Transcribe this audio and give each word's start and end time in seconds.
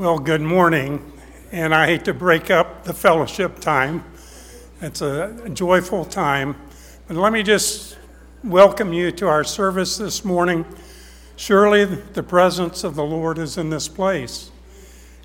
Well, 0.00 0.18
good 0.18 0.40
morning, 0.40 1.12
and 1.52 1.74
I 1.74 1.84
hate 1.84 2.06
to 2.06 2.14
break 2.14 2.50
up 2.50 2.84
the 2.84 2.94
fellowship 2.94 3.60
time. 3.60 4.02
It's 4.80 5.02
a 5.02 5.50
joyful 5.52 6.06
time. 6.06 6.56
But 7.06 7.18
let 7.18 7.34
me 7.34 7.42
just 7.42 7.98
welcome 8.42 8.94
you 8.94 9.12
to 9.12 9.28
our 9.28 9.44
service 9.44 9.98
this 9.98 10.24
morning. 10.24 10.64
Surely 11.36 11.84
the 11.84 12.22
presence 12.22 12.82
of 12.82 12.94
the 12.94 13.04
Lord 13.04 13.36
is 13.36 13.58
in 13.58 13.68
this 13.68 13.88
place. 13.88 14.50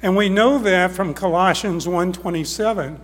And 0.02 0.18
we 0.18 0.28
know 0.28 0.58
that 0.58 0.92
from 0.92 1.14
Colossians 1.14 1.88
1:27 1.88 3.00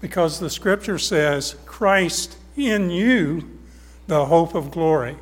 because 0.00 0.38
the 0.38 0.50
scripture 0.50 1.00
says, 1.00 1.56
"Christ 1.66 2.36
in 2.56 2.90
you, 2.90 3.50
the 4.06 4.26
hope 4.26 4.54
of 4.54 4.70
glory." 4.70 5.16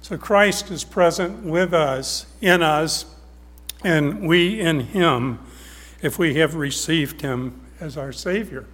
So 0.00 0.16
Christ 0.16 0.70
is 0.70 0.82
present 0.82 1.44
with 1.44 1.74
us, 1.74 2.24
in 2.40 2.62
us, 2.62 3.04
and 3.82 4.26
we 4.26 4.60
in 4.60 4.80
him 4.80 5.38
if 6.02 6.18
we 6.18 6.34
have 6.34 6.54
received 6.54 7.20
him 7.20 7.60
as 7.80 7.96
our 7.96 8.12
Savior. 8.12 8.66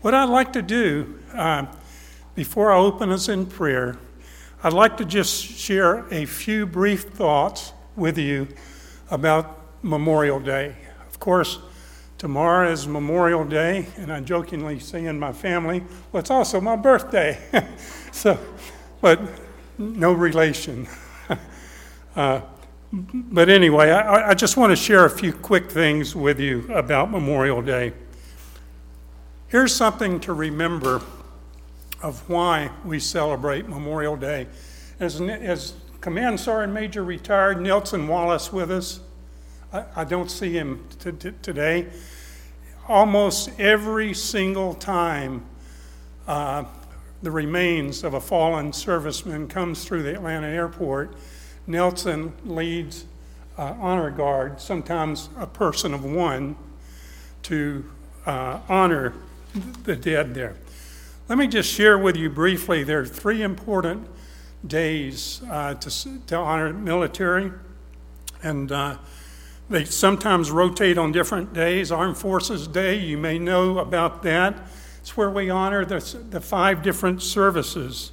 What 0.00 0.14
I'd 0.14 0.28
like 0.28 0.52
to 0.54 0.62
do 0.62 1.20
uh, 1.34 1.66
before 2.34 2.72
I 2.72 2.78
open 2.78 3.10
us 3.10 3.28
in 3.28 3.46
prayer, 3.46 3.98
I'd 4.62 4.72
like 4.72 4.96
to 4.98 5.04
just 5.04 5.44
share 5.44 6.06
a 6.12 6.26
few 6.26 6.66
brief 6.66 7.04
thoughts 7.04 7.72
with 7.96 8.18
you 8.18 8.48
about 9.10 9.58
Memorial 9.82 10.40
Day. 10.40 10.76
Of 11.08 11.18
course, 11.18 11.58
tomorrow 12.18 12.70
is 12.70 12.86
Memorial 12.86 13.44
Day, 13.44 13.86
and 13.96 14.12
I 14.12 14.20
jokingly 14.20 14.78
say 14.78 15.06
in 15.06 15.18
my 15.18 15.32
family, 15.32 15.82
well, 16.12 16.20
it's 16.20 16.30
also 16.30 16.60
my 16.60 16.76
birthday. 16.76 17.38
so, 18.12 18.38
but 19.00 19.20
no 19.78 20.12
relation. 20.12 20.86
uh, 22.16 22.40
but 22.92 23.48
anyway, 23.48 23.90
I, 23.90 24.30
I 24.30 24.34
just 24.34 24.56
want 24.56 24.70
to 24.70 24.76
share 24.76 25.04
a 25.04 25.10
few 25.10 25.32
quick 25.32 25.70
things 25.70 26.16
with 26.16 26.40
you 26.40 26.72
about 26.72 27.10
Memorial 27.10 27.62
Day. 27.62 27.92
Here's 29.48 29.74
something 29.74 30.18
to 30.20 30.32
remember 30.32 31.00
of 32.02 32.28
why 32.28 32.70
we 32.84 32.98
celebrate 32.98 33.68
Memorial 33.68 34.16
Day. 34.16 34.46
As, 34.98 35.20
as 35.20 35.74
Command 36.00 36.40
Sergeant 36.40 36.72
Major 36.72 37.04
retired 37.04 37.60
Nelson 37.60 38.08
Wallace 38.08 38.52
with 38.52 38.70
us, 38.70 39.00
I, 39.72 39.84
I 39.96 40.04
don't 40.04 40.30
see 40.30 40.52
him 40.52 40.86
t- 40.98 41.12
t- 41.12 41.32
today. 41.42 41.88
Almost 42.88 43.50
every 43.60 44.14
single 44.14 44.74
time 44.74 45.44
uh, 46.26 46.64
the 47.22 47.30
remains 47.30 48.02
of 48.02 48.14
a 48.14 48.20
fallen 48.20 48.72
serviceman 48.72 49.48
comes 49.48 49.84
through 49.84 50.02
the 50.02 50.14
Atlanta 50.14 50.48
airport, 50.48 51.14
Nelson 51.66 52.32
leads 52.44 53.04
uh, 53.58 53.74
honor 53.78 54.10
guard, 54.10 54.60
sometimes 54.60 55.28
a 55.38 55.46
person 55.46 55.92
of 55.92 56.04
one, 56.04 56.56
to 57.42 57.84
uh, 58.26 58.60
honor 58.68 59.12
the 59.84 59.96
dead 59.96 60.34
there. 60.34 60.56
Let 61.28 61.38
me 61.38 61.46
just 61.46 61.70
share 61.70 61.98
with 61.98 62.16
you 62.16 62.30
briefly 62.30 62.82
there 62.82 63.00
are 63.00 63.06
three 63.06 63.42
important 63.42 64.08
days 64.66 65.42
uh, 65.48 65.74
to, 65.74 66.26
to 66.26 66.36
honor 66.36 66.72
military, 66.72 67.52
and 68.42 68.72
uh, 68.72 68.96
they 69.68 69.84
sometimes 69.84 70.50
rotate 70.50 70.98
on 70.98 71.12
different 71.12 71.52
days. 71.52 71.92
Armed 71.92 72.16
Forces 72.16 72.66
Day, 72.66 72.98
you 72.98 73.16
may 73.16 73.38
know 73.38 73.78
about 73.78 74.22
that. 74.24 74.68
It's 75.00 75.16
where 75.16 75.30
we 75.30 75.50
honor 75.50 75.84
the, 75.84 76.00
the 76.30 76.40
five 76.40 76.82
different 76.82 77.22
services 77.22 78.12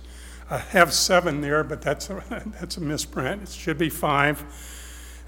I 0.49 0.59
have 0.59 0.93
seven 0.93 1.41
there, 1.41 1.63
but 1.63 1.81
that's 1.81 2.09
a, 2.09 2.23
that's 2.59 2.77
a 2.77 2.81
misprint. 2.81 3.43
It 3.43 3.49
should 3.49 3.77
be 3.77 3.89
five. 3.89 4.43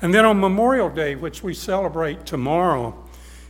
And 0.02 0.14
then 0.14 0.24
on 0.26 0.40
Memorial 0.40 0.90
Day, 0.90 1.16
which 1.16 1.44
we 1.44 1.54
celebrate 1.54 2.26
tomorrow, 2.26 3.06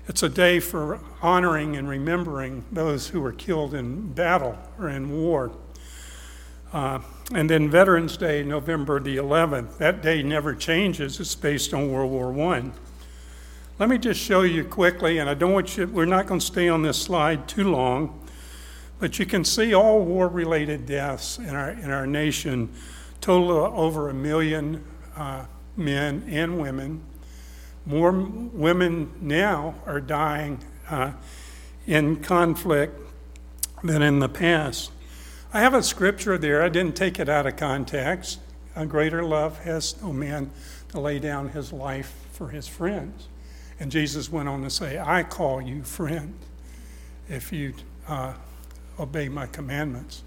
it's 0.08 0.24
a 0.24 0.30
day 0.30 0.60
for 0.60 1.00
honoring 1.22 1.78
and 1.78 1.88
remembering 1.88 2.66
those 2.72 3.10
who 3.10 3.22
were 3.22 3.32
killed 3.32 3.76
in 3.76 4.14
battle 4.14 4.58
or 4.80 4.90
in 4.90 5.12
war. 5.12 5.52
Uh, 6.74 7.00
and 7.34 7.48
then 7.48 7.70
Veterans 7.70 8.18
Day, 8.18 8.44
November 8.44 9.00
the 9.00 9.18
11th. 9.18 9.78
That 9.78 10.02
day 10.02 10.24
never 10.24 10.56
changes. 10.56 11.20
It's 11.20 11.36
based 11.36 11.74
on 11.76 11.92
World 11.92 12.12
War 12.12 12.54
I. 12.56 12.72
Let 13.78 13.90
me 13.90 14.00
just 14.00 14.20
show 14.20 14.42
you 14.42 14.64
quickly, 14.64 15.20
and 15.20 15.30
I 15.30 15.36
don't 15.36 15.54
want 15.54 15.78
you, 15.78 15.86
we're 15.88 16.06
not 16.06 16.26
going 16.26 16.40
to 16.40 16.46
stay 16.46 16.68
on 16.68 16.82
this 16.82 17.00
slide 17.00 17.48
too 17.48 17.70
long. 17.70 18.19
But 19.00 19.18
you 19.18 19.26
can 19.26 19.46
see 19.46 19.74
all 19.74 20.02
war 20.02 20.28
related 20.28 20.86
deaths 20.86 21.38
in 21.38 21.56
our, 21.56 21.72
in 21.72 21.90
our 21.90 22.06
nation 22.06 22.70
total 23.22 23.58
over 23.58 24.10
a 24.10 24.14
million 24.14 24.84
uh, 25.16 25.46
men 25.78 26.26
and 26.30 26.60
women. 26.60 27.02
More 27.86 28.12
women 28.12 29.14
now 29.22 29.76
are 29.86 30.02
dying 30.02 30.60
uh, 30.90 31.14
in 31.88 32.18
conflict 32.18 33.00
than 33.84 34.02
in 34.02 34.20
the 34.20 34.30
past. 34.30 34.92
I 35.54 35.62
have 35.62 35.74
a 35.74 35.82
scripture 35.82 36.38
there. 36.38 36.62
I 36.62 36.70
didn't 36.70 36.96
take 36.96 37.20
it 37.20 37.30
out 37.30 37.48
of 37.48 37.56
context. 37.56 38.40
A 38.76 38.86
greater 38.86 39.24
love 39.24 39.60
has 39.64 40.00
no 40.02 40.14
man 40.14 40.52
to 40.90 41.00
lay 41.00 41.20
down 41.20 41.50
his 41.50 41.74
life 41.74 42.14
for 42.34 42.50
his 42.50 42.68
friends. 42.68 43.28
And 43.80 43.92
Jesus 43.92 44.30
went 44.30 44.50
on 44.50 44.62
to 44.64 44.70
say, 44.70 45.00
I 45.00 45.24
call 45.24 45.62
you 45.62 45.84
friend 45.84 46.34
if 47.30 47.52
you 47.52 47.74
uh, 48.08 48.34
obey 49.00 49.30
my 49.30 49.48
commandments. 49.48 50.24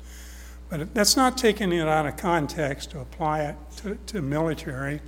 But 0.69 0.95
that's 0.95 1.17
not 1.17 1.37
taking 1.37 1.73
it 1.73 1.87
out 1.87 2.07
of 2.07 2.17
context 2.17 2.93
to 2.93 3.01
apply 3.01 3.43
it 3.43 3.57
to, 3.79 3.99
to 4.07 4.23
military. 4.23 5.01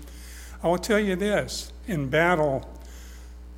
I 0.62 0.69
will 0.69 0.78
tell 0.78 0.98
you 0.98 1.16
this 1.16 1.72
in 1.86 2.08
battle, 2.08 2.69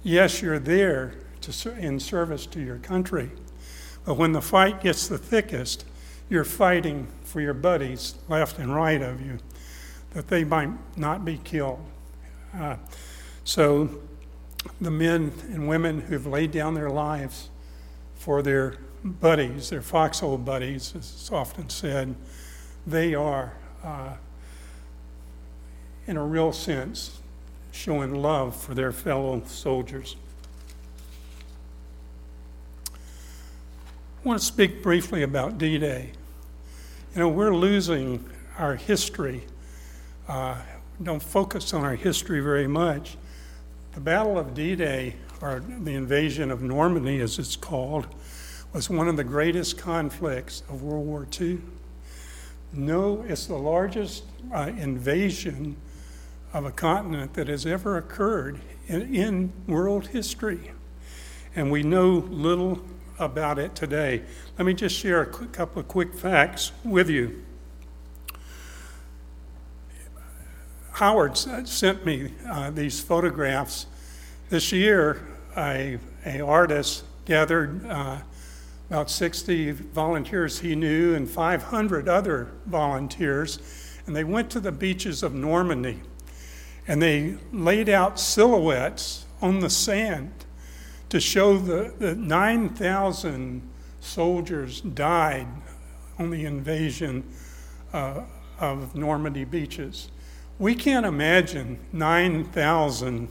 yes, 0.02 0.40
you're 0.40 0.58
there 0.58 1.14
to, 1.40 1.76
in 1.76 1.98
service 1.98 2.46
to 2.46 2.60
your 2.60 2.78
country. 2.78 3.30
But 4.04 4.16
when 4.16 4.32
the 4.32 4.42
fight 4.42 4.80
gets 4.80 5.08
the 5.08 5.18
thickest, 5.18 5.84
you're 6.28 6.44
fighting 6.44 7.08
for 7.24 7.40
your 7.40 7.54
buddies 7.54 8.14
left 8.28 8.58
and 8.58 8.74
right 8.74 9.02
of 9.02 9.20
you, 9.20 9.38
that 10.10 10.28
they 10.28 10.44
might 10.44 10.70
not 10.96 11.24
be 11.24 11.38
killed. 11.38 11.84
Uh, 12.54 12.76
so 13.44 13.88
the 14.80 14.90
men 14.90 15.32
and 15.52 15.68
women 15.68 16.02
who've 16.02 16.26
laid 16.26 16.50
down 16.50 16.74
their 16.74 16.90
lives 16.90 17.48
for 18.14 18.42
their 18.42 18.76
buddies, 19.06 19.70
their 19.70 19.82
foxhole 19.82 20.38
buddies, 20.38 20.94
as 20.96 21.12
it's 21.12 21.32
often 21.32 21.68
said, 21.68 22.14
they 22.86 23.14
are, 23.14 23.54
uh, 23.82 24.14
in 26.06 26.16
a 26.16 26.24
real 26.24 26.52
sense, 26.52 27.20
showing 27.72 28.14
love 28.14 28.56
for 28.56 28.74
their 28.74 28.92
fellow 28.92 29.42
soldiers. 29.46 30.16
I 32.88 34.28
want 34.28 34.40
to 34.40 34.46
speak 34.46 34.82
briefly 34.82 35.22
about 35.22 35.58
D 35.58 35.78
Day. 35.78 36.12
You 37.14 37.20
know, 37.20 37.28
we're 37.28 37.54
losing 37.54 38.28
our 38.58 38.74
history. 38.74 39.44
Uh, 40.26 40.56
don't 41.02 41.22
focus 41.22 41.72
on 41.72 41.84
our 41.84 41.94
history 41.94 42.40
very 42.40 42.66
much. 42.66 43.16
The 43.94 44.00
Battle 44.00 44.38
of 44.38 44.54
D 44.54 44.74
Day, 44.74 45.16
or 45.40 45.60
the 45.60 45.94
invasion 45.94 46.50
of 46.50 46.62
Normandy 46.62 47.20
as 47.20 47.38
it's 47.38 47.56
called, 47.56 48.06
was 48.76 48.90
one 48.90 49.08
of 49.08 49.16
the 49.16 49.24
greatest 49.24 49.78
conflicts 49.78 50.62
of 50.68 50.82
World 50.82 51.06
War 51.06 51.26
II. 51.40 51.60
No, 52.74 53.24
it's 53.26 53.46
the 53.46 53.56
largest 53.56 54.24
uh, 54.52 54.70
invasion 54.76 55.78
of 56.52 56.66
a 56.66 56.70
continent 56.70 57.32
that 57.32 57.48
has 57.48 57.64
ever 57.64 57.96
occurred 57.96 58.60
in, 58.86 59.14
in 59.14 59.52
world 59.66 60.08
history. 60.08 60.72
And 61.54 61.70
we 61.70 61.84
know 61.84 62.16
little 62.28 62.82
about 63.18 63.58
it 63.58 63.74
today. 63.74 64.20
Let 64.58 64.66
me 64.66 64.74
just 64.74 64.94
share 64.94 65.22
a 65.22 65.26
quick, 65.26 65.52
couple 65.52 65.80
of 65.80 65.88
quick 65.88 66.12
facts 66.12 66.72
with 66.84 67.08
you. 67.08 67.42
Howard 70.92 71.38
sent 71.38 72.04
me 72.04 72.34
uh, 72.46 72.70
these 72.72 73.00
photographs 73.00 73.86
this 74.50 74.70
year. 74.70 75.22
A 75.56 75.98
artist 76.42 77.04
gathered 77.24 77.86
uh, 77.86 78.18
about 78.88 79.10
60 79.10 79.72
volunteers 79.72 80.60
he 80.60 80.76
knew 80.76 81.14
and 81.14 81.28
500 81.28 82.08
other 82.08 82.52
volunteers, 82.66 83.58
and 84.06 84.14
they 84.14 84.24
went 84.24 84.50
to 84.50 84.60
the 84.60 84.72
beaches 84.72 85.22
of 85.22 85.34
Normandy 85.34 86.00
and 86.88 87.02
they 87.02 87.36
laid 87.52 87.88
out 87.88 88.18
silhouettes 88.18 89.24
on 89.42 89.60
the 89.60 89.70
sand 89.70 90.32
to 91.08 91.20
show 91.20 91.58
the, 91.58 91.92
the 91.98 92.14
9,000 92.14 93.62
soldiers 94.00 94.80
died 94.80 95.48
on 96.18 96.30
the 96.30 96.44
invasion 96.44 97.24
uh, 97.92 98.22
of 98.60 98.94
Normandy 98.94 99.44
beaches. 99.44 100.10
We 100.58 100.74
can't 100.74 101.04
imagine 101.04 101.78
9,000 101.92 103.28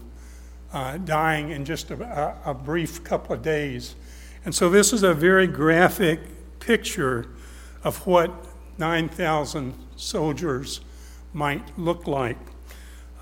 uh, 0.73 0.97
dying 0.97 1.51
in 1.51 1.65
just 1.65 1.91
a, 1.91 2.35
a 2.45 2.53
brief 2.53 3.03
couple 3.03 3.35
of 3.35 3.41
days 3.41 3.95
and 4.45 4.53
so 4.53 4.69
this 4.69 4.93
is 4.93 5.01
a 5.01 5.13
very 5.13 5.47
graphic 5.47 6.19
picture 6.59 7.27
of 7.83 8.05
what 8.05 8.31
9,000 8.77 9.73
soldiers 9.95 10.81
might 11.33 11.77
look 11.77 12.07
like. 12.07 12.37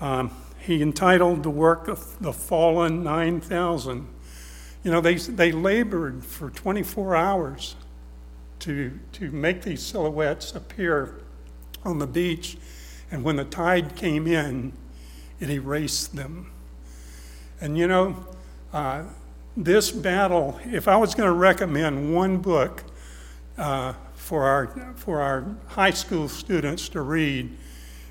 Um, 0.00 0.30
he 0.58 0.82
entitled 0.82 1.42
the 1.42 1.50
work 1.50 1.88
of 1.88 2.18
The 2.20 2.32
Fallen 2.32 3.02
9000. 3.02 4.06
You 4.82 4.90
know, 4.90 5.00
they, 5.00 5.14
they 5.14 5.50
labored 5.50 6.24
for 6.24 6.50
24 6.50 7.16
hours 7.16 7.76
to, 8.60 8.98
to 9.12 9.30
make 9.30 9.62
these 9.62 9.82
silhouettes 9.82 10.54
appear 10.54 11.20
on 11.84 11.98
the 11.98 12.06
beach, 12.06 12.56
and 13.10 13.24
when 13.24 13.36
the 13.36 13.44
tide 13.44 13.96
came 13.96 14.26
in, 14.26 14.72
it 15.40 15.50
erased 15.50 16.16
them. 16.16 16.50
And 17.60 17.78
you 17.78 17.86
know, 17.86 18.26
uh, 18.72 19.04
this 19.56 19.90
battle, 19.90 20.58
if 20.64 20.88
I 20.88 20.96
was 20.96 21.14
going 21.14 21.28
to 21.28 21.34
recommend 21.34 22.14
one 22.14 22.38
book 22.38 22.82
uh, 23.56 23.94
for, 24.14 24.44
our, 24.44 24.94
for 24.96 25.20
our 25.20 25.44
high 25.68 25.90
school 25.90 26.28
students 26.28 26.88
to 26.90 27.02
read, 27.02 27.56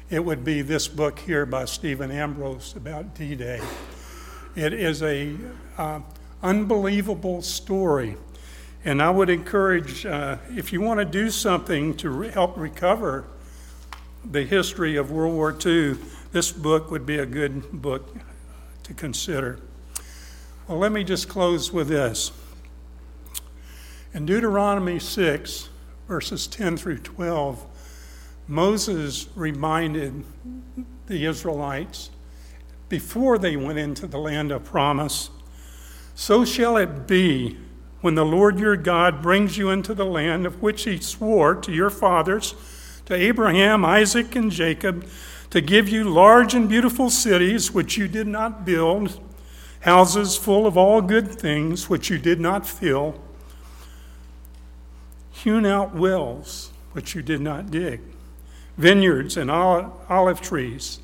it 0.10 0.24
would 0.24 0.46
be 0.46 0.62
this 0.62 0.88
book 0.88 1.20
here 1.20 1.46
by 1.46 1.66
Stephen 1.66 2.12
Ambrose 2.12 2.76
about 2.76 3.16
D 3.16 3.36
Day. 3.36 3.62
It 4.56 4.72
is 4.74 5.02
a 5.02 5.36
uh, 5.78 6.00
unbelievable 6.42 7.42
story. 7.42 8.16
And 8.86 9.02
I 9.02 9.10
would 9.10 9.30
encourage, 9.30 10.06
uh, 10.06 10.38
if 10.50 10.72
you 10.72 10.82
want 10.82 11.00
to 11.00 11.06
do 11.06 11.30
something 11.30 11.96
to 11.98 12.10
re- 12.10 12.30
help 12.30 12.58
recover 12.58 13.26
the 14.30 14.44
history 14.44 14.96
of 14.98 15.12
World 15.12 15.34
War 15.34 15.58
II, 15.66 15.98
this 16.32 16.52
book 16.52 16.92
would 16.92 17.06
be 17.06 17.18
a 17.18 17.26
good 17.26 17.72
book 17.72 18.16
to 18.84 18.94
consider. 18.94 19.60
Well, 20.66 20.78
let 20.78 20.94
me 20.94 21.04
just 21.04 21.28
close 21.28 21.74
with 21.74 21.90
this. 21.90 22.32
In 24.14 24.26
Deuteronomy 24.26 24.98
6, 24.98 25.68
verses 26.08 26.48
10 26.48 26.78
through 26.78 27.00
12, 27.00 27.66
Moses 28.48 29.28
reminded 29.36 30.24
the 31.08 31.26
Israelites 31.26 32.12
before 32.88 33.38
they 33.38 33.58
went 33.58 33.78
into 33.78 34.08
the 34.08 34.18
land 34.18 34.54
of 34.54 34.64
promise 34.64 35.30
So 36.16 36.46
shall 36.46 36.78
it 36.78 37.08
be 37.08 37.58
when 38.00 38.16
the 38.16 38.26
Lord 38.26 38.58
your 38.58 38.78
God 38.78 39.22
brings 39.22 39.58
you 39.58 39.70
into 39.70 39.94
the 39.94 40.06
land 40.06 40.46
of 40.46 40.62
which 40.62 40.84
he 40.84 40.98
swore 40.98 41.56
to 41.56 41.74
your 41.74 41.90
fathers, 41.90 42.56
to 43.08 43.14
Abraham, 43.14 43.84
Isaac, 43.84 44.34
and 44.38 44.50
Jacob, 44.50 45.10
to 45.50 45.60
give 45.60 45.90
you 45.90 46.06
large 46.06 46.54
and 46.54 46.70
beautiful 46.70 47.10
cities 47.10 47.74
which 47.74 47.98
you 47.98 48.08
did 48.08 48.28
not 48.28 48.66
build, 48.66 49.20
houses 49.84 50.36
full 50.36 50.68
of 50.68 50.76
all 50.76 51.02
good 51.02 51.32
things 51.32 51.90
which 51.90 52.10
you 52.10 52.18
did 52.18 52.40
not 52.40 52.68
fill, 52.68 53.22
hewn 55.32 55.66
out 55.66 55.96
wells 55.96 56.72
which 56.92 57.16
you 57.16 57.22
did 57.22 57.42
not 57.42 57.72
dig 57.72 58.02
vineyards 58.78 59.38
and 59.38 59.52
olive 59.52 60.42
trees, 60.42 61.00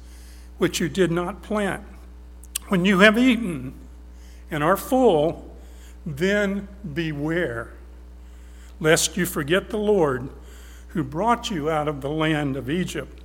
which 0.58 0.80
you 0.80 0.90
did 0.90 1.12
not 1.12 1.42
plant. 1.42 1.84
When 2.68 2.86
you 2.86 3.00
have 3.00 3.18
eaten 3.18 3.74
and 4.52 4.64
are 4.64 4.78
full, 4.78 5.56
then 6.06 6.68
beware, 6.94 7.74
lest 8.80 9.18
you 9.18 9.26
forget 9.26 9.70
the 9.70 9.78
Lord 9.78 10.30
who 10.90 11.04
brought 11.04 11.52
you 11.52 11.70
out 11.70 11.88
of 11.88 12.02
the 12.02 12.10
land 12.10 12.56
of 12.56 12.70
Egypt 12.70 13.22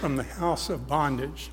from 0.00 0.16
the 0.16 0.24
house 0.24 0.68
of 0.68 0.88
bondage. 0.88 1.50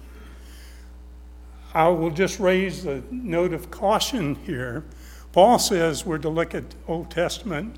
I 1.74 1.88
will 1.88 2.12
just 2.12 2.40
raise 2.40 2.86
a 2.86 3.02
note 3.10 3.54
of 3.54 3.72
caution 3.72 4.36
here. 4.36 4.84
Paul 5.32 5.58
says 5.58 6.06
we're 6.06 6.18
to 6.18 6.30
look 6.30 6.54
at 6.54 6.76
Old 6.88 7.10
Testament 7.10 7.78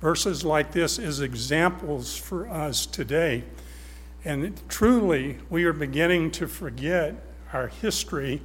verses 0.00 0.44
like 0.44 0.72
this 0.72 0.98
as 0.98 1.20
examples 1.20 2.16
for 2.16 2.48
us 2.48 2.86
today. 2.86 3.44
And 4.24 4.60
truly, 4.68 5.38
we 5.48 5.64
are 5.64 5.72
beginning 5.72 6.32
to 6.32 6.46
forget 6.46 7.14
our 7.52 7.68
history 7.68 8.42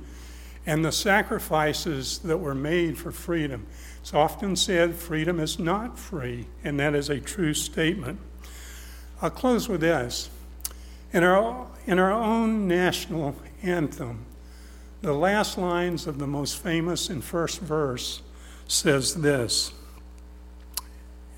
and 0.65 0.83
the 0.83 0.91
sacrifices 0.91 2.19
that 2.19 2.37
were 2.37 2.55
made 2.55 2.97
for 2.97 3.11
freedom. 3.11 3.65
It's 4.01 4.13
often 4.13 4.55
said 4.55 4.95
freedom 4.95 5.39
is 5.39 5.57
not 5.57 5.97
free, 5.97 6.47
and 6.63 6.79
that 6.79 6.93
is 6.93 7.09
a 7.09 7.19
true 7.19 7.53
statement. 7.53 8.19
I'll 9.21 9.29
close 9.29 9.67
with 9.67 9.81
this. 9.81 10.29
In 11.13 11.23
our, 11.23 11.67
in 11.85 11.99
our 11.99 12.11
own 12.11 12.67
national 12.67 13.35
anthem, 13.63 14.25
the 15.01 15.13
last 15.13 15.57
lines 15.57 16.07
of 16.07 16.19
the 16.19 16.27
most 16.27 16.61
famous 16.61 17.09
and 17.09 17.23
first 17.23 17.59
verse 17.59 18.21
says 18.67 19.15
this, 19.15 19.71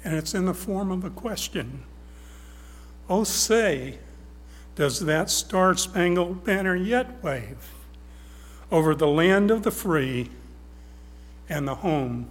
and 0.04 0.16
it's 0.16 0.34
in 0.34 0.46
the 0.46 0.54
form 0.54 0.92
of 0.92 1.04
a 1.04 1.10
question. 1.10 1.84
Oh, 3.10 3.24
say, 3.24 4.00
does 4.76 5.02
that 5.02 5.30
star 5.30 5.76
spangled 5.76 6.44
banner 6.44 6.76
yet 6.76 7.22
wave 7.24 7.74
over 8.72 8.96
the 8.96 9.08
land 9.08 9.52
of 9.52 9.64
the 9.64 9.72
free 9.72 10.30
and 11.50 11.68
the 11.68 11.76
home 11.76 12.30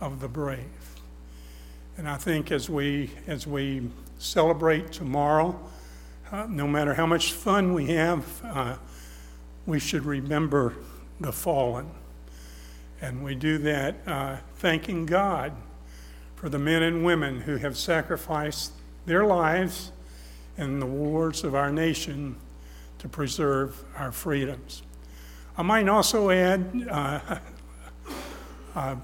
of 0.00 0.20
the 0.20 0.28
brave. 0.28 0.64
And 1.96 2.08
I 2.08 2.16
think 2.16 2.50
as 2.50 2.70
we, 2.70 3.10
as 3.26 3.46
we 3.46 3.90
celebrate 4.18 4.90
tomorrow, 4.90 5.58
uh, 6.32 6.46
no 6.48 6.66
matter 6.66 6.94
how 6.94 7.06
much 7.06 7.32
fun 7.32 7.74
we 7.74 7.88
have, 7.88 8.42
uh, 8.44 8.76
we 9.70 9.78
should 9.78 10.04
remember 10.04 10.74
the 11.20 11.30
fallen. 11.30 11.88
And 13.00 13.22
we 13.22 13.36
do 13.36 13.56
that 13.58 13.94
uh, 14.04 14.38
thanking 14.56 15.06
God 15.06 15.52
for 16.34 16.48
the 16.48 16.58
men 16.58 16.82
and 16.82 17.04
women 17.04 17.42
who 17.42 17.56
have 17.56 17.76
sacrificed 17.78 18.72
their 19.06 19.24
lives 19.24 19.92
and 20.58 20.82
the 20.82 20.86
wars 20.86 21.44
of 21.44 21.54
our 21.54 21.70
nation 21.70 22.34
to 22.98 23.08
preserve 23.08 23.84
our 23.96 24.10
freedoms. 24.10 24.82
I 25.56 25.62
might 25.62 25.88
also 25.88 26.30
add 26.30 26.88
uh, 26.90 27.38
uh, 28.74 28.96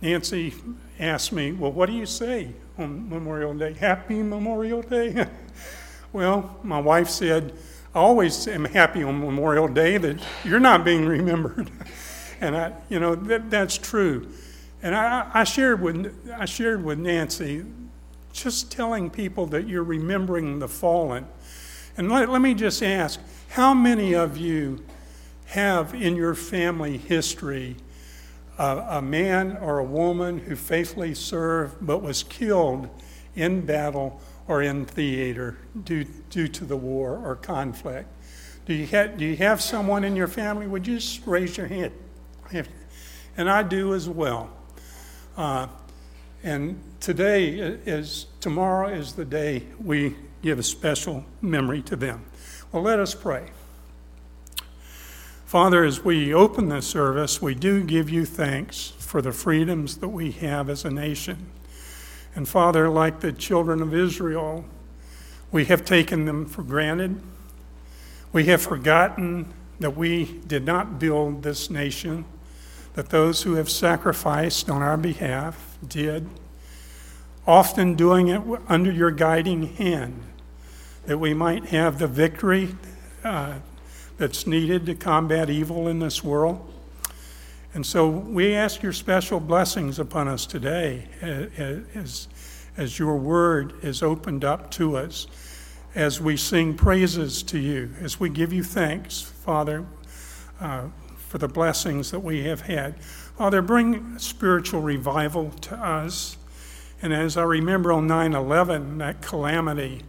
Nancy 0.00 0.54
asked 0.98 1.30
me, 1.30 1.52
Well, 1.52 1.72
what 1.72 1.90
do 1.90 1.92
you 1.92 2.06
say 2.06 2.48
on 2.78 3.10
Memorial 3.10 3.52
Day? 3.52 3.74
Happy 3.74 4.22
Memorial 4.22 4.80
Day? 4.80 5.26
well, 6.14 6.58
my 6.62 6.80
wife 6.80 7.10
said, 7.10 7.52
I 7.94 7.98
always 7.98 8.48
am 8.48 8.64
happy 8.64 9.02
on 9.02 9.20
Memorial 9.20 9.68
Day 9.68 9.98
that 9.98 10.18
you're 10.44 10.60
not 10.60 10.82
being 10.82 11.04
remembered. 11.04 11.70
and 12.40 12.56
I, 12.56 12.72
you 12.88 12.98
know, 12.98 13.14
that, 13.14 13.50
that's 13.50 13.76
true. 13.76 14.28
And 14.82 14.94
I, 14.94 15.30
I, 15.34 15.44
shared 15.44 15.82
with, 15.82 16.32
I 16.34 16.46
shared 16.46 16.82
with 16.82 16.98
Nancy 16.98 17.66
just 18.32 18.72
telling 18.72 19.10
people 19.10 19.44
that 19.48 19.68
you're 19.68 19.84
remembering 19.84 20.58
the 20.58 20.68
fallen. 20.68 21.26
And 21.98 22.10
let, 22.10 22.30
let 22.30 22.40
me 22.40 22.54
just 22.54 22.82
ask 22.82 23.20
how 23.50 23.74
many 23.74 24.14
of 24.14 24.38
you 24.38 24.82
have 25.48 25.92
in 25.94 26.16
your 26.16 26.34
family 26.34 26.96
history 26.96 27.76
a, 28.58 28.86
a 28.88 29.02
man 29.02 29.58
or 29.58 29.78
a 29.78 29.84
woman 29.84 30.38
who 30.38 30.56
faithfully 30.56 31.14
served 31.14 31.76
but 31.86 31.98
was 31.98 32.22
killed 32.22 32.88
in 33.36 33.66
battle 33.66 34.18
or 34.48 34.62
in 34.62 34.84
theater 34.84 35.56
due, 35.84 36.04
due 36.30 36.48
to 36.48 36.64
the 36.64 36.76
war 36.76 37.20
or 37.24 37.36
conflict? 37.36 38.08
Do 38.66 38.74
you, 38.74 38.86
have, 38.86 39.18
do 39.18 39.24
you 39.24 39.36
have 39.36 39.60
someone 39.60 40.04
in 40.04 40.14
your 40.14 40.28
family? 40.28 40.66
Would 40.66 40.86
you 40.86 40.96
just 40.96 41.26
raise 41.26 41.56
your 41.56 41.66
hand? 41.66 41.92
And 43.36 43.50
I 43.50 43.62
do 43.62 43.94
as 43.94 44.08
well. 44.08 44.50
Uh, 45.36 45.66
and 46.42 46.80
today 47.00 47.48
is, 47.48 48.26
tomorrow 48.40 48.88
is 48.88 49.14
the 49.14 49.24
day 49.24 49.64
we 49.82 50.16
give 50.42 50.58
a 50.58 50.62
special 50.62 51.24
memory 51.40 51.82
to 51.82 51.96
them. 51.96 52.24
Well, 52.70 52.82
let 52.82 52.98
us 52.98 53.14
pray. 53.14 53.50
Father, 55.46 55.84
as 55.84 56.02
we 56.02 56.32
open 56.32 56.68
this 56.68 56.86
service, 56.86 57.42
we 57.42 57.54
do 57.54 57.84
give 57.84 58.08
you 58.08 58.24
thanks 58.24 58.92
for 58.98 59.20
the 59.20 59.32
freedoms 59.32 59.98
that 59.98 60.08
we 60.08 60.30
have 60.32 60.70
as 60.70 60.84
a 60.84 60.90
nation. 60.90 61.50
And 62.34 62.48
Father, 62.48 62.88
like 62.88 63.20
the 63.20 63.32
children 63.32 63.82
of 63.82 63.94
Israel, 63.94 64.64
we 65.50 65.66
have 65.66 65.84
taken 65.84 66.24
them 66.24 66.46
for 66.46 66.62
granted. 66.62 67.20
We 68.32 68.46
have 68.46 68.62
forgotten 68.62 69.52
that 69.80 69.96
we 69.96 70.40
did 70.46 70.64
not 70.64 70.98
build 70.98 71.42
this 71.42 71.68
nation, 71.68 72.24
that 72.94 73.10
those 73.10 73.42
who 73.42 73.54
have 73.54 73.68
sacrificed 73.68 74.70
on 74.70 74.80
our 74.80 74.96
behalf 74.96 75.76
did, 75.86 76.28
often 77.46 77.94
doing 77.94 78.28
it 78.28 78.40
under 78.68 78.90
your 78.90 79.10
guiding 79.10 79.74
hand, 79.74 80.22
that 81.04 81.18
we 81.18 81.34
might 81.34 81.66
have 81.66 81.98
the 81.98 82.06
victory 82.06 82.74
uh, 83.24 83.54
that's 84.16 84.46
needed 84.46 84.86
to 84.86 84.94
combat 84.94 85.50
evil 85.50 85.88
in 85.88 85.98
this 85.98 86.24
world. 86.24 86.71
And 87.74 87.86
so 87.86 88.08
we 88.08 88.54
ask 88.54 88.82
your 88.82 88.92
special 88.92 89.40
blessings 89.40 89.98
upon 89.98 90.28
us 90.28 90.44
today 90.44 91.08
as, 91.22 92.28
as 92.76 92.98
your 92.98 93.16
word 93.16 93.72
is 93.82 94.02
opened 94.02 94.44
up 94.44 94.70
to 94.72 94.96
us, 94.96 95.26
as 95.94 96.20
we 96.20 96.36
sing 96.36 96.74
praises 96.74 97.42
to 97.44 97.58
you, 97.58 97.90
as 98.00 98.20
we 98.20 98.28
give 98.28 98.52
you 98.52 98.62
thanks, 98.62 99.22
Father, 99.22 99.86
uh, 100.60 100.88
for 101.16 101.38
the 101.38 101.48
blessings 101.48 102.10
that 102.10 102.20
we 102.20 102.44
have 102.44 102.60
had. 102.62 103.02
Father, 103.02 103.62
bring 103.62 104.18
spiritual 104.18 104.82
revival 104.82 105.50
to 105.62 105.74
us. 105.74 106.36
And 107.00 107.12
as 107.14 107.38
I 107.38 107.42
remember 107.42 107.90
on 107.90 108.06
9 108.06 108.34
11, 108.34 108.98
that 108.98 109.22
calamity, 109.22 110.02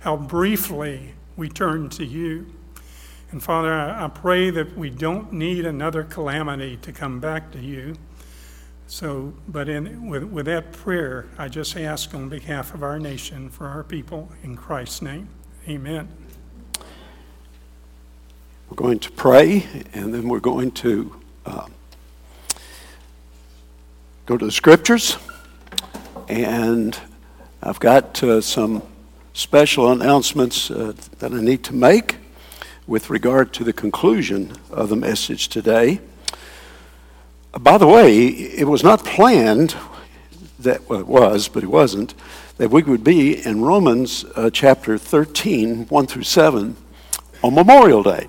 how 0.00 0.16
briefly 0.16 1.14
we 1.36 1.50
turned 1.50 1.92
to 1.92 2.04
you. 2.04 2.46
And 3.30 3.40
Father, 3.40 3.72
I 3.72 4.08
pray 4.08 4.50
that 4.50 4.76
we 4.76 4.90
don't 4.90 5.32
need 5.32 5.64
another 5.64 6.02
calamity 6.02 6.76
to 6.78 6.90
come 6.90 7.20
back 7.20 7.52
to 7.52 7.60
you. 7.60 7.94
So, 8.88 9.34
but 9.46 9.68
in, 9.68 10.08
with, 10.08 10.24
with 10.24 10.46
that 10.46 10.72
prayer, 10.72 11.26
I 11.38 11.46
just 11.46 11.76
ask 11.76 12.12
on 12.12 12.28
behalf 12.28 12.74
of 12.74 12.82
our 12.82 12.98
nation 12.98 13.48
for 13.48 13.68
our 13.68 13.84
people 13.84 14.32
in 14.42 14.56
Christ's 14.56 15.00
name. 15.02 15.28
Amen. 15.68 16.08
We're 18.68 18.76
going 18.76 18.98
to 18.98 19.12
pray, 19.12 19.64
and 19.92 20.12
then 20.12 20.28
we're 20.28 20.40
going 20.40 20.72
to 20.72 21.14
uh, 21.46 21.66
go 24.26 24.36
to 24.36 24.44
the 24.44 24.52
scriptures. 24.52 25.18
And 26.28 26.98
I've 27.62 27.78
got 27.78 28.20
uh, 28.24 28.40
some 28.40 28.82
special 29.34 29.92
announcements 29.92 30.68
uh, 30.68 30.94
that 31.20 31.32
I 31.32 31.40
need 31.40 31.62
to 31.64 31.74
make 31.74 32.16
with 32.90 33.08
regard 33.08 33.52
to 33.52 33.62
the 33.62 33.72
conclusion 33.72 34.52
of 34.68 34.88
the 34.88 34.96
message 34.96 35.48
today. 35.48 36.00
By 37.52 37.78
the 37.78 37.86
way, 37.86 38.26
it 38.26 38.66
was 38.66 38.82
not 38.82 39.04
planned 39.04 39.76
that 40.58 40.88
well, 40.88 40.98
it 40.98 41.06
was, 41.06 41.46
but 41.46 41.62
it 41.62 41.68
wasn't, 41.68 42.14
that 42.56 42.68
we 42.68 42.82
would 42.82 43.04
be 43.04 43.46
in 43.46 43.62
Romans 43.62 44.24
uh, 44.34 44.50
chapter 44.52 44.98
13, 44.98 45.86
1 45.86 46.06
through 46.08 46.24
7, 46.24 46.76
on 47.44 47.54
Memorial 47.54 48.02
Day. 48.02 48.26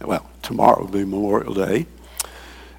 Well, 0.00 0.30
tomorrow 0.42 0.82
will 0.82 0.92
be 0.92 1.04
Memorial 1.04 1.52
Day. 1.52 1.86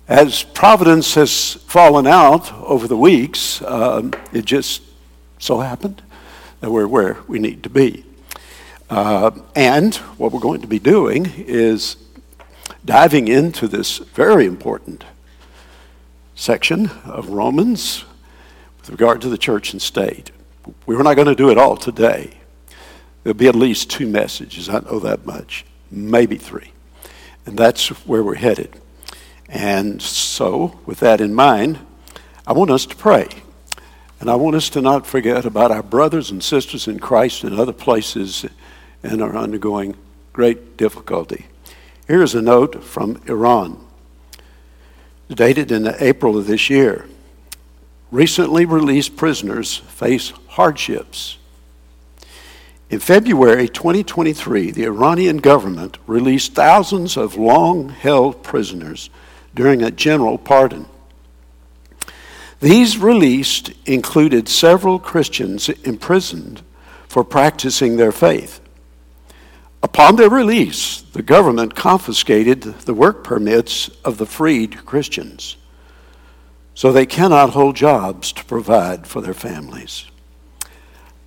As 0.07 0.41
Providence 0.41 1.15
has 1.15 1.55
fallen 1.67 2.07
out 2.07 2.53
over 2.53 2.87
the 2.87 2.95
weeks, 2.95 3.61
um, 3.63 4.13
it 4.31 4.45
just 4.45 4.83
so 5.39 5.59
happened 5.59 6.01
that 6.61 6.71
we're 6.71 6.87
where 6.87 7.17
we 7.27 7.39
need 7.39 7.61
to 7.63 7.69
be. 7.69 8.05
Uh, 8.89 9.31
and 9.55 9.95
what 10.17 10.31
we're 10.31 10.39
going 10.39 10.61
to 10.61 10.67
be 10.67 10.79
doing 10.79 11.25
is 11.35 11.97
diving 12.83 13.27
into 13.27 13.67
this 13.67 13.97
very 13.97 14.45
important 14.45 15.03
section 16.35 16.91
of 17.03 17.29
Romans 17.29 18.05
with 18.79 18.91
regard 18.91 19.21
to 19.21 19.29
the 19.29 19.37
church 19.37 19.73
and 19.73 19.81
state. 19.81 20.29
We're 20.85 21.01
not 21.01 21.15
going 21.15 21.27
to 21.27 21.35
do 21.35 21.49
it 21.49 21.57
all 21.57 21.77
today. 21.77 22.37
There'll 23.23 23.35
be 23.35 23.47
at 23.47 23.55
least 23.55 23.89
two 23.89 24.05
messages, 24.05 24.69
I 24.69 24.79
know 24.79 24.99
that 24.99 25.25
much, 25.25 25.65
maybe 25.89 26.37
three. 26.37 26.71
And 27.47 27.57
that's 27.57 27.87
where 28.05 28.23
we're 28.23 28.35
headed. 28.35 28.79
And 29.49 29.99
so, 29.99 30.79
with 30.85 30.99
that 30.99 31.21
in 31.21 31.33
mind, 31.33 31.79
I 32.45 32.53
want 32.53 32.69
us 32.69 32.85
to 32.85 32.95
pray. 32.95 33.29
And 34.19 34.29
I 34.29 34.35
want 34.35 34.55
us 34.55 34.69
to 34.69 34.81
not 34.81 35.07
forget 35.07 35.45
about 35.45 35.71
our 35.71 35.83
brothers 35.83 36.29
and 36.29 36.43
sisters 36.43 36.87
in 36.87 36.99
Christ 36.99 37.43
in 37.43 37.59
other 37.59 37.73
places 37.73 38.45
and 39.05 39.21
are 39.21 39.35
undergoing 39.35 39.95
great 40.33 40.77
difficulty. 40.77 41.45
Here's 42.07 42.35
a 42.35 42.41
note 42.41 42.83
from 42.83 43.21
Iran 43.27 43.85
dated 45.29 45.71
in 45.71 45.88
April 46.00 46.38
of 46.38 46.47
this 46.47 46.69
year. 46.69 47.07
Recently 48.12 48.65
released 48.65 49.15
prisoners 49.15 49.77
face 49.77 50.31
hardships. 50.50 51.38
In 52.89 53.00
February 53.00 53.67
2023, 53.67 54.71
the 54.71 54.85
Iranian 54.85 55.38
government 55.38 55.97
released 56.05 56.53
thousands 56.53 57.17
of 57.17 57.35
long 57.35 57.89
held 57.89 58.43
prisoners 58.43 59.09
during 59.55 59.81
a 59.81 59.89
general 59.89 60.38
pardon. 60.38 60.85
These 62.59 62.97
released 62.97 63.71
included 63.85 64.47
several 64.47 65.00
Christians 65.00 65.69
imprisoned 65.69 66.62
for 67.07 67.24
practicing 67.24 67.97
their 67.97 68.12
faith. 68.12 68.59
Upon 69.85 70.15
their 70.15 70.31
release, 70.31 71.01
the 71.13 71.21
government 71.21 71.75
confiscated 71.75 72.63
the 72.63 72.93
work 72.95 73.23
permits 73.23 73.87
of 74.03 74.17
the 74.17 74.25
freed 74.25 74.83
Christians, 74.83 75.57
so 76.73 76.91
they 76.91 77.05
cannot 77.05 77.51
hold 77.51 77.75
jobs 77.75 78.31
to 78.31 78.43
provide 78.45 79.05
for 79.05 79.21
their 79.21 79.35
families. 79.35 80.05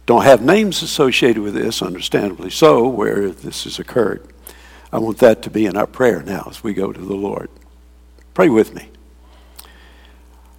Don't 0.06 0.24
have 0.24 0.42
names 0.42 0.82
associated 0.82 1.40
with 1.40 1.54
this, 1.54 1.80
understandably 1.80 2.50
so, 2.50 2.88
where 2.88 3.30
this 3.30 3.62
has 3.62 3.78
occurred. 3.78 4.26
I 4.92 4.98
want 4.98 5.18
that 5.18 5.40
to 5.42 5.50
be 5.50 5.66
in 5.66 5.76
our 5.76 5.86
prayer 5.86 6.20
now 6.24 6.48
as 6.50 6.64
we 6.64 6.74
go 6.74 6.92
to 6.92 7.00
the 7.00 7.14
Lord. 7.14 7.48
Pray 8.34 8.48
with 8.48 8.74
me. 8.74 8.88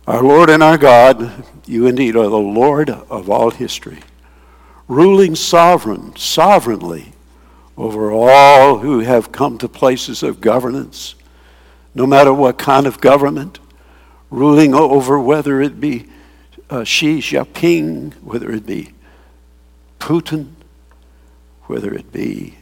Our 0.07 0.23
Lord 0.23 0.49
and 0.49 0.63
our 0.63 0.77
God, 0.77 1.43
you 1.65 1.85
indeed 1.85 2.15
are 2.15 2.29
the 2.29 2.37
Lord 2.37 2.89
of 2.89 3.29
all 3.29 3.51
history, 3.51 3.99
ruling 4.87 5.35
sovereign, 5.35 6.15
sovereignly 6.15 7.11
over 7.79 8.11
all 8.11 8.79
who 8.79 8.99
have 8.99 9.31
come 9.31 9.57
to 9.57 9.69
places 9.69 10.21
of 10.21 10.41
governance, 10.41 11.15
no 11.95 12.05
matter 12.05 12.33
what 12.33 12.57
kind 12.57 12.85
of 12.85 12.99
government, 12.99 13.57
ruling 14.29 14.75
over 14.75 15.17
whether 15.17 15.61
it 15.61 15.79
be 15.79 16.05
uh, 16.69 16.83
Xi 16.83 17.19
Jinping, 17.19 18.13
whether 18.21 18.51
it 18.51 18.65
be 18.65 18.91
Putin, 19.97 20.49
whether 21.63 21.93
it 21.93 22.11
be 22.11 22.55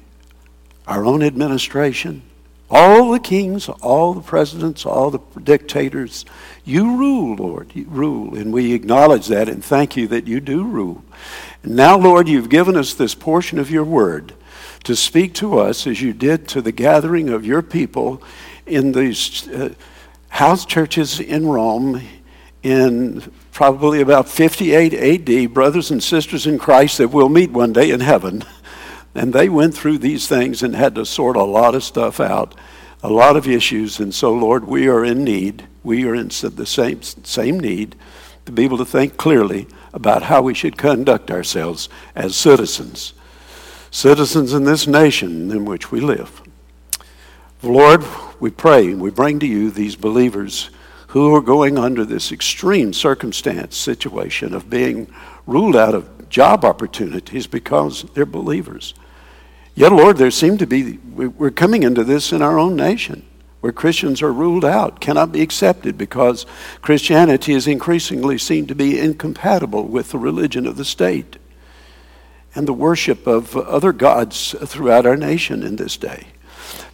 our 0.86 1.04
own 1.04 1.24
administration, 1.24 2.22
all 2.70 3.12
the 3.12 3.20
kings, 3.20 3.70
all 3.70 4.14
the 4.14 4.22
presidents, 4.22 4.86
all 4.86 5.10
the 5.10 5.20
dictators, 5.42 6.26
you 6.64 6.96
rule, 6.96 7.36
Lord. 7.38 7.72
You 7.74 7.86
rule. 7.86 8.36
And 8.36 8.54
we 8.54 8.74
acknowledge 8.74 9.28
that 9.28 9.50
and 9.50 9.66
thank 9.66 9.98
you 9.98 10.08
that 10.10 10.28
you 10.28 10.40
do 10.40 10.64
rule. 10.64 11.04
And 11.64 11.76
now, 11.76 11.98
Lord, 11.98 12.28
you've 12.28 12.50
given 12.50 12.76
us 12.76 12.94
this 12.94 13.16
portion 13.16 13.58
of 13.58 13.72
your 13.72 13.86
word 13.86 14.34
to 14.88 14.96
speak 14.96 15.34
to 15.34 15.60
us 15.60 15.86
as 15.86 16.01
you 16.01 16.13
did 16.13 16.48
to 16.48 16.62
the 16.62 16.72
gathering 16.72 17.27
of 17.27 17.46
your 17.46 17.62
people 17.62 18.24
in 18.65 18.94
these 18.94 19.46
uh, 19.50 19.74
house 20.29 20.65
churches 20.65 21.20
in 21.20 21.46
Rome 21.46 22.01
in 22.63 23.22
probably 23.51 24.00
about 24.00 24.29
58 24.29 24.94
AD, 24.94 25.53
brothers 25.53 25.91
and 25.91 26.01
sisters 26.01 26.48
in 26.48 26.58
Christ 26.58 27.00
that 27.00 27.10
we'll 27.10 27.27
meet 27.27 27.51
one 27.51 27.74
day 27.74 27.91
in 27.91 28.00
heaven. 28.00 28.46
And 29.13 29.34
they 29.34 29.50
went 29.50 29.75
through 29.75 29.98
these 29.98 30.29
things 30.29 30.63
and 30.63 30.74
had 30.74 30.96
to 30.96 31.06
sort 31.06 31.36
a 31.36 31.44
lot 31.44 31.75
of 31.75 31.84
stuff 31.84 32.22
out, 32.22 32.56
a 33.03 33.10
lot 33.10 33.36
of 33.36 33.46
issues. 33.46 34.00
And 34.00 34.15
so, 34.15 34.32
Lord, 34.32 34.63
we 34.63 34.88
are 34.88 35.03
in 35.03 35.25
need. 35.25 35.67
We 35.84 36.06
are 36.06 36.15
in 36.15 36.29
the 36.29 36.65
same, 36.65 37.01
same 37.01 37.60
need 37.60 37.98
to 38.46 38.53
be 38.53 38.63
able 38.63 38.77
to 38.77 38.86
think 38.86 39.17
clearly 39.17 39.67
about 39.94 40.24
how 40.24 40.44
we 40.44 40.53
should 40.53 40.77
conduct 40.77 41.29
ourselves 41.29 41.89
as 42.15 42.38
citizens 42.38 43.13
citizens 43.91 44.53
in 44.53 44.63
this 44.63 44.88
nation 44.88 45.51
in 45.51 45.65
which 45.65 45.91
we 45.91 46.00
live. 46.00 46.41
Lord, 47.63 48.03
we 48.39 48.51
pray 48.51 48.88
and 48.88 49.01
we 49.01 49.10
bring 49.10 49.39
to 49.39 49.48
you 49.48 49.72
these 49.72 49.96
believers 49.96 50.70
who 51.08 51.34
are 51.34 51.41
going 51.41 51.77
under 51.77 52.06
this 52.06 52.32
extreme 52.32 52.94
circumstance 52.94 53.75
situation 53.75 54.53
of 54.53 54.70
being 54.70 55.12
ruled 55.46 55.75
out 55.75 55.96
of 55.96 56.29
job 56.29 56.65
opportunities 56.65 57.48
because 57.48 58.03
they're 58.13 58.25
believers. 58.25 58.94
Yet, 59.74 59.91
Lord, 59.91 60.17
there 60.17 60.32
seem 60.32 60.58
to 60.58 60.67
be, 60.67 60.98
we're 61.13 61.51
coming 61.51 61.84
into 61.84 62.03
this 62.03 62.32
in 62.32 62.41
our 62.41 62.60
own 62.60 62.75
nation 62.75 63.25
where 63.62 63.72
Christians 63.72 64.22
are 64.22 64.32
ruled 64.32 64.65
out, 64.65 65.00
cannot 65.00 65.32
be 65.32 65.41
accepted 65.41 65.98
because 65.98 66.46
Christianity 66.82 67.53
is 67.53 67.67
increasingly 67.67 68.38
seen 68.38 68.67
to 68.67 68.75
be 68.75 69.00
incompatible 69.00 69.84
with 69.88 70.12
the 70.12 70.20
religion 70.20 70.67
of 70.67 70.77
the 70.77 70.86
state 70.86 71.38
and 72.58 72.68
the 72.68 72.74
worship 72.74 73.28
of 73.28 73.56
other 73.56 73.94
gods 73.94 74.56
throughout 74.66 75.06
our 75.06 75.16
nation 75.16 75.62
in 75.62 75.76
this 75.76 75.96
day. 75.96 76.26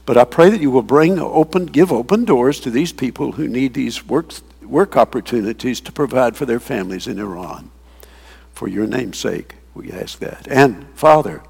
But 0.05 0.17
I 0.17 0.25
pray 0.25 0.49
that 0.49 0.59
you 0.59 0.69
will 0.69 0.81
bring 0.81 1.17
open, 1.17 1.67
give 1.67 1.89
open 1.89 2.25
doors 2.25 2.59
to 2.59 2.69
these 2.69 2.91
people 2.91 3.31
who 3.31 3.47
need 3.47 3.73
these 3.73 4.05
work, 4.05 4.33
work 4.61 4.97
opportunities 4.97 5.79
to 5.79 5.93
provide 5.93 6.35
for 6.35 6.45
their 6.45 6.59
families 6.59 7.07
in 7.07 7.17
Iran. 7.17 7.71
For 8.51 8.67
your 8.67 8.85
name's 8.85 9.17
sake, 9.19 9.55
we 9.73 9.89
ask 9.89 10.19
that. 10.19 10.49
And 10.49 10.85
Father, 10.95 11.41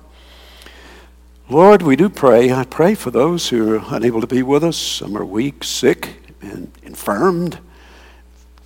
Lord, 1.49 1.81
we 1.81 1.95
do 1.95 2.07
pray. 2.07 2.53
I 2.53 2.65
pray 2.65 2.93
for 2.93 3.09
those 3.09 3.49
who 3.49 3.73
are 3.73 3.83
unable 3.87 4.21
to 4.21 4.27
be 4.27 4.43
with 4.43 4.63
us. 4.63 4.77
Some 4.77 5.17
are 5.17 5.25
weak, 5.25 5.63
sick, 5.63 6.17
and 6.39 6.71
infirmed 6.83 7.57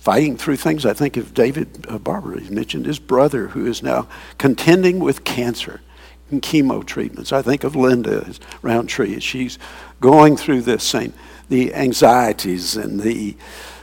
fighting 0.08 0.38
through 0.38 0.56
things. 0.56 0.86
I 0.86 0.94
think 0.94 1.18
of 1.18 1.34
David 1.34 1.84
uh, 1.86 1.98
Barber. 1.98 2.40
He 2.40 2.48
mentioned 2.48 2.86
his 2.86 2.98
brother 2.98 3.48
who 3.48 3.66
is 3.66 3.82
now 3.82 4.08
contending 4.38 5.00
with 5.00 5.22
cancer 5.22 5.82
and 6.30 6.40
chemo 6.40 6.82
treatments. 6.82 7.30
I 7.30 7.42
think 7.42 7.62
of 7.62 7.76
Linda 7.76 8.32
Roundtree. 8.62 9.20
She's 9.20 9.58
going 10.00 10.38
through 10.38 10.62
this 10.62 10.82
same, 10.82 11.12
the 11.50 11.74
anxieties 11.74 12.74
and 12.74 12.98
the 12.98 13.36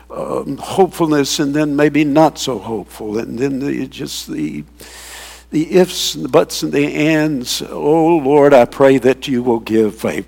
um, 0.09 0.57
hopefulness 0.57 1.37
and 1.37 1.53
then 1.53 1.75
maybe 1.75 2.03
not 2.03 2.39
so 2.39 2.57
hopeful 2.57 3.19
and 3.19 3.37
then 3.37 3.59
the, 3.59 3.85
just 3.85 4.27
the 4.27 4.63
the 5.51 5.73
ifs 5.73 6.15
and 6.15 6.25
the 6.25 6.29
buts 6.29 6.63
and 6.63 6.73
the 6.73 6.91
ands. 6.91 7.61
Oh 7.61 8.17
Lord, 8.17 8.51
I 8.51 8.65
pray 8.65 8.97
that 8.97 9.27
you 9.27 9.43
will 9.43 9.59
give 9.59 10.03
a 10.03 10.25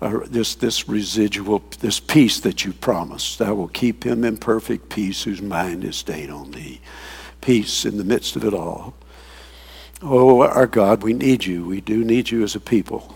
uh, 0.00 0.20
this, 0.26 0.54
this 0.54 0.88
residual, 0.88 1.62
this 1.80 1.98
peace 2.00 2.40
that 2.40 2.64
you 2.64 2.72
promised. 2.72 3.42
I 3.42 3.50
will 3.52 3.68
keep 3.68 4.04
him 4.04 4.24
in 4.24 4.36
perfect 4.36 4.88
peace 4.88 5.24
whose 5.24 5.42
mind 5.42 5.84
is 5.84 5.96
stayed 5.96 6.30
on 6.30 6.52
thee. 6.52 6.80
Peace 7.40 7.84
in 7.84 7.96
the 7.96 8.04
midst 8.04 8.36
of 8.36 8.44
it 8.44 8.54
all. 8.54 8.94
Oh, 10.00 10.42
our 10.42 10.66
God, 10.66 11.02
we 11.02 11.12
need 11.12 11.44
you. 11.44 11.66
We 11.66 11.80
do 11.80 12.04
need 12.04 12.30
you 12.30 12.44
as 12.44 12.54
a 12.54 12.60
people. 12.60 13.14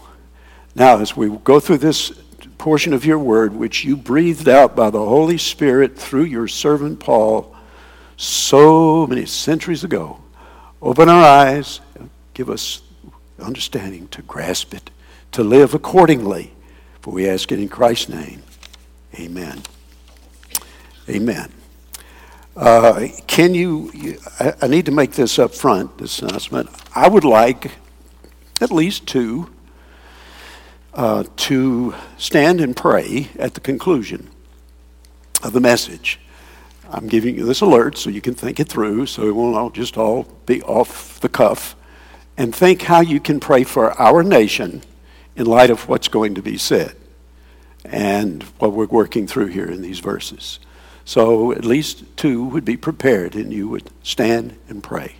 Now, 0.74 0.98
as 0.98 1.16
we 1.16 1.28
go 1.44 1.60
through 1.60 1.78
this 1.78 2.10
portion 2.58 2.92
of 2.92 3.04
your 3.04 3.18
word, 3.18 3.54
which 3.54 3.84
you 3.84 3.96
breathed 3.96 4.48
out 4.48 4.74
by 4.74 4.90
the 4.90 5.04
Holy 5.04 5.38
Spirit 5.38 5.98
through 5.98 6.24
your 6.24 6.48
servant 6.48 6.98
Paul 7.00 7.54
so 8.16 9.06
many 9.06 9.26
centuries 9.26 9.84
ago, 9.84 10.20
open 10.80 11.08
our 11.08 11.22
eyes, 11.22 11.80
give 12.34 12.48
us 12.50 12.82
understanding 13.40 14.08
to 14.08 14.22
grasp 14.22 14.74
it, 14.74 14.90
to 15.32 15.42
live 15.42 15.74
accordingly. 15.74 16.51
For 17.02 17.12
we 17.12 17.28
ask 17.28 17.50
it 17.50 17.59
in 17.59 17.68
Christ's 17.68 18.09
name. 18.09 18.42
Amen. 19.18 19.61
Amen. 21.09 21.52
Uh, 22.56 23.09
can 23.26 23.54
you, 23.54 24.18
I, 24.38 24.68
need 24.68 24.87
to 24.87 24.92
make 24.92 25.12
this 25.12 25.38
up 25.38 25.52
front, 25.52 25.99
this 25.99 26.21
announcement. 26.23 26.71
I 26.94 27.09
would 27.09 27.25
like 27.25 27.73
at 28.61 28.71
least 28.71 29.06
two 29.06 29.50
uh, 30.94 31.25
to 31.37 31.94
stand 32.18 32.61
and 32.61 32.76
pray 32.76 33.30
at 33.37 33.54
the 33.54 33.61
conclusion 33.61 34.30
of 35.42 35.54
the 35.54 35.61
message. 35.61 36.21
I'm 36.88 37.09
giving 37.09 37.35
you 37.35 37.44
this 37.44 37.62
alert 37.62 37.99
so 37.99 38.11
you 38.11 38.21
can 38.21 38.35
think 38.35 38.61
it 38.61 38.68
through, 38.68 39.06
so 39.06 39.26
it 39.26 39.35
won't 39.35 39.56
all 39.56 39.71
just 39.71 39.97
all 39.97 40.25
be 40.47 40.62
off 40.62 41.18
the 41.21 41.28
cuff. 41.28 41.75
And 42.37 42.54
think 42.54 42.82
how 42.82 43.00
you 43.00 43.18
can 43.18 43.40
pray 43.40 43.64
for 43.64 43.99
our 44.00 44.23
nation 44.23 44.82
in 45.36 45.46
light 45.46 45.70
of 45.70 45.88
what's 45.88 46.08
going 46.08 46.34
to 46.34 46.42
be 46.42 46.58
said 46.58 46.94
and 47.84 48.42
what 48.58 48.72
we're 48.72 48.86
working 48.86 49.26
through 49.26 49.46
here 49.46 49.66
in 49.66 49.82
these 49.82 49.98
verses. 49.98 50.58
So 51.04 51.52
at 51.52 51.64
least 51.64 52.04
two 52.16 52.44
would 52.44 52.64
be 52.64 52.76
prepared, 52.76 53.34
and 53.34 53.52
you 53.52 53.68
would 53.68 53.90
stand 54.02 54.56
and 54.68 54.82
pray. 54.82 55.16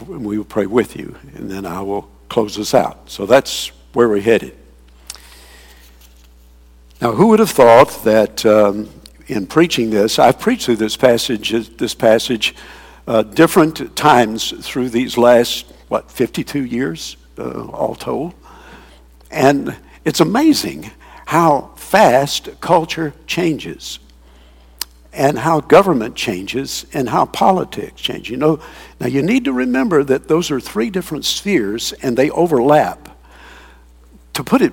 And 0.00 0.24
we 0.24 0.38
will 0.38 0.44
pray 0.44 0.66
with 0.66 0.96
you, 0.96 1.16
and 1.34 1.50
then 1.50 1.66
I 1.66 1.80
will 1.82 2.08
close 2.28 2.58
us 2.58 2.74
out. 2.74 3.10
So 3.10 3.26
that's 3.26 3.68
where 3.92 4.08
we're 4.08 4.20
headed. 4.20 4.56
Now, 7.00 7.12
who 7.12 7.28
would 7.28 7.40
have 7.40 7.50
thought 7.50 8.04
that 8.04 8.46
um, 8.46 8.88
in 9.26 9.46
preaching 9.46 9.90
this, 9.90 10.18
I've 10.18 10.38
preached 10.38 10.66
through 10.66 10.76
this 10.76 10.96
passage, 10.96 11.50
this 11.76 11.94
passage, 11.94 12.54
uh, 13.08 13.22
different 13.22 13.96
times 13.96 14.52
through 14.64 14.90
these 14.90 15.18
last 15.18 15.66
what 15.88 16.10
52 16.10 16.64
years, 16.64 17.16
uh, 17.38 17.66
all 17.66 17.96
told, 17.96 18.34
and 19.32 19.76
it's 20.04 20.20
amazing 20.20 20.90
how 21.26 21.72
fast 21.76 22.60
culture 22.60 23.14
changes 23.26 23.98
and 25.12 25.38
how 25.38 25.60
government 25.60 26.14
changes 26.14 26.86
and 26.92 27.08
how 27.08 27.26
politics 27.26 28.00
change. 28.00 28.30
You 28.30 28.36
know, 28.36 28.60
now 29.00 29.06
you 29.06 29.22
need 29.22 29.44
to 29.44 29.52
remember 29.52 30.04
that 30.04 30.28
those 30.28 30.50
are 30.50 30.60
three 30.60 30.90
different 30.90 31.24
spheres 31.24 31.92
and 32.02 32.16
they 32.16 32.30
overlap. 32.30 33.08
To 34.34 34.44
put 34.44 34.62
it 34.62 34.72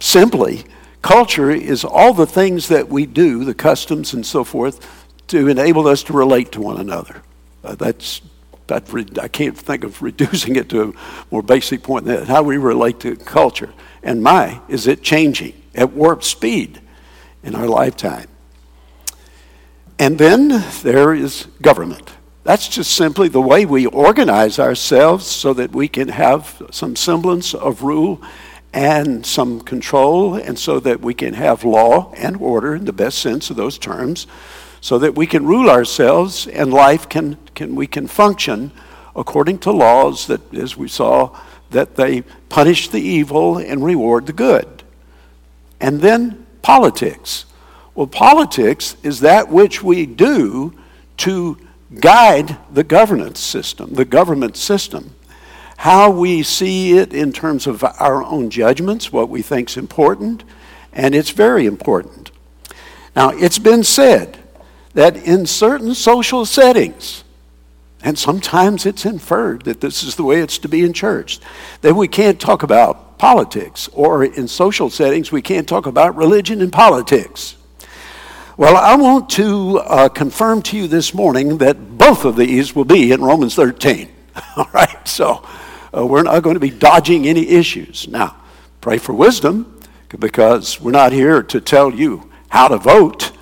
simply, 0.00 0.64
culture 1.02 1.50
is 1.50 1.84
all 1.84 2.14
the 2.14 2.26
things 2.26 2.68
that 2.68 2.88
we 2.88 3.04
do, 3.04 3.44
the 3.44 3.54
customs 3.54 4.14
and 4.14 4.24
so 4.24 4.44
forth, 4.44 5.06
to 5.28 5.48
enable 5.48 5.86
us 5.86 6.02
to 6.04 6.12
relate 6.12 6.52
to 6.52 6.62
one 6.62 6.80
another. 6.80 7.22
Uh, 7.62 7.74
that's 7.74 8.22
I 8.70 9.28
can't 9.28 9.56
think 9.56 9.84
of 9.84 10.00
reducing 10.02 10.56
it 10.56 10.68
to 10.70 10.82
a 10.82 10.92
more 11.30 11.42
basic 11.42 11.82
point 11.82 12.06
than 12.06 12.16
that. 12.16 12.28
How 12.28 12.42
we 12.42 12.56
relate 12.56 13.00
to 13.00 13.16
culture. 13.16 13.72
And 14.04 14.22
my, 14.22 14.60
is 14.68 14.86
it 14.86 15.02
changing 15.02 15.60
at 15.74 15.92
warp 15.92 16.22
speed 16.22 16.80
in 17.42 17.56
our 17.56 17.66
lifetime? 17.66 18.28
And 19.98 20.18
then 20.18 20.62
there 20.82 21.14
is 21.14 21.46
government. 21.62 22.12
That's 22.44 22.68
just 22.68 22.92
simply 22.92 23.28
the 23.28 23.40
way 23.40 23.64
we 23.64 23.86
organize 23.86 24.58
ourselves 24.58 25.26
so 25.26 25.54
that 25.54 25.72
we 25.72 25.88
can 25.88 26.08
have 26.08 26.62
some 26.70 26.94
semblance 26.94 27.54
of 27.54 27.82
rule 27.82 28.22
and 28.74 29.24
some 29.24 29.60
control, 29.60 30.34
and 30.34 30.58
so 30.58 30.80
that 30.80 31.00
we 31.00 31.14
can 31.14 31.32
have 31.32 31.62
law 31.62 32.12
and 32.16 32.36
order 32.38 32.74
in 32.74 32.84
the 32.84 32.92
best 32.92 33.20
sense 33.20 33.48
of 33.48 33.56
those 33.56 33.78
terms, 33.78 34.26
so 34.80 34.98
that 34.98 35.14
we 35.14 35.28
can 35.28 35.46
rule 35.46 35.70
ourselves 35.70 36.48
and 36.48 36.74
life 36.74 37.08
can, 37.08 37.38
can 37.54 37.76
we 37.76 37.86
can 37.86 38.08
function 38.08 38.72
according 39.14 39.58
to 39.60 39.70
laws 39.70 40.26
that, 40.26 40.52
as 40.52 40.76
we 40.76 40.88
saw, 40.88 41.38
that 41.74 41.96
they 41.96 42.22
punish 42.48 42.88
the 42.88 43.00
evil 43.00 43.58
and 43.58 43.84
reward 43.84 44.26
the 44.26 44.32
good. 44.32 44.82
And 45.80 46.00
then 46.00 46.46
politics. 46.62 47.44
Well, 47.94 48.06
politics 48.06 48.96
is 49.02 49.20
that 49.20 49.50
which 49.50 49.82
we 49.82 50.06
do 50.06 50.72
to 51.18 51.58
guide 52.00 52.56
the 52.72 52.82
governance 52.82 53.40
system, 53.40 53.94
the 53.94 54.04
government 54.04 54.56
system. 54.56 55.14
How 55.76 56.10
we 56.10 56.42
see 56.42 56.96
it 56.96 57.12
in 57.12 57.32
terms 57.32 57.66
of 57.66 57.84
our 57.84 58.22
own 58.24 58.50
judgments, 58.50 59.12
what 59.12 59.28
we 59.28 59.42
think 59.42 59.68
is 59.68 59.76
important, 59.76 60.44
and 60.92 61.14
it's 61.14 61.30
very 61.30 61.66
important. 61.66 62.30
Now, 63.14 63.30
it's 63.30 63.58
been 63.58 63.84
said 63.84 64.38
that 64.94 65.16
in 65.16 65.46
certain 65.46 65.94
social 65.94 66.46
settings, 66.46 67.23
and 68.04 68.18
sometimes 68.18 68.84
it's 68.84 69.06
inferred 69.06 69.62
that 69.62 69.80
this 69.80 70.02
is 70.02 70.14
the 70.14 70.22
way 70.22 70.42
it's 70.42 70.58
to 70.58 70.68
be 70.68 70.84
in 70.84 70.92
church, 70.92 71.40
that 71.80 71.94
we 71.94 72.06
can't 72.06 72.38
talk 72.38 72.62
about 72.62 73.18
politics, 73.18 73.88
or 73.94 74.22
in 74.22 74.46
social 74.46 74.90
settings, 74.90 75.32
we 75.32 75.40
can't 75.40 75.66
talk 75.66 75.86
about 75.86 76.14
religion 76.14 76.60
and 76.60 76.70
politics. 76.70 77.56
Well, 78.58 78.76
I 78.76 78.94
want 78.96 79.30
to 79.30 79.78
uh, 79.78 80.08
confirm 80.10 80.60
to 80.62 80.76
you 80.76 80.86
this 80.86 81.14
morning 81.14 81.56
that 81.58 81.96
both 81.96 82.26
of 82.26 82.36
these 82.36 82.76
will 82.76 82.84
be 82.84 83.10
in 83.10 83.22
Romans 83.22 83.54
13. 83.54 84.10
All 84.56 84.68
right, 84.74 85.08
so 85.08 85.42
uh, 85.96 86.06
we're 86.06 86.22
not 86.22 86.42
going 86.42 86.54
to 86.54 86.60
be 86.60 86.70
dodging 86.70 87.26
any 87.26 87.48
issues. 87.48 88.06
Now, 88.06 88.36
pray 88.82 88.98
for 88.98 89.14
wisdom 89.14 89.80
because 90.18 90.78
we're 90.78 90.90
not 90.90 91.12
here 91.12 91.42
to 91.42 91.60
tell 91.60 91.92
you 91.92 92.30
how 92.48 92.68
to 92.68 92.76
vote 92.76 93.32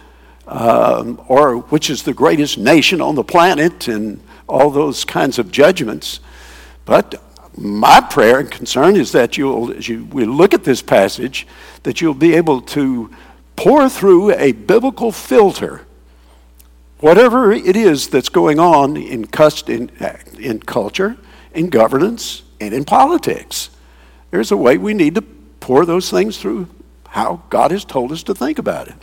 um, 0.46 1.20
or 1.26 1.56
which 1.56 1.90
is 1.90 2.04
the 2.04 2.14
greatest 2.14 2.58
nation 2.58 3.00
on 3.00 3.16
the 3.16 3.24
planet 3.24 3.88
and 3.88 4.20
all 4.52 4.70
those 4.70 5.04
kinds 5.04 5.38
of 5.38 5.50
judgments. 5.50 6.20
But 6.84 7.22
my 7.56 8.00
prayer 8.00 8.38
and 8.38 8.50
concern 8.50 8.96
is 8.96 9.12
that 9.12 9.36
you'll, 9.36 9.72
as 9.72 9.88
you 9.88 10.04
we 10.06 10.24
look 10.24 10.54
at 10.54 10.64
this 10.64 10.82
passage, 10.82 11.46
that 11.82 12.00
you'll 12.00 12.14
be 12.14 12.34
able 12.34 12.60
to 12.60 13.10
pour 13.56 13.88
through 13.88 14.32
a 14.32 14.52
biblical 14.52 15.12
filter 15.12 15.86
whatever 17.02 17.52
it 17.52 17.76
is 17.76 18.08
that's 18.08 18.28
going 18.28 18.60
on 18.60 18.96
in, 18.96 19.26
cust- 19.26 19.68
in, 19.68 19.90
uh, 20.00 20.16
in 20.38 20.60
culture, 20.60 21.16
in 21.52 21.68
governance, 21.68 22.44
and 22.60 22.72
in 22.72 22.84
politics. 22.84 23.70
There's 24.30 24.52
a 24.52 24.56
way 24.56 24.78
we 24.78 24.94
need 24.94 25.16
to 25.16 25.22
pour 25.22 25.84
those 25.84 26.10
things 26.10 26.38
through 26.38 26.68
how 27.08 27.42
God 27.50 27.72
has 27.72 27.84
told 27.84 28.12
us 28.12 28.22
to 28.22 28.34
think 28.34 28.58
about 28.58 28.86
it. 28.86 28.94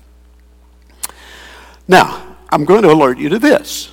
Now, 1.89 2.37
I'm 2.49 2.63
going 2.63 2.83
to 2.83 2.91
alert 2.91 3.17
you 3.17 3.27
to 3.29 3.37
this. 3.37 3.91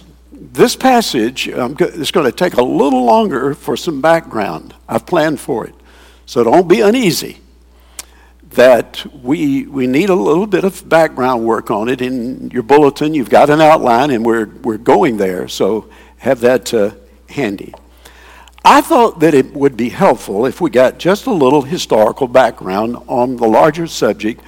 This 0.52 0.76
passage 0.76 1.48
um, 1.48 1.76
is 1.80 2.10
going 2.10 2.26
to 2.26 2.32
take 2.32 2.54
a 2.54 2.62
little 2.62 3.04
longer 3.04 3.54
for 3.54 3.76
some 3.76 4.00
background. 4.00 4.74
I've 4.88 5.04
planned 5.04 5.40
for 5.40 5.66
it. 5.66 5.74
So 6.24 6.44
don't 6.44 6.68
be 6.68 6.80
uneasy 6.80 7.40
that 8.50 9.04
we, 9.22 9.66
we 9.66 9.86
need 9.86 10.08
a 10.08 10.14
little 10.14 10.46
bit 10.46 10.64
of 10.64 10.88
background 10.88 11.44
work 11.44 11.70
on 11.70 11.88
it. 11.88 12.00
In 12.00 12.50
your 12.50 12.62
bulletin, 12.62 13.12
you've 13.12 13.28
got 13.28 13.50
an 13.50 13.60
outline, 13.60 14.10
and 14.10 14.24
we're, 14.24 14.46
we're 14.62 14.78
going 14.78 15.16
there, 15.16 15.48
so 15.48 15.90
have 16.18 16.40
that 16.40 16.72
uh, 16.72 16.92
handy. 17.28 17.74
I 18.64 18.80
thought 18.80 19.20
that 19.20 19.34
it 19.34 19.52
would 19.52 19.76
be 19.76 19.88
helpful 19.88 20.46
if 20.46 20.60
we 20.60 20.70
got 20.70 20.98
just 20.98 21.26
a 21.26 21.32
little 21.32 21.62
historical 21.62 22.28
background 22.28 22.96
on 23.08 23.36
the 23.36 23.46
larger 23.46 23.86
subject 23.86 24.42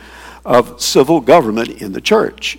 of 0.44 0.80
civil 0.80 1.20
government 1.20 1.68
in 1.82 1.92
the 1.92 2.00
church. 2.00 2.58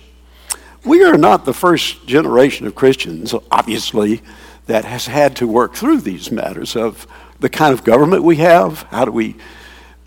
We 0.84 1.04
are 1.04 1.18
not 1.18 1.44
the 1.44 1.52
first 1.52 2.06
generation 2.06 2.66
of 2.66 2.74
Christians, 2.74 3.34
obviously, 3.50 4.22
that 4.66 4.84
has 4.84 5.06
had 5.06 5.36
to 5.36 5.46
work 5.46 5.74
through 5.74 6.00
these 6.00 6.30
matters 6.30 6.74
of 6.74 7.06
the 7.40 7.48
kind 7.48 7.74
of 7.74 7.84
government 7.84 8.22
we 8.22 8.36
have, 8.36 8.82
how 8.84 9.04
do 9.04 9.10
we, 9.10 9.36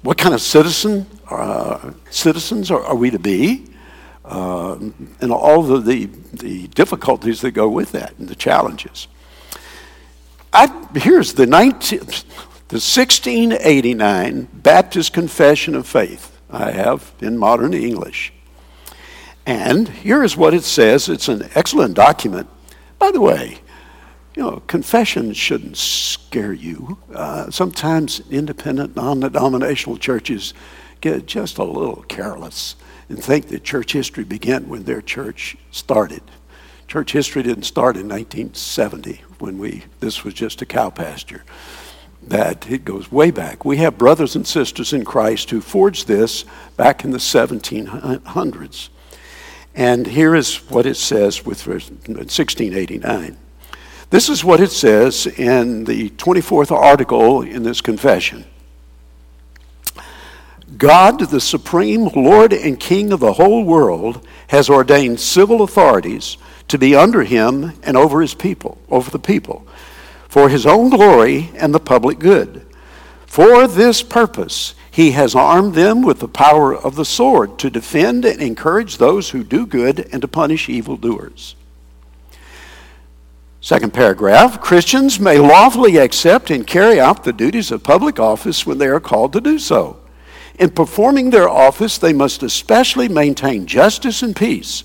what 0.02 0.18
kind 0.18 0.34
of 0.34 0.42
citizen 0.42 1.06
uh, 1.30 1.92
citizens 2.10 2.72
are, 2.72 2.84
are, 2.84 2.96
we 2.96 3.10
to 3.10 3.20
be? 3.20 3.66
Uh, 4.26 4.76
and 5.20 5.32
all 5.32 5.64
the, 5.64 5.80
the, 5.80 6.06
the, 6.34 6.68
difficulties 6.68 7.42
that 7.42 7.52
go 7.52 7.68
with 7.68 7.92
that 7.92 8.18
and 8.18 8.28
the 8.28 8.36
challenges. 8.36 9.08
I, 10.54 10.88
here's 10.96 11.34
the, 11.34 11.46
19, 11.46 12.00
the 12.00 12.80
1689 12.80 14.48
Baptist 14.54 15.12
Confession 15.12 15.76
of 15.76 15.88
Faith 15.88 16.40
I 16.50 16.72
have 16.72 17.12
in 17.20 17.38
modern 17.38 17.74
English. 17.74 18.32
And 19.46 19.90
here 19.90 20.24
is 20.24 20.38
what 20.38 20.54
it 20.54 20.64
says. 20.64 21.10
It's 21.10 21.28
an 21.28 21.50
excellent 21.56 21.96
document. 21.96 22.50
By 22.98 23.12
the 23.12 23.22
way, 23.22 23.60
you 24.36 24.44
know, 24.44 24.60
confession 24.68 25.34
shouldn't 25.34 25.78
scare 25.78 26.54
you. 26.54 26.98
Uh, 27.14 27.52
sometimes 27.52 28.22
independent, 28.32 28.96
non 28.96 29.20
denominational 29.20 29.98
churches 29.98 30.54
get 31.02 31.26
just 31.26 31.58
a 31.58 31.64
little 31.64 32.04
careless 32.04 32.76
and 33.10 33.22
think 33.22 33.48
that 33.50 33.64
church 33.64 33.92
history 33.92 34.24
began 34.24 34.70
when 34.70 34.84
their 34.84 35.02
church 35.02 35.58
started. 35.72 36.22
Church 36.88 37.12
history 37.12 37.44
didn't 37.44 37.64
start 37.64 37.98
in 37.98 38.08
1970 38.08 39.22
when 39.40 39.58
we 39.58 39.84
this 40.00 40.24
was 40.24 40.34
just 40.34 40.62
a 40.62 40.66
cow 40.66 40.90
pasture. 40.90 41.44
that 42.26 42.70
it 42.72 42.86
goes 42.86 43.12
way 43.12 43.32
back. 43.32 43.66
We 43.66 43.78
have 43.78 43.98
brothers 43.98 44.36
and 44.36 44.48
sisters 44.48 44.94
in 44.94 45.04
Christ 45.04 45.50
who 45.50 45.60
forged 45.60 46.08
this 46.08 46.46
back 46.78 47.04
in 47.04 47.12
the 47.12 47.18
1700s. 47.18 48.90
And 49.76 50.06
here 50.06 50.36
is 50.36 50.58
what 50.70 50.86
it 50.86 50.96
says 50.96 51.46
with 51.46 51.66
1689. 51.66 53.38
This 54.10 54.30
is 54.30 54.44
what 54.44 54.60
it 54.60 54.72
says 54.72 55.26
in 55.26 55.86
the 55.86 56.12
24th 56.12 56.72
article 56.72 57.42
in 57.42 57.64
this 57.64 57.82
confession. 57.82 58.46
God, 60.78 61.20
the 61.20 61.42
supreme 61.42 62.06
Lord 62.16 62.54
and 62.54 62.80
King 62.80 63.12
of 63.12 63.20
the 63.20 63.34
whole 63.34 63.64
world, 63.64 64.26
has 64.48 64.70
ordained 64.70 65.20
civil 65.20 65.64
authorities 65.64 66.38
to 66.68 66.78
be 66.78 66.96
under 66.96 67.24
him 67.24 67.74
and 67.84 67.98
over 67.98 68.22
his 68.22 68.34
people, 68.34 68.78
over 68.90 69.10
the 69.10 69.20
people, 69.20 69.66
for 70.28 70.50
his 70.50 70.66
own 70.66 70.90
glory 70.90 71.50
and 71.56 71.74
the 71.74 71.80
public 71.80 72.20
good. 72.20 72.66
For 73.26 73.68
this 73.68 74.04
purpose, 74.04 74.76
he 74.94 75.10
has 75.14 75.34
armed 75.34 75.74
them 75.74 76.04
with 76.04 76.20
the 76.20 76.28
power 76.28 76.72
of 76.72 76.94
the 76.94 77.04
sword 77.04 77.58
to 77.58 77.68
defend 77.68 78.24
and 78.24 78.40
encourage 78.40 78.98
those 78.98 79.32
who 79.32 79.44
do 79.44 79.66
good 79.66 80.08
and 80.14 80.22
to 80.22 80.28
punish 80.28 80.70
evildoers. 80.70 81.56
Second 83.60 83.92
paragraph 83.92 84.62
Christians 84.62 85.20
may 85.20 85.40
lawfully 85.40 85.98
accept 85.98 86.52
and 86.52 86.68
carry 86.68 87.00
out 87.00 87.24
the 87.24 87.34
duties 87.34 87.72
of 87.72 87.82
public 87.82 88.20
office 88.20 88.68
when 88.68 88.78
they 88.78 88.86
are 88.86 89.00
called 89.00 89.34
to 89.34 89.42
do 89.42 89.58
so. 89.58 89.98
In 90.60 90.70
performing 90.70 91.32
their 91.32 91.50
office, 91.50 91.98
they 91.98 92.14
must 92.14 92.44
especially 92.44 93.10
maintain 93.10 93.66
justice 93.66 94.22
and 94.22 94.36
peace 94.36 94.84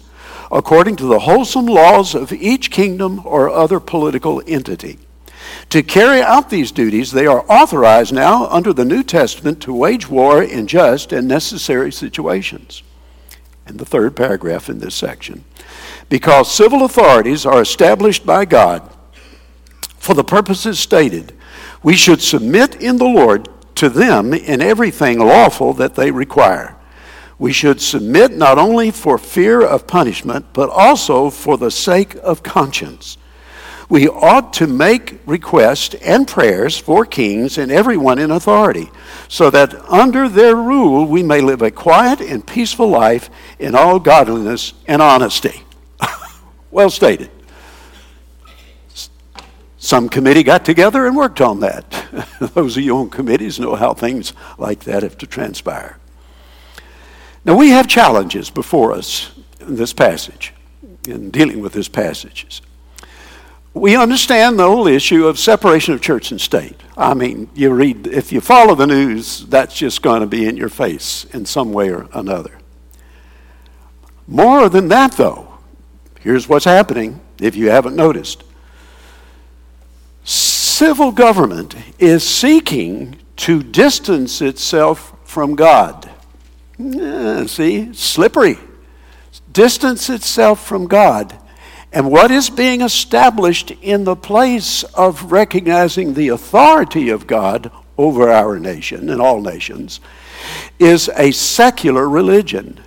according 0.51 0.97
to 0.97 1.05
the 1.05 1.19
wholesome 1.19 1.67
laws 1.67 2.15
of 2.15 2.33
each 2.33 2.71
kingdom 2.71 3.21
or 3.27 3.51
other 3.51 3.79
political 3.79 4.43
entity. 4.47 4.99
To 5.71 5.83
carry 5.83 6.23
out 6.23 6.49
these 6.49 6.73
duties, 6.73 7.13
they 7.13 7.27
are 7.27 7.45
authorized 7.47 8.13
now 8.13 8.47
under 8.47 8.73
the 8.73 8.87
New 8.87 9.03
Testament 9.03 9.61
to 9.63 9.75
wage 9.75 10.09
war 10.09 10.43
in 10.43 10.67
just 10.67 11.13
and 11.13 11.29
necessary 11.29 11.93
situations. 11.93 12.83
And 13.67 13.79
the 13.79 13.85
third 13.85 14.17
paragraph 14.17 14.71
in 14.71 14.79
this 14.79 14.95
section. 14.95 15.45
Because 16.09 16.51
civil 16.51 16.85
authorities 16.85 17.45
are 17.45 17.61
established 17.61 18.25
by 18.25 18.47
God 18.47 18.91
for 19.99 20.15
the 20.15 20.25
purposes 20.25 20.79
stated, 20.79 21.35
we 21.83 21.95
should 21.95 22.23
submit 22.23 22.77
in 22.77 22.97
the 22.97 23.05
Lord 23.05 23.47
to 23.75 23.91
them 23.91 24.33
in 24.33 24.63
everything 24.63 25.19
lawful 25.19 25.75
that 25.75 25.97
they 25.97 26.11
require. 26.11 26.77
We 27.39 27.53
should 27.53 27.83
submit 27.83 28.33
not 28.33 28.57
only 28.57 28.91
for 28.91 29.19
fear 29.19 29.61
of 29.61 29.87
punishment, 29.87 30.47
but 30.55 30.71
also 30.71 31.29
for 31.29 31.59
the 31.59 31.71
sake 31.71 32.17
of 32.23 32.43
conscience 32.43 33.19
we 33.89 34.07
ought 34.07 34.53
to 34.55 34.67
make 34.67 35.19
requests 35.25 35.95
and 35.95 36.29
prayers 36.29 36.77
for 36.77 37.07
kings 37.07 37.57
and 37.57 37.73
everyone 37.73 38.19
in 38.19 38.31
authority, 38.31 38.91
so 39.29 39.51
that 39.51 39.75
under 39.91 40.29
their 40.29 40.55
rule 40.55 41.07
we 41.07 41.23
may 41.23 41.41
live 41.41 41.63
a 41.63 41.71
quiet 41.71 42.21
and 42.21 42.47
peaceful 42.47 42.89
life 42.89 43.31
in 43.59 43.75
all 43.75 43.99
godliness 43.99 44.75
and 44.87 45.01
honesty. 45.01 45.63
well 46.71 46.91
stated. 46.91 47.31
Some 49.79 50.11
committee 50.11 50.43
got 50.43 50.67
together 50.67 51.07
and 51.07 51.17
worked 51.17 51.41
on 51.41 51.61
that. 51.61 52.05
Those 52.55 52.77
of 52.77 52.83
you 52.83 52.99
on 52.99 53.09
committees 53.09 53.59
know 53.59 53.75
how 53.75 53.95
things 53.95 54.35
like 54.59 54.81
that 54.81 55.03
have 55.03 55.17
to 55.19 55.27
transpire. 55.27 55.97
Now, 57.45 57.57
we 57.57 57.71
have 57.71 57.87
challenges 57.87 58.51
before 58.51 58.93
us 58.93 59.31
in 59.61 59.77
this 59.77 59.95
passage, 59.95 60.53
in 61.07 61.31
dealing 61.31 61.63
with 61.63 61.73
this 61.73 61.89
passage 61.89 62.61
we 63.81 63.97
understand 63.97 64.59
the 64.59 64.67
whole 64.67 64.87
issue 64.87 65.27
of 65.27 65.39
separation 65.39 65.95
of 65.95 66.01
church 66.01 66.31
and 66.31 66.41
state. 66.41 66.77
I 66.97 67.15
mean, 67.15 67.49
you 67.55 67.71
read, 67.71 68.07
if 68.07 68.33
you 68.33 68.41
follow 68.41 68.75
the 68.75 68.87
news, 68.87 69.47
that's 69.47 69.75
just 69.75 70.03
going 70.03 70.21
to 70.21 70.27
be 70.27 70.47
in 70.47 70.57
your 70.57 70.69
face 70.69 71.25
in 71.33 71.47
some 71.47 71.73
way 71.73 71.91
or 71.91 72.09
another. 72.13 72.59
More 74.27 74.69
than 74.69 74.89
that, 74.89 75.13
though, 75.13 75.59
here's 76.21 76.49
what's 76.49 76.65
happening 76.65 77.21
if 77.41 77.57
you 77.57 77.71
haven't 77.71 77.97
noticed. 77.97 78.45
Civil 80.25 81.13
government 81.13 81.75
is 81.99 82.23
seeking 82.23 83.17
to 83.37 83.63
distance 83.63 84.43
itself 84.43 85.15
from 85.25 85.55
God. 85.55 86.11
Yeah, 86.79 87.47
see, 87.47 87.93
slippery. 87.95 88.59
Distance 89.53 90.11
itself 90.11 90.67
from 90.67 90.87
God 90.87 91.39
and 91.93 92.11
what 92.11 92.31
is 92.31 92.51
being 92.51 92.83
established 92.83 93.71
in 93.71 94.05
the 94.05 94.17
place 94.17 94.83
of 94.85 95.33
recognizing 95.33 96.15
the 96.15 96.29
authority 96.29 97.09
of 97.09 97.27
God 97.27 97.71
over 97.97 98.31
our 98.31 98.59
nation 98.59 99.09
and 99.09 99.21
all 99.21 99.41
nations 99.41 100.01
is 100.79 101.11
a 101.17 101.31
secular 101.31 102.09
religion. 102.09 102.81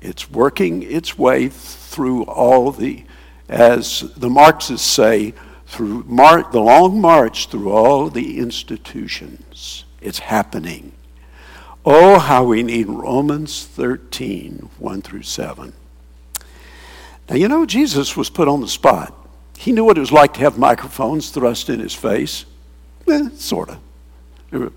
It's 0.00 0.30
working 0.30 0.82
its 0.82 1.18
way 1.18 1.48
through 1.48 2.24
all 2.24 2.70
the, 2.70 3.04
as 3.48 4.00
the 4.16 4.30
Marxists 4.30 4.86
say, 4.86 5.34
through 5.66 6.04
mar- 6.06 6.48
the 6.50 6.60
long 6.60 7.00
march 7.00 7.48
through 7.48 7.70
all 7.70 8.08
the 8.08 8.38
institutions. 8.38 9.84
It's 10.00 10.20
happening. 10.20 10.92
Oh, 11.84 12.18
how 12.18 12.44
we 12.44 12.62
need 12.62 12.88
Romans 12.88 13.64
13, 13.64 14.70
1 14.78 15.02
through 15.02 15.22
7. 15.22 15.72
Now, 17.28 17.36
you 17.36 17.48
know, 17.48 17.64
Jesus 17.66 18.16
was 18.16 18.28
put 18.28 18.48
on 18.48 18.60
the 18.60 18.68
spot. 18.68 19.14
He 19.56 19.72
knew 19.72 19.84
what 19.84 19.96
it 19.96 20.00
was 20.00 20.12
like 20.12 20.34
to 20.34 20.40
have 20.40 20.58
microphones 20.58 21.30
thrust 21.30 21.68
in 21.70 21.80
his 21.80 21.94
face. 21.94 22.44
Eh, 23.08 23.28
sort 23.36 23.70
of. 23.70 23.78
There 24.50 24.60
were 24.60 24.72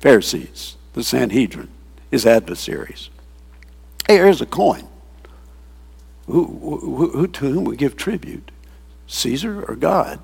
Pharisees, 0.00 0.76
the 0.92 1.02
Sanhedrin, 1.02 1.68
his 2.10 2.26
adversaries. 2.26 3.10
Hey, 4.06 4.16
here's 4.16 4.40
a 4.40 4.46
coin. 4.46 4.86
Who, 6.26 6.44
who, 6.44 7.10
who, 7.10 7.26
to 7.28 7.50
whom 7.50 7.64
we 7.64 7.76
give 7.76 7.96
tribute? 7.96 8.50
Caesar 9.06 9.64
or 9.64 9.76
God? 9.76 10.20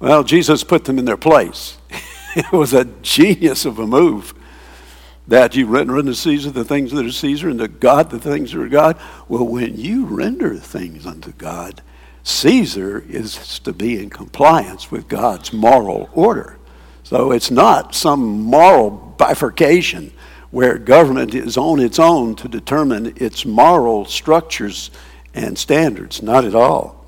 Well, 0.00 0.24
Jesus 0.24 0.64
put 0.64 0.84
them 0.84 0.98
in 0.98 1.04
their 1.04 1.16
place. 1.16 1.78
it 2.36 2.50
was 2.52 2.72
a 2.72 2.84
genius 2.84 3.64
of 3.64 3.78
a 3.78 3.86
move 3.86 4.34
that 5.28 5.54
you 5.54 5.66
render 5.66 5.98
unto 5.98 6.14
Caesar 6.14 6.50
the 6.50 6.64
things 6.64 6.92
that 6.92 7.06
are 7.06 7.12
Caesar, 7.12 7.48
and 7.48 7.58
to 7.60 7.68
God 7.68 8.10
the 8.10 8.18
things 8.18 8.52
that 8.52 8.60
are 8.60 8.68
God. 8.68 8.98
Well, 9.28 9.46
when 9.46 9.76
you 9.76 10.04
render 10.04 10.56
things 10.56 11.06
unto 11.06 11.32
God, 11.32 11.82
Caesar 12.24 13.04
is 13.08 13.58
to 13.60 13.72
be 13.72 14.00
in 14.00 14.10
compliance 14.10 14.90
with 14.90 15.08
God's 15.08 15.52
moral 15.52 16.08
order. 16.12 16.58
So 17.02 17.32
it's 17.32 17.50
not 17.50 17.94
some 17.94 18.42
moral 18.42 18.90
bifurcation 18.90 20.12
where 20.50 20.78
government 20.78 21.34
is 21.34 21.56
on 21.56 21.80
its 21.80 21.98
own 21.98 22.36
to 22.36 22.48
determine 22.48 23.14
its 23.16 23.44
moral 23.44 24.04
structures 24.04 24.90
and 25.34 25.58
standards. 25.58 26.22
Not 26.22 26.44
at 26.44 26.54
all. 26.54 27.04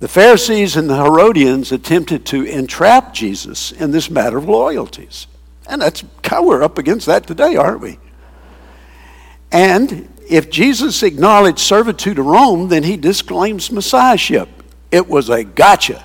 The 0.00 0.08
Pharisees 0.08 0.76
and 0.76 0.88
the 0.88 0.96
Herodians 0.96 1.72
attempted 1.72 2.24
to 2.26 2.44
entrap 2.44 3.14
Jesus 3.14 3.72
in 3.72 3.90
this 3.90 4.10
matter 4.10 4.38
of 4.38 4.48
loyalties. 4.48 5.26
And 5.68 5.82
that's 5.82 6.02
how 6.24 6.44
we're 6.44 6.62
up 6.62 6.78
against 6.78 7.06
that 7.06 7.26
today, 7.26 7.56
aren't 7.56 7.80
we? 7.80 7.98
And 9.52 10.08
if 10.28 10.50
Jesus 10.50 11.02
acknowledged 11.02 11.58
servitude 11.58 12.16
to 12.16 12.22
Rome, 12.22 12.68
then 12.68 12.82
he 12.82 12.96
disclaims 12.96 13.70
messiahship. 13.70 14.48
It 14.90 15.08
was 15.08 15.28
a 15.28 15.44
gotcha. 15.44 16.04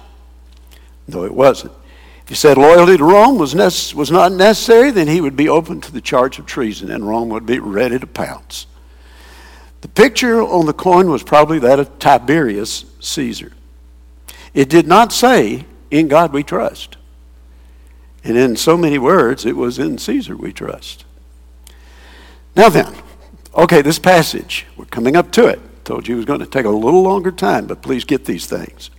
No, 1.08 1.24
it 1.24 1.34
wasn't. 1.34 1.74
If 2.24 2.30
he 2.30 2.36
said 2.36 2.58
loyalty 2.58 2.98
to 2.98 3.04
Rome 3.04 3.38
was, 3.38 3.54
nece- 3.54 3.94
was 3.94 4.12
not 4.12 4.32
necessary, 4.32 4.92
then 4.92 5.08
he 5.08 5.20
would 5.20 5.36
be 5.36 5.50
open 5.50 5.82
to 5.82 5.92
the 5.92 6.02
charge 6.02 6.40
of 6.40 6.46
treason, 6.46 6.90
and 6.92 7.08
Rome 7.08 7.30
would 7.30 7.46
be 7.46 7.60
ready 7.60 8.00
to 8.00 8.08
pounce. 8.08 8.66
The 9.82 9.90
picture 9.90 10.42
on 10.42 10.66
the 10.66 10.74
coin 10.74 11.10
was 11.10 11.24
probably 11.24 11.60
that 11.60 11.80
of 11.80 12.00
Tiberius 12.00 12.86
Caesar. 13.02 13.52
It 14.54 14.70
did 14.70 14.88
not 14.88 15.12
say, 15.12 15.66
In 15.92 16.08
God 16.08 16.32
we 16.32 16.44
trust. 16.44 16.96
And 18.24 18.38
in 18.38 18.56
so 18.56 18.78
many 18.78 18.98
words, 18.98 19.46
it 19.46 19.58
was 19.58 19.80
in 19.80 19.98
Caesar 19.98 20.36
we 20.38 20.54
trust. 20.54 21.06
Now 22.56 22.70
then, 22.70 22.94
okay, 23.56 23.82
this 23.82 24.00
passage, 24.00 24.66
we're 24.78 24.86
coming 24.86 25.16
up 25.16 25.32
to 25.34 25.48
it. 25.48 25.60
Told 25.84 26.08
you 26.08 26.16
it 26.16 26.18
was 26.18 26.26
going 26.26 26.40
to 26.40 26.46
take 26.46 26.66
a 26.66 26.70
little 26.70 27.02
longer 27.02 27.32
time, 27.32 27.68
but 27.68 27.82
please 27.82 28.06
get 28.06 28.26
these 28.26 28.46
things. 28.46 28.90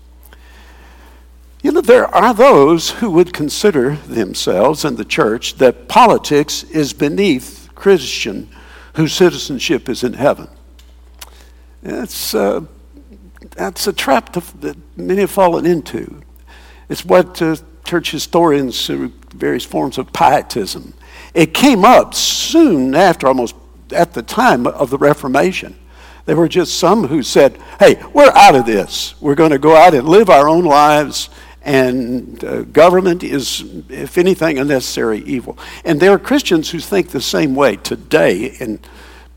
You 1.63 1.73
know, 1.73 1.81
there 1.81 2.15
are 2.15 2.35
those 2.35 2.91
who 2.91 3.11
would 3.13 3.33
consider 3.33 3.97
themselves 3.97 4.85
in 4.85 4.97
the 4.97 5.05
church 5.05 5.55
that 5.55 5.89
politics 5.89 6.63
is 6.65 6.93
beneath 6.93 7.71
Christian 7.75 8.51
whose 8.97 9.15
citizenship 9.15 9.89
is 9.89 10.05
in 10.05 10.13
heaven. 10.13 10.49
That's, 11.83 12.35
uh, 12.35 12.67
that's 13.57 13.87
a 13.87 13.95
trap 13.95 14.35
that 14.35 14.77
many 14.97 15.23
have 15.23 15.31
fallen 15.31 15.65
into. 15.65 16.21
It's 16.91 17.05
what 17.05 17.41
uh, 17.41 17.57
church 17.85 18.11
historians, 18.11 18.87
through 18.87 19.13
various 19.35 19.65
forms 19.65 19.99
of 19.99 20.13
pietism. 20.13 20.95
It 21.35 21.55
came 21.55 21.85
up 21.85 22.15
soon 22.15 22.95
after, 22.95 23.27
almost 23.27 23.55
at 23.93 24.13
the 24.13 24.23
time 24.23 24.67
of 24.67 24.91
the 24.91 24.99
Reformation. 24.99 25.77
There 26.27 26.37
were 26.37 26.49
just 26.49 26.79
some 26.79 27.07
who 27.09 27.23
said, 27.23 27.59
hey, 27.79 28.03
we're 28.15 28.31
out 28.31 28.55
of 28.55 28.65
this. 28.65 29.15
We're 29.21 29.35
going 29.35 29.51
to 29.51 29.59
go 29.59 29.77
out 29.77 29.95
and 29.95 30.09
live 30.09 30.31
our 30.31 30.49
own 30.49 30.65
lives 30.65 31.29
and 31.65 32.45
uh, 32.45 32.63
government 32.63 33.23
is, 33.25 33.65
if 33.89 34.19
anything, 34.19 34.59
a 34.59 34.65
necessary 34.65 35.21
evil. 35.21 35.59
And 35.85 35.99
there 35.99 36.13
are 36.13 36.19
Christians 36.19 36.71
who 36.71 36.79
think 36.79 37.09
the 37.09 37.23
same 37.23 37.55
way 37.55 37.77
today, 37.77 38.55
and 38.61 38.87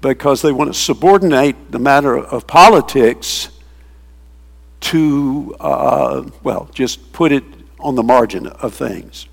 because 0.01 0.41
they 0.41 0.51
want 0.51 0.73
to 0.73 0.77
subordinate 0.79 1.71
the 1.71 1.79
matter 1.79 2.17
of 2.17 2.45
politics 2.45 3.49
to, 4.81 5.55
uh, 5.59 6.29
well, 6.43 6.69
just 6.73 7.13
put 7.13 7.31
it 7.31 7.43
on 7.79 7.95
the 7.95 8.03
margin 8.03 8.47
of 8.47 8.73
things. 8.73 9.27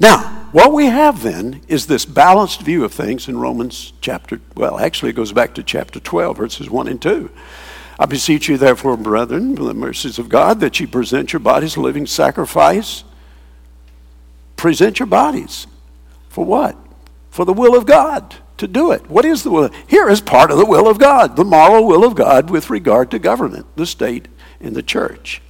Now, 0.00 0.48
what 0.52 0.72
we 0.72 0.86
have 0.86 1.22
then 1.22 1.62
is 1.68 1.86
this 1.86 2.04
balanced 2.04 2.62
view 2.62 2.84
of 2.84 2.92
things 2.92 3.28
in 3.28 3.38
Romans 3.38 3.92
chapter, 4.00 4.40
well, 4.54 4.78
actually 4.78 5.10
it 5.10 5.16
goes 5.16 5.32
back 5.32 5.54
to 5.54 5.62
chapter 5.62 6.00
12, 6.00 6.36
verses 6.36 6.70
1 6.70 6.88
and 6.88 7.00
2. 7.00 7.30
I 7.98 8.06
beseech 8.06 8.48
you, 8.48 8.56
therefore, 8.56 8.96
brethren, 8.96 9.54
by 9.54 9.64
the 9.64 9.74
mercies 9.74 10.18
of 10.18 10.28
God, 10.28 10.58
that 10.60 10.80
you 10.80 10.88
present 10.88 11.32
your 11.32 11.40
bodies 11.40 11.76
a 11.76 11.80
living 11.80 12.06
sacrifice. 12.06 13.04
Present 14.56 14.98
your 14.98 15.06
bodies. 15.06 15.68
For 16.28 16.44
what? 16.44 16.76
For 17.30 17.44
the 17.44 17.52
will 17.52 17.76
of 17.76 17.86
God 17.86 18.34
to 18.56 18.66
do 18.66 18.90
it. 18.90 19.08
What 19.08 19.24
is 19.24 19.44
the 19.44 19.50
will? 19.50 19.70
Here 19.86 20.08
is 20.08 20.20
part 20.20 20.50
of 20.50 20.58
the 20.58 20.66
will 20.66 20.88
of 20.88 20.98
God, 20.98 21.36
the 21.36 21.44
moral 21.44 21.86
will 21.86 22.04
of 22.04 22.16
God 22.16 22.50
with 22.50 22.70
regard 22.70 23.10
to 23.12 23.18
government, 23.20 23.66
the 23.76 23.86
state, 23.86 24.26
and 24.60 24.74
the 24.74 24.82
church. 24.82 25.40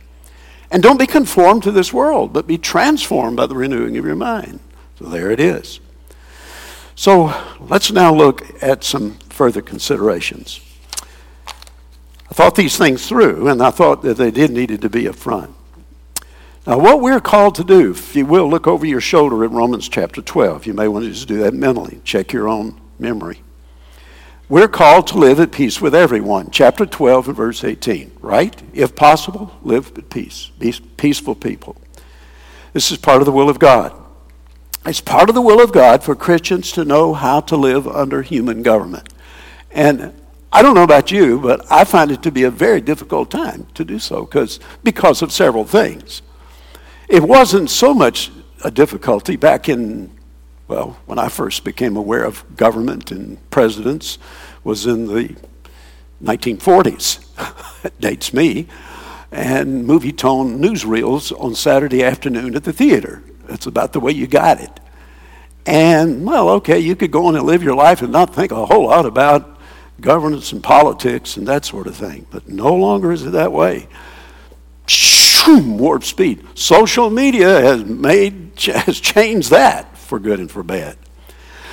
And 0.74 0.82
don't 0.82 0.98
be 0.98 1.06
conformed 1.06 1.62
to 1.62 1.70
this 1.70 1.92
world, 1.92 2.32
but 2.32 2.48
be 2.48 2.58
transformed 2.58 3.37
by 3.37 3.46
the 3.46 3.54
renewing 3.54 3.96
of 3.96 4.04
your 4.04 4.16
mind. 4.16 4.58
So 4.98 5.04
there 5.04 5.30
it 5.30 5.38
is. 5.38 5.78
So 6.96 7.32
let's 7.60 7.92
now 7.92 8.12
look 8.12 8.60
at 8.60 8.82
some 8.82 9.12
further 9.28 9.62
considerations. 9.62 10.58
I 11.48 12.34
thought 12.34 12.56
these 12.56 12.76
things 12.76 13.06
through, 13.06 13.46
and 13.46 13.62
I 13.62 13.70
thought 13.70 14.02
that 14.02 14.16
they 14.16 14.32
did 14.32 14.50
needed 14.50 14.82
to 14.82 14.90
be 14.90 15.06
up 15.06 15.14
front. 15.14 15.54
Now, 16.66 16.80
what 16.80 17.00
we're 17.00 17.20
called 17.20 17.54
to 17.54 17.64
do, 17.64 17.92
if 17.92 18.16
you 18.16 18.26
will, 18.26 18.50
look 18.50 18.66
over 18.66 18.84
your 18.84 19.00
shoulder 19.00 19.44
at 19.44 19.52
Romans 19.52 19.88
chapter 19.88 20.22
12. 20.22 20.66
You 20.66 20.74
may 20.74 20.88
want 20.88 21.04
to 21.04 21.12
just 21.12 21.28
do 21.28 21.38
that 21.38 21.54
mentally. 21.54 22.00
Check 22.02 22.32
your 22.32 22.48
own 22.48 22.80
memory. 22.98 23.43
We're 24.48 24.68
called 24.68 25.07
to 25.09 25.18
live 25.18 25.40
at 25.40 25.52
peace 25.52 25.80
with 25.80 25.94
everyone. 25.94 26.50
Chapter 26.50 26.85
12 26.85 27.28
and 27.28 27.37
verse 27.37 27.64
18, 27.64 28.18
right? 28.20 28.62
If 28.74 28.94
possible, 28.94 29.57
live 29.62 29.96
at 29.96 30.11
peace. 30.11 30.50
Be 30.59 30.74
peaceful 30.98 31.35
people. 31.35 31.76
This 32.74 32.92
is 32.92 32.98
part 32.98 33.22
of 33.22 33.26
the 33.26 33.33
will 33.33 33.48
of 33.48 33.59
God. 33.59 33.98
It's 34.85 35.00
part 35.00 35.30
of 35.30 35.35
the 35.35 35.40
will 35.40 35.62
of 35.62 35.72
God 35.72 36.04
for 36.04 36.14
Christians 36.14 36.72
to 36.72 36.85
know 36.85 37.14
how 37.14 37.40
to 37.40 37.57
live 37.57 37.88
under 37.88 38.20
human 38.20 38.62
government. 38.62 39.09
And 39.70 40.12
I 40.52 40.61
don't 40.61 40.74
know 40.74 40.83
about 40.83 41.11
you, 41.11 41.40
but 41.40 41.64
I 41.72 41.85
find 41.85 42.11
it 42.11 42.22
to 42.24 42.30
be 42.30 42.42
a 42.42 42.50
very 42.50 42.83
difficult 42.83 43.30
time 43.30 43.66
to 43.74 43.85
do 43.85 43.98
so 43.98 44.26
because 44.26 44.61
because 44.83 45.22
of 45.22 45.33
several 45.33 45.64
things. 45.64 46.20
It 47.09 47.22
wasn't 47.22 47.70
so 47.70 47.94
much 47.94 48.30
a 48.62 48.70
difficulty 48.70 49.37
back 49.37 49.70
in 49.70 50.13
well, 50.66 50.96
when 51.07 51.18
I 51.18 51.29
first 51.29 51.64
became 51.64 51.96
aware 51.96 52.24
of 52.24 52.57
government 52.57 53.11
and 53.11 53.38
presidents 53.50 54.18
was 54.62 54.87
in 54.87 55.07
the 55.07 55.37
1940s. 56.22 57.85
it 57.85 58.00
dates 58.00 58.33
me. 58.33 58.66
And 59.31 59.87
Movietone 59.87 60.59
newsreels 60.59 61.38
on 61.38 61.55
Saturday 61.55 62.03
afternoon 62.03 62.55
at 62.55 62.64
the 62.64 62.72
theater. 62.72 63.22
That's 63.46 63.66
about 63.66 63.92
the 63.92 64.00
way 64.00 64.12
you 64.12 64.27
got 64.27 64.61
it. 64.61 64.81
And, 65.66 66.24
well, 66.24 66.48
okay, 66.50 66.79
you 66.79 66.94
could 66.94 67.11
go 67.11 67.27
on 67.27 67.37
and 67.37 67.44
live 67.44 67.62
your 67.62 67.74
life 67.74 68.00
and 68.00 68.12
not 68.12 68.35
think 68.35 68.53
a 68.53 68.66
whole 68.66 68.87
lot 68.87 69.07
about 69.07 69.59
governance 70.00 70.53
and 70.53 70.62
politics 70.62 71.37
and 71.37 71.46
that 71.48 71.64
sort 71.64 71.87
of 71.87 71.96
thing. 71.96 72.27
But 72.31 72.48
no 72.48 72.74
longer 72.74 73.12
is 73.12 73.24
it 73.24 73.31
that 73.31 73.53
way. 73.53 73.88
Warp 75.48 76.05
speed. 76.05 76.46
Social 76.55 77.11
media 77.11 77.61
has 77.61 77.85
made 77.85 78.53
has 78.61 79.00
changed 79.00 79.50
that 79.50 79.93
for 80.05 80.19
good 80.19 80.40
and 80.40 80.51
for 80.51 80.62
bad. 80.62 80.97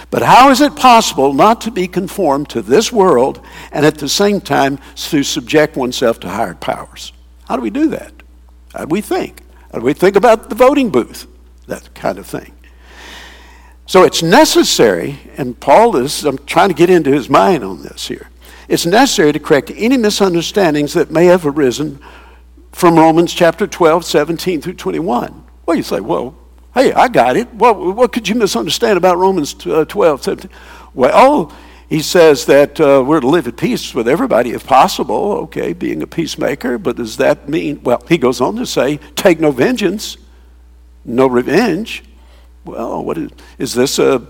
But 0.10 0.24
how 0.24 0.50
is 0.50 0.60
it 0.60 0.76
possible 0.76 1.34
not 1.34 1.62
to 1.62 1.72
be 1.72 1.88
conformed 1.88 2.50
to 2.50 2.62
this 2.62 2.92
world 2.92 3.44
and 3.72 3.86
at 3.86 3.98
the 3.98 4.10
same 4.10 4.42
time 4.42 4.80
to 4.96 5.24
subject 5.24 5.78
oneself 5.78 6.20
to 6.22 6.30
higher 6.30 6.56
powers? 6.56 7.14
How 7.48 7.56
do 7.56 7.62
we 7.62 7.70
do 7.70 7.88
that? 7.90 8.12
How 8.74 8.86
do 8.86 8.88
we 8.90 9.02
think? 9.02 9.42
How 9.72 9.80
do 9.80 9.86
we 9.86 9.94
think 9.94 10.18
about 10.18 10.50
the 10.50 10.56
voting 10.56 10.90
booth? 10.90 11.28
That 11.68 11.94
kind 11.94 12.18
of 12.18 12.26
thing. 12.26 12.54
So 13.86 14.04
it's 14.04 14.22
necessary, 14.24 15.20
and 15.38 15.60
Paul 15.60 15.98
is, 15.98 16.26
I'm 16.26 16.38
trying 16.46 16.70
to 16.70 16.76
get 16.76 16.90
into 16.90 17.12
his 17.12 17.30
mind 17.30 17.64
on 17.64 17.82
this 17.82 18.08
here. 18.08 18.30
It's 18.68 18.86
necessary 18.86 19.34
to 19.34 19.40
correct 19.40 19.72
any 19.76 19.98
misunderstandings 19.98 20.94
that 20.94 21.12
may 21.12 21.26
have 21.26 21.46
arisen 21.46 22.00
from 22.72 22.96
Romans 22.96 23.34
chapter 23.34 23.68
12, 23.68 24.06
17 24.06 24.62
through 24.62 24.76
21. 24.76 25.44
Well, 25.66 25.76
you 25.76 25.84
say, 25.84 26.00
well, 26.00 26.38
Hey, 26.74 26.94
I 26.94 27.10
got 27.10 27.36
it. 27.36 27.54
What, 27.54 27.78
what 27.78 28.14
could 28.14 28.30
you 28.30 28.36
misunderstand 28.36 28.98
about 28.98 29.18
Romans 29.18 29.56
uh, 29.68 29.84
12, 29.86 30.24
17? 30.24 30.52
Well, 30.94 31.54
he 31.90 32.02
says 32.02 32.46
that 32.46 32.80
uh, 32.80 33.04
we're 33.06 33.20
to 33.20 33.28
live 33.28 33.48
at 33.48 33.58
peace 33.58 33.94
with 33.94 34.08
everybody 34.08 34.52
if 34.52 34.66
possible, 34.66 35.34
okay, 35.44 35.74
being 35.74 36.02
a 36.02 36.08
peacemaker, 36.08 36.78
but 36.78 36.96
does 36.96 37.18
that 37.18 37.50
mean, 37.50 37.84
well, 37.84 38.02
he 38.08 38.18
goes 38.18 38.40
on 38.40 38.56
to 38.56 38.66
say, 38.66 38.98
take 39.16 39.42
no 39.42 39.52
vengeance, 39.52 40.16
no 41.04 41.28
revenge. 41.28 42.06
Well, 42.64 43.04
what 43.04 43.18
is, 43.18 43.32
is 43.58 43.74
this 43.74 44.00
a, 44.00 44.26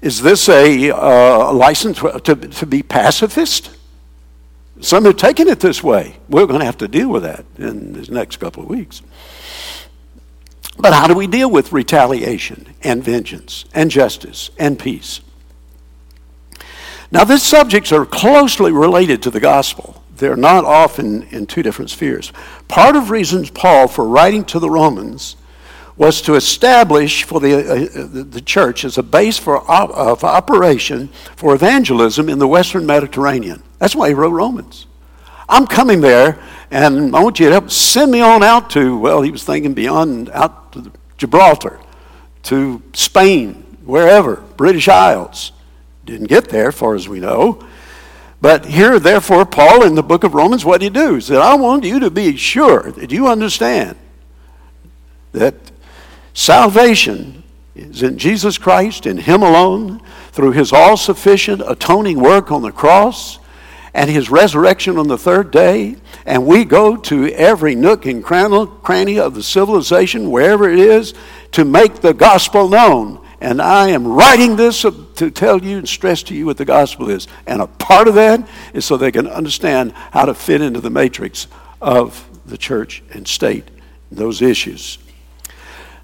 is 0.00 0.22
this 0.22 0.48
a 0.48 0.90
uh, 0.90 1.52
license 1.52 1.98
to, 1.98 2.34
to 2.34 2.66
be 2.66 2.82
pacifist? 2.82 3.76
Some 4.80 5.04
have 5.04 5.18
taken 5.18 5.48
it 5.48 5.60
this 5.60 5.82
way. 5.82 6.16
We're 6.30 6.46
going 6.46 6.60
to 6.60 6.66
have 6.66 6.78
to 6.78 6.88
deal 6.88 7.10
with 7.10 7.24
that 7.24 7.44
in 7.58 7.92
the 7.92 8.10
next 8.10 8.36
couple 8.38 8.62
of 8.62 8.70
weeks. 8.70 9.02
But 10.78 10.92
how 10.92 11.06
do 11.06 11.14
we 11.14 11.26
deal 11.26 11.50
with 11.50 11.72
retaliation 11.72 12.74
and 12.82 13.02
vengeance 13.02 13.64
and 13.74 13.90
justice 13.90 14.50
and 14.58 14.78
peace? 14.78 15.20
Now, 17.10 17.24
these 17.24 17.42
subjects 17.42 17.92
are 17.92 18.04
closely 18.04 18.72
related 18.72 19.22
to 19.22 19.30
the 19.30 19.40
gospel. 19.40 20.02
They're 20.16 20.36
not 20.36 20.64
often 20.64 21.22
in 21.24 21.46
two 21.46 21.62
different 21.62 21.90
spheres. 21.90 22.32
Part 22.68 22.96
of 22.96 23.10
reasons 23.10 23.50
Paul 23.50 23.86
for 23.88 24.06
writing 24.06 24.44
to 24.46 24.58
the 24.58 24.70
Romans 24.70 25.36
was 25.96 26.20
to 26.22 26.34
establish 26.34 27.22
for 27.22 27.40
the, 27.40 27.54
uh, 27.54 28.24
the 28.30 28.40
church 28.40 28.84
as 28.84 28.98
a 28.98 29.02
base 29.02 29.38
for 29.38 29.68
op- 29.70 29.90
of 29.90 30.24
operation 30.24 31.08
for 31.36 31.54
evangelism 31.54 32.28
in 32.28 32.38
the 32.38 32.48
Western 32.48 32.84
Mediterranean. 32.84 33.62
That's 33.78 33.96
why 33.96 34.08
he 34.08 34.14
wrote 34.14 34.30
Romans. 34.30 34.86
I'm 35.48 35.66
coming 35.66 36.00
there, 36.00 36.38
and 36.70 37.14
I 37.14 37.22
want 37.22 37.38
you 37.38 37.46
to 37.46 37.52
help 37.52 37.70
send 37.70 38.10
me 38.10 38.20
on 38.20 38.42
out 38.42 38.70
to, 38.70 38.98
well, 38.98 39.22
he 39.22 39.30
was 39.30 39.44
thinking 39.44 39.74
beyond 39.74 40.30
out 40.30 40.72
to 40.72 40.92
Gibraltar, 41.16 41.78
to 42.44 42.82
Spain, 42.92 43.54
wherever, 43.84 44.36
British 44.56 44.88
Isles. 44.88 45.52
Didn't 46.04 46.26
get 46.26 46.48
there, 46.48 46.72
far 46.72 46.94
as 46.94 47.08
we 47.08 47.20
know. 47.20 47.64
But 48.40 48.66
here, 48.66 48.98
therefore, 48.98 49.46
Paul 49.46 49.84
in 49.84 49.94
the 49.94 50.02
book 50.02 50.24
of 50.24 50.34
Romans, 50.34 50.64
what 50.64 50.82
he 50.82 50.90
do? 50.90 51.14
He 51.14 51.20
said, 51.20 51.38
I 51.38 51.54
want 51.54 51.84
you 51.84 52.00
to 52.00 52.10
be 52.10 52.36
sure 52.36 52.92
that 52.92 53.10
you 53.10 53.28
understand 53.28 53.96
that 55.32 55.54
salvation 56.34 57.42
is 57.74 58.02
in 58.02 58.18
Jesus 58.18 58.58
Christ, 58.58 59.06
in 59.06 59.18
Him 59.18 59.42
alone, 59.42 60.00
through 60.32 60.52
His 60.52 60.72
all 60.72 60.96
sufficient 60.96 61.62
atoning 61.66 62.20
work 62.20 62.50
on 62.50 62.62
the 62.62 62.72
cross 62.72 63.38
and 63.96 64.10
his 64.10 64.28
resurrection 64.28 64.98
on 64.98 65.08
the 65.08 65.16
third 65.16 65.50
day, 65.50 65.96
and 66.26 66.46
we 66.46 66.66
go 66.66 66.98
to 66.98 67.28
every 67.30 67.74
nook 67.74 68.04
and 68.04 68.22
cranny 68.22 69.18
of 69.18 69.34
the 69.34 69.42
civilization, 69.42 70.30
wherever 70.30 70.68
it 70.68 70.78
is, 70.78 71.14
to 71.52 71.64
make 71.64 72.02
the 72.02 72.12
gospel 72.12 72.68
known. 72.68 73.26
And 73.40 73.60
I 73.60 73.88
am 73.88 74.06
writing 74.06 74.56
this 74.56 74.82
to 74.82 75.30
tell 75.30 75.64
you 75.64 75.78
and 75.78 75.88
stress 75.88 76.22
to 76.24 76.34
you 76.34 76.44
what 76.44 76.58
the 76.58 76.66
gospel 76.66 77.08
is. 77.08 77.26
And 77.46 77.62
a 77.62 77.66
part 77.66 78.06
of 78.06 78.16
that 78.16 78.46
is 78.74 78.84
so 78.84 78.98
they 78.98 79.10
can 79.10 79.26
understand 79.26 79.92
how 79.92 80.26
to 80.26 80.34
fit 80.34 80.60
into 80.60 80.82
the 80.82 80.90
matrix 80.90 81.46
of 81.80 82.28
the 82.44 82.58
church 82.58 83.02
and 83.12 83.26
state, 83.26 83.64
those 84.12 84.42
issues. 84.42 84.98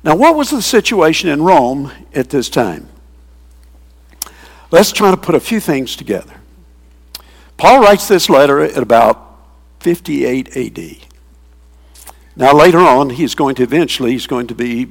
Now, 0.02 0.16
what 0.16 0.34
was 0.34 0.48
the 0.48 0.62
situation 0.62 1.28
in 1.28 1.42
Rome 1.42 1.92
at 2.14 2.30
this 2.30 2.48
time? 2.48 2.88
Let's 4.70 4.92
try 4.92 5.10
to 5.10 5.18
put 5.18 5.34
a 5.34 5.40
few 5.40 5.60
things 5.60 5.94
together. 5.94 6.32
Paul 7.62 7.80
writes 7.80 8.08
this 8.08 8.28
letter 8.28 8.60
at 8.60 8.78
about 8.78 9.38
58 9.78 10.56
AD. 10.56 10.96
Now, 12.34 12.52
later 12.54 12.80
on, 12.80 13.10
he's 13.10 13.36
going 13.36 13.54
to 13.54 13.62
eventually, 13.62 14.10
he's 14.10 14.26
going 14.26 14.48
to 14.48 14.54
be 14.56 14.88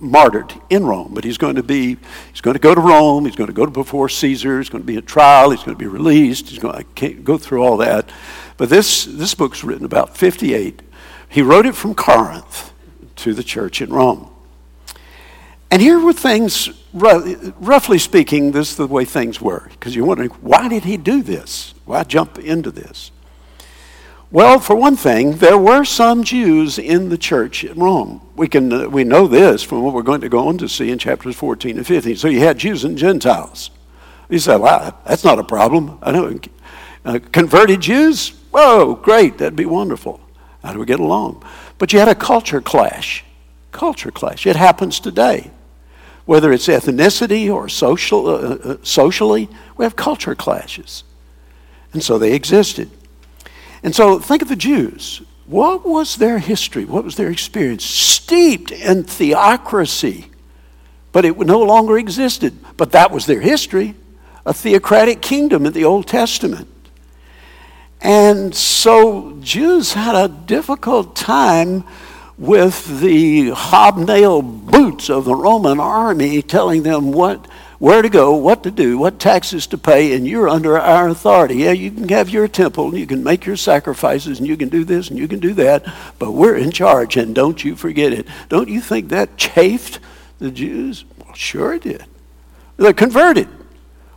martyred 0.00 0.52
in 0.68 0.84
Rome, 0.84 1.14
but 1.14 1.22
he's 1.22 1.38
going 1.38 1.54
to 1.54 1.62
be, 1.62 1.96
he's 2.32 2.40
going 2.40 2.54
to 2.54 2.60
go 2.60 2.74
to 2.74 2.80
Rome, 2.80 3.24
he's 3.24 3.36
going 3.36 3.46
to 3.46 3.52
go 3.52 3.66
before 3.66 4.08
Caesar, 4.08 4.58
he's 4.58 4.68
going 4.68 4.82
to 4.82 4.86
be 4.86 4.96
a 4.96 5.00
trial, 5.00 5.50
he's 5.50 5.62
going 5.62 5.76
to 5.76 5.78
be 5.78 5.86
released, 5.86 6.48
he's 6.48 6.58
going 6.58 6.74
to, 6.74 6.80
I 6.80 6.82
can't 6.96 7.22
go 7.22 7.38
through 7.38 7.62
all 7.62 7.76
that. 7.76 8.10
But 8.56 8.68
this, 8.68 9.04
this 9.04 9.36
book's 9.36 9.62
written 9.62 9.84
about 9.84 10.16
58. 10.16 10.82
He 11.28 11.40
wrote 11.40 11.66
it 11.66 11.76
from 11.76 11.94
Corinth 11.94 12.72
to 13.14 13.32
the 13.32 13.44
church 13.44 13.80
in 13.80 13.90
Rome. 13.90 14.28
And 15.70 15.82
here 15.82 16.00
were 16.00 16.14
things, 16.14 16.70
roughly 16.94 17.98
speaking, 17.98 18.52
this 18.52 18.70
is 18.70 18.76
the 18.76 18.86
way 18.86 19.04
things 19.04 19.40
were. 19.40 19.68
Because 19.70 19.94
you're 19.94 20.06
wondering, 20.06 20.30
why 20.40 20.68
did 20.68 20.84
he 20.84 20.96
do 20.96 21.22
this? 21.22 21.74
Why 21.84 22.04
jump 22.04 22.38
into 22.38 22.70
this? 22.70 23.10
Well, 24.30 24.60
for 24.60 24.76
one 24.76 24.96
thing, 24.96 25.38
there 25.38 25.56
were 25.56 25.84
some 25.84 26.22
Jews 26.22 26.78
in 26.78 27.08
the 27.08 27.16
church 27.16 27.64
in 27.64 27.78
Rome. 27.78 28.20
We, 28.36 28.46
can, 28.46 28.70
uh, 28.70 28.88
we 28.88 29.04
know 29.04 29.26
this 29.26 29.62
from 29.62 29.82
what 29.82 29.94
we're 29.94 30.02
going 30.02 30.20
to 30.20 30.28
go 30.28 30.48
on 30.48 30.58
to 30.58 30.68
see 30.68 30.90
in 30.90 30.98
chapters 30.98 31.34
14 31.36 31.78
and 31.78 31.86
15. 31.86 32.16
So 32.16 32.28
you 32.28 32.40
had 32.40 32.58
Jews 32.58 32.84
and 32.84 32.98
Gentiles. 32.98 33.70
You 34.28 34.38
say, 34.38 34.56
well, 34.56 34.98
that's 35.06 35.24
not 35.24 35.38
a 35.38 35.44
problem. 35.44 35.98
I 36.02 36.12
know. 36.12 36.38
Uh, 37.04 37.20
converted 37.32 37.80
Jews? 37.80 38.30
Whoa, 38.50 38.96
great, 38.96 39.38
that'd 39.38 39.56
be 39.56 39.64
wonderful. 39.64 40.20
How 40.62 40.74
do 40.74 40.78
we 40.78 40.86
get 40.86 41.00
along? 41.00 41.42
But 41.78 41.94
you 41.94 41.98
had 41.98 42.08
a 42.08 42.14
culture 42.14 42.60
clash. 42.60 43.24
Culture 43.72 44.10
clash. 44.10 44.46
It 44.46 44.56
happens 44.56 45.00
today. 45.00 45.50
Whether 46.28 46.52
it's 46.52 46.68
ethnicity 46.68 47.50
or 47.50 47.70
social, 47.70 48.26
uh, 48.26 48.32
uh, 48.32 48.76
socially, 48.82 49.48
we 49.78 49.86
have 49.86 49.96
culture 49.96 50.34
clashes. 50.34 51.02
And 51.94 52.02
so 52.02 52.18
they 52.18 52.34
existed. 52.34 52.90
And 53.82 53.94
so 53.94 54.18
think 54.18 54.42
of 54.42 54.48
the 54.48 54.54
Jews. 54.54 55.22
What 55.46 55.86
was 55.86 56.16
their 56.16 56.38
history? 56.38 56.84
What 56.84 57.02
was 57.02 57.16
their 57.16 57.30
experience? 57.30 57.82
Steeped 57.82 58.70
in 58.70 59.04
theocracy, 59.04 60.26
but 61.12 61.24
it 61.24 61.38
no 61.38 61.62
longer 61.62 61.96
existed. 61.96 62.58
But 62.76 62.92
that 62.92 63.10
was 63.10 63.24
their 63.24 63.40
history 63.40 63.94
a 64.44 64.52
theocratic 64.52 65.22
kingdom 65.22 65.64
in 65.64 65.72
the 65.72 65.86
Old 65.86 66.06
Testament. 66.06 66.68
And 68.02 68.54
so 68.54 69.38
Jews 69.40 69.94
had 69.94 70.14
a 70.14 70.28
difficult 70.28 71.16
time 71.16 71.84
with 72.38 73.00
the 73.00 73.50
hobnail 73.50 74.40
boots 74.42 75.10
of 75.10 75.24
the 75.24 75.34
Roman 75.34 75.80
army 75.80 76.40
telling 76.40 76.84
them 76.84 77.12
what 77.12 77.46
where 77.78 78.02
to 78.02 78.08
go, 78.08 78.34
what 78.34 78.64
to 78.64 78.70
do, 78.72 78.98
what 78.98 79.20
taxes 79.20 79.68
to 79.68 79.78
pay, 79.78 80.14
and 80.14 80.26
you're 80.26 80.48
under 80.48 80.76
our 80.76 81.08
authority. 81.08 81.56
Yeah, 81.56 81.70
you 81.70 81.92
can 81.92 82.08
have 82.08 82.28
your 82.28 82.48
temple, 82.48 82.88
and 82.88 82.98
you 82.98 83.06
can 83.06 83.22
make 83.22 83.46
your 83.46 83.56
sacrifices, 83.56 84.40
and 84.40 84.48
you 84.48 84.56
can 84.56 84.68
do 84.68 84.84
this, 84.84 85.10
and 85.10 85.18
you 85.18 85.28
can 85.28 85.38
do 85.38 85.54
that, 85.54 85.86
but 86.18 86.32
we're 86.32 86.56
in 86.56 86.72
charge, 86.72 87.16
and 87.16 87.34
don't 87.34 87.64
you 87.64 87.76
forget 87.76 88.12
it. 88.12 88.26
Don't 88.48 88.68
you 88.68 88.80
think 88.80 89.10
that 89.10 89.36
chafed 89.36 90.00
the 90.40 90.50
Jews? 90.50 91.04
Well, 91.24 91.34
sure 91.34 91.74
it 91.74 91.82
did. 91.82 92.04
They're 92.78 92.92
converted. 92.92 93.48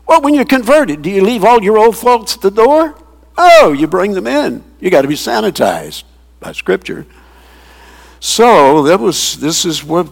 Well, 0.07 0.21
when 0.21 0.33
you're 0.33 0.45
converted, 0.45 1.03
do 1.03 1.11
you 1.11 1.23
leave 1.23 1.43
all 1.43 1.63
your 1.63 1.77
old 1.77 1.95
faults 1.95 2.35
at 2.35 2.41
the 2.41 2.49
door? 2.49 2.95
Oh, 3.37 3.73
you 3.77 3.85
bring 3.85 4.13
them 4.13 4.27
in. 4.27 4.63
You 4.79 4.89
got 4.89 5.03
to 5.03 5.07
be 5.07 5.13
sanitized 5.13 6.03
by 6.39 6.51
Scripture. 6.53 7.05
So 8.21 8.83
that 8.83 8.99
was. 8.99 9.39
This 9.39 9.65
is 9.65 9.83
what 9.83 10.07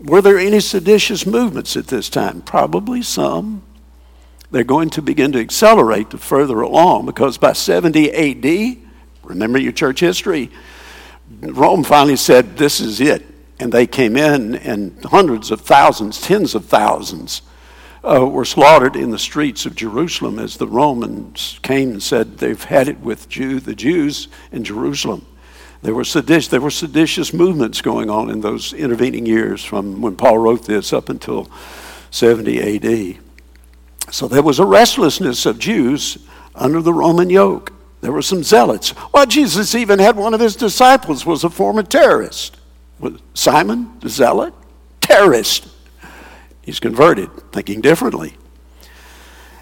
were 0.00 0.22
there 0.22 0.38
any 0.38 0.60
seditious 0.60 1.26
movements 1.26 1.76
at 1.76 1.86
this 1.86 2.08
time? 2.08 2.40
Probably 2.40 3.02
some. 3.02 3.62
They're 4.50 4.64
going 4.64 4.88
to 4.90 5.02
begin 5.02 5.30
to 5.32 5.38
accelerate 5.38 6.10
to 6.10 6.18
further 6.18 6.62
along 6.62 7.06
because 7.06 7.38
by 7.38 7.52
70 7.52 8.10
AD, 8.10 8.78
remember 9.22 9.58
your 9.58 9.70
church 9.70 10.00
history, 10.00 10.50
Rome 11.40 11.84
finally 11.84 12.16
said, 12.16 12.56
This 12.56 12.80
is 12.80 13.00
it. 13.00 13.26
And 13.60 13.70
they 13.70 13.86
came 13.86 14.16
in, 14.16 14.54
and 14.54 15.04
hundreds 15.04 15.50
of 15.50 15.60
thousands, 15.60 16.18
tens 16.18 16.54
of 16.54 16.64
thousands, 16.64 17.42
uh, 18.02 18.26
were 18.26 18.46
slaughtered 18.46 18.96
in 18.96 19.10
the 19.10 19.18
streets 19.18 19.66
of 19.66 19.76
Jerusalem 19.76 20.38
as 20.38 20.56
the 20.56 20.66
Romans 20.66 21.60
came 21.62 21.90
and 21.90 22.02
said 22.02 22.38
they've 22.38 22.64
had 22.64 22.88
it 22.88 23.00
with 23.00 23.28
Jew, 23.28 23.60
the 23.60 23.74
Jews 23.74 24.28
in 24.50 24.64
Jerusalem. 24.64 25.26
There 25.82 25.94
were, 25.94 26.04
seditious, 26.04 26.48
there 26.48 26.60
were 26.60 26.70
seditious 26.70 27.32
movements 27.32 27.80
going 27.80 28.10
on 28.10 28.30
in 28.30 28.42
those 28.42 28.72
intervening 28.74 29.24
years 29.24 29.64
from 29.64 30.02
when 30.02 30.14
Paul 30.14 30.38
wrote 30.38 30.66
this 30.66 30.92
up 30.92 31.08
until 31.08 31.50
70 32.10 33.16
AD. 33.16 33.18
So 34.10 34.28
there 34.28 34.42
was 34.42 34.58
a 34.58 34.66
restlessness 34.66 35.46
of 35.46 35.58
Jews 35.58 36.18
under 36.54 36.82
the 36.82 36.92
Roman 36.92 37.30
yoke. 37.30 37.72
There 38.02 38.12
were 38.12 38.22
some 38.22 38.42
zealots. 38.42 38.94
Well, 39.12 39.26
Jesus 39.26 39.74
even 39.74 39.98
had 39.98 40.16
one 40.16 40.34
of 40.34 40.40
his 40.40 40.56
disciples 40.56 41.24
was 41.24 41.44
a 41.44 41.50
former 41.50 41.82
terrorist. 41.82 42.56
Simon, 43.34 43.98
the 44.00 44.08
zealot, 44.10 44.52
terrorist. 45.00 45.68
He's 46.62 46.80
converted, 46.80 47.30
thinking 47.52 47.80
differently. 47.80 48.36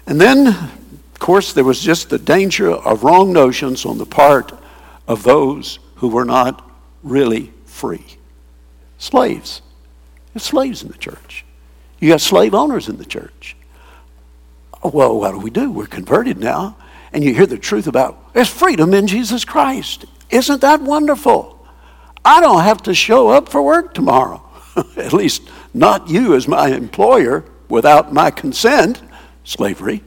And 0.05 0.19
then, 0.19 0.47
of 0.47 1.19
course, 1.19 1.53
there 1.53 1.63
was 1.63 1.79
just 1.79 2.09
the 2.09 2.17
danger 2.17 2.71
of 2.71 3.03
wrong 3.03 3.31
notions 3.31 3.85
on 3.85 3.97
the 3.97 4.05
part 4.05 4.51
of 5.07 5.23
those 5.23 5.79
who 5.99 6.07
were 6.07 6.25
not 6.25 6.69
really 7.03 7.51
free. 7.65 8.05
Slaves. 8.97 9.61
There's 10.33 10.43
slaves 10.43 10.81
in 10.81 10.89
the 10.89 10.97
church. 10.97 11.45
You 11.99 12.09
got 12.09 12.21
slave 12.21 12.53
owners 12.53 12.87
in 12.87 12.97
the 12.97 13.05
church. 13.05 13.57
Well, 14.81 15.19
what 15.19 15.31
do 15.31 15.39
we 15.39 15.49
do? 15.49 15.69
We're 15.69 15.87
converted 15.87 16.37
now. 16.37 16.77
And 17.11 17.23
you 17.23 17.33
hear 17.33 17.45
the 17.45 17.57
truth 17.57 17.87
about 17.87 18.33
there's 18.33 18.49
freedom 18.49 18.93
in 18.93 19.07
Jesus 19.07 19.43
Christ. 19.43 20.05
Isn't 20.29 20.61
that 20.61 20.81
wonderful? 20.81 21.67
I 22.23 22.39
don't 22.39 22.63
have 22.63 22.83
to 22.83 22.93
show 22.93 23.29
up 23.29 23.49
for 23.49 23.61
work 23.61 23.93
tomorrow. 23.93 24.41
At 24.97 25.11
least 25.11 25.49
not 25.73 26.09
you 26.09 26.35
as 26.35 26.47
my 26.47 26.69
employer 26.69 27.43
without 27.67 28.13
my 28.13 28.31
consent, 28.31 29.01
slavery. 29.43 30.03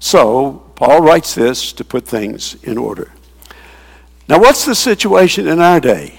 So, 0.00 0.72
Paul 0.74 1.02
writes 1.02 1.34
this 1.34 1.72
to 1.74 1.84
put 1.84 2.06
things 2.06 2.56
in 2.64 2.78
order. 2.78 3.12
Now, 4.28 4.38
what's 4.38 4.64
the 4.64 4.74
situation 4.74 5.48
in 5.48 5.60
our 5.60 5.80
day? 5.80 6.18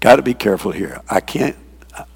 Got 0.00 0.16
to 0.16 0.22
be 0.22 0.34
careful 0.34 0.70
here. 0.70 1.00
I 1.08 1.20
can't, 1.20 1.56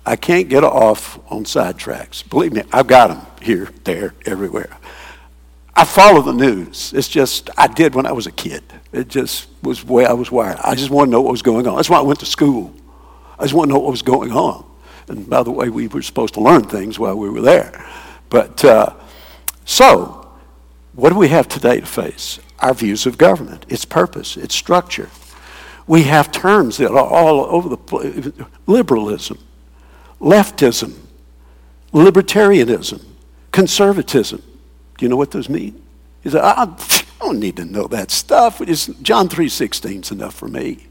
I 0.06 0.16
can't 0.16 0.48
get 0.48 0.64
off 0.64 1.18
on 1.32 1.44
sidetracks. 1.44 2.28
Believe 2.28 2.52
me, 2.52 2.62
I've 2.72 2.86
got 2.86 3.08
them 3.08 3.26
here, 3.42 3.70
there, 3.84 4.14
everywhere. 4.26 4.76
I 5.74 5.84
follow 5.84 6.22
the 6.22 6.32
news. 6.32 6.92
It's 6.92 7.08
just, 7.08 7.50
I 7.56 7.66
did 7.66 7.94
when 7.94 8.04
I 8.04 8.12
was 8.12 8.26
a 8.26 8.32
kid. 8.32 8.64
It 8.92 9.08
just 9.08 9.48
was 9.62 9.84
the 9.84 9.92
way 9.92 10.06
I 10.06 10.12
was 10.12 10.30
wired. 10.30 10.58
I 10.62 10.74
just 10.74 10.90
want 10.90 11.08
to 11.08 11.12
know 11.12 11.20
what 11.20 11.30
was 11.30 11.42
going 11.42 11.66
on. 11.66 11.76
That's 11.76 11.90
why 11.90 11.98
I 11.98 12.02
went 12.02 12.20
to 12.20 12.26
school. 12.26 12.74
I 13.38 13.44
just 13.44 13.54
want 13.54 13.68
to 13.68 13.74
know 13.74 13.80
what 13.80 13.90
was 13.90 14.02
going 14.02 14.32
on. 14.32 14.64
And 15.08 15.28
by 15.28 15.42
the 15.42 15.50
way, 15.50 15.68
we 15.68 15.86
were 15.88 16.02
supposed 16.02 16.34
to 16.34 16.40
learn 16.40 16.64
things 16.64 16.98
while 16.98 17.16
we 17.16 17.30
were 17.30 17.40
there. 17.40 17.86
But 18.28 18.64
uh, 18.64 18.94
so, 19.64 20.30
what 20.94 21.10
do 21.10 21.16
we 21.16 21.28
have 21.28 21.48
today 21.48 21.80
to 21.80 21.86
face? 21.86 22.40
Our 22.60 22.74
views 22.74 23.06
of 23.06 23.18
government, 23.18 23.64
its 23.68 23.84
purpose, 23.84 24.36
its 24.36 24.54
structure. 24.54 25.10
We 25.86 26.02
have 26.04 26.30
terms 26.30 26.76
that 26.78 26.90
are 26.90 26.98
all 26.98 27.46
over 27.46 27.68
the 27.68 27.76
place 27.76 28.30
liberalism, 28.66 29.38
leftism, 30.20 30.94
libertarianism, 31.92 33.04
conservatism. 33.52 34.42
Do 34.98 35.04
you 35.04 35.08
know 35.08 35.16
what 35.16 35.30
those 35.30 35.48
mean? 35.48 35.82
He 36.22 36.30
said, 36.30 36.42
I 36.42 36.76
don't 37.20 37.38
need 37.38 37.56
to 37.56 37.64
know 37.64 37.86
that 37.88 38.10
stuff. 38.10 38.64
Just, 38.64 39.02
John 39.02 39.28
3.16 39.28 40.02
is 40.02 40.10
enough 40.10 40.34
for 40.34 40.48
me. 40.48 40.86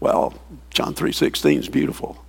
Well, 0.00 0.34
John 0.70 0.94
3.16 0.94 1.58
is 1.58 1.68
beautiful. 1.68 2.24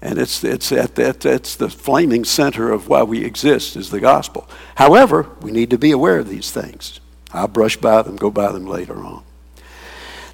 And 0.00 0.18
it's, 0.18 0.44
it's, 0.44 0.70
at 0.70 0.94
that, 0.94 1.26
it's 1.26 1.56
the 1.56 1.68
flaming 1.68 2.24
center 2.24 2.70
of 2.70 2.88
why 2.88 3.02
we 3.02 3.24
exist 3.24 3.76
is 3.76 3.90
the 3.90 4.00
gospel. 4.00 4.48
However, 4.76 5.28
we 5.40 5.50
need 5.50 5.70
to 5.70 5.78
be 5.78 5.90
aware 5.90 6.18
of 6.18 6.28
these 6.28 6.52
things. 6.52 7.00
I'll 7.32 7.48
brush 7.48 7.76
by 7.76 8.02
them, 8.02 8.16
go 8.16 8.30
by 8.30 8.52
them 8.52 8.66
later 8.66 8.96
on. 9.04 9.22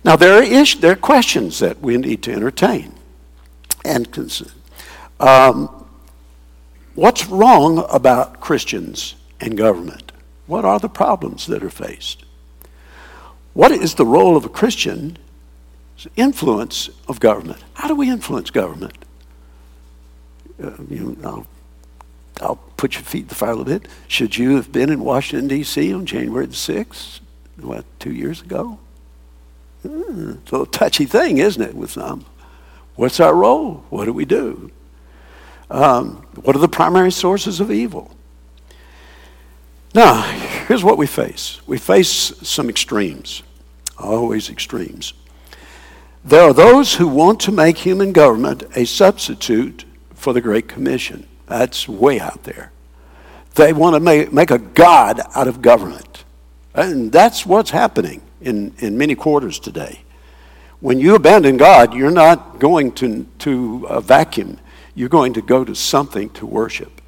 Now, 0.04 0.16
there 0.16 0.38
are, 0.38 0.42
ish, 0.42 0.76
there 0.76 0.92
are 0.92 0.96
questions 0.96 1.58
that 1.60 1.80
we 1.80 1.96
need 1.96 2.22
to 2.24 2.32
entertain 2.32 2.94
and 3.84 4.12
consider. 4.12 4.50
Um, 5.18 5.86
what's 6.94 7.26
wrong 7.26 7.86
about 7.90 8.40
Christians 8.40 9.14
and 9.40 9.56
government? 9.56 10.12
What 10.46 10.64
are 10.64 10.78
the 10.78 10.88
problems 10.88 11.46
that 11.46 11.62
are 11.62 11.70
faced? 11.70 12.24
What 13.54 13.72
is 13.72 13.94
the 13.94 14.04
role 14.04 14.36
of 14.36 14.44
a 14.44 14.48
Christian 14.48 15.16
influence 16.16 16.90
of 17.08 17.20
government? 17.20 17.62
How 17.74 17.88
do 17.88 17.94
we 17.94 18.10
influence 18.10 18.50
government? 18.50 18.98
Uh, 20.62 20.72
you 20.90 21.16
know, 21.20 21.28
I'll 21.28 21.46
put 22.76 22.94
your 22.94 23.02
feet 23.02 23.22
in 23.22 23.28
the 23.28 23.34
fire 23.34 23.50
a 23.50 23.56
little 23.56 23.78
bit. 23.78 23.88
Should 24.08 24.36
you 24.36 24.56
have 24.56 24.72
been 24.72 24.90
in 24.90 25.00
Washington, 25.00 25.48
D.C. 25.48 25.92
on 25.94 26.06
January 26.06 26.46
the 26.46 26.52
6th, 26.52 27.20
what, 27.60 27.84
two 27.98 28.12
years 28.12 28.42
ago? 28.42 28.78
Hmm, 29.82 30.32
it's 30.42 30.50
a 30.50 30.56
little 30.56 30.66
touchy 30.66 31.04
thing, 31.04 31.38
isn't 31.38 31.62
it, 31.62 31.74
with 31.74 31.92
some? 31.92 32.26
What's 32.96 33.20
our 33.20 33.34
role? 33.34 33.84
What 33.90 34.04
do 34.04 34.12
we 34.12 34.24
do? 34.24 34.70
Um, 35.70 36.26
what 36.42 36.54
are 36.54 36.60
the 36.60 36.68
primary 36.68 37.10
sources 37.10 37.60
of 37.60 37.70
evil? 37.70 38.14
Now, 39.94 40.22
here's 40.66 40.84
what 40.84 40.98
we 40.98 41.06
face 41.06 41.60
we 41.66 41.78
face 41.78 42.08
some 42.08 42.68
extremes, 42.68 43.42
always 43.98 44.50
extremes. 44.50 45.14
There 46.24 46.42
are 46.42 46.54
those 46.54 46.94
who 46.94 47.06
want 47.06 47.40
to 47.40 47.52
make 47.52 47.78
human 47.78 48.12
government 48.12 48.64
a 48.74 48.86
substitute 48.86 49.84
for 50.14 50.32
the 50.32 50.40
Great 50.40 50.68
Commission. 50.68 51.28
That's 51.46 51.88
way 51.88 52.20
out 52.20 52.44
there. 52.44 52.72
They 53.54 53.72
want 53.72 53.94
to 53.94 54.00
make, 54.00 54.32
make 54.32 54.50
a 54.50 54.58
God 54.58 55.20
out 55.34 55.48
of 55.48 55.62
government. 55.62 56.24
And 56.74 57.12
that's 57.12 57.46
what's 57.46 57.70
happening 57.70 58.22
in, 58.40 58.74
in 58.78 58.98
many 58.98 59.14
quarters 59.14 59.58
today. 59.58 60.02
When 60.80 60.98
you 60.98 61.14
abandon 61.14 61.56
God, 61.56 61.94
you're 61.94 62.10
not 62.10 62.58
going 62.58 62.92
to, 62.92 63.24
to 63.40 63.86
a 63.88 64.00
vacuum. 64.00 64.58
You're 64.94 65.08
going 65.08 65.34
to 65.34 65.42
go 65.42 65.64
to 65.64 65.74
something 65.74 66.30
to 66.30 66.46
worship. 66.46 67.00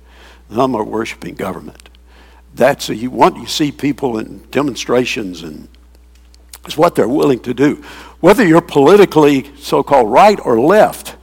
Some 0.51 0.75
are 0.77 0.85
worshiping 0.85 1.35
government. 1.35 1.89
That's 2.55 2.89
a, 2.89 2.95
you 2.95 3.11
want 3.11 3.37
you 3.37 3.47
see 3.47 3.73
people 3.73 4.19
in 4.19 4.47
demonstrations 4.51 5.43
and 5.43 5.69
It's 6.65 6.77
what 6.77 6.95
they're 6.95 7.09
willing 7.09 7.41
to 7.41 7.55
do. 7.55 7.83
Whether 8.21 8.47
you're 8.47 8.61
politically 8.61 9.51
so 9.57 9.83
called 9.83 10.11
right 10.11 10.39
or 10.43 10.61
left, 10.61 11.16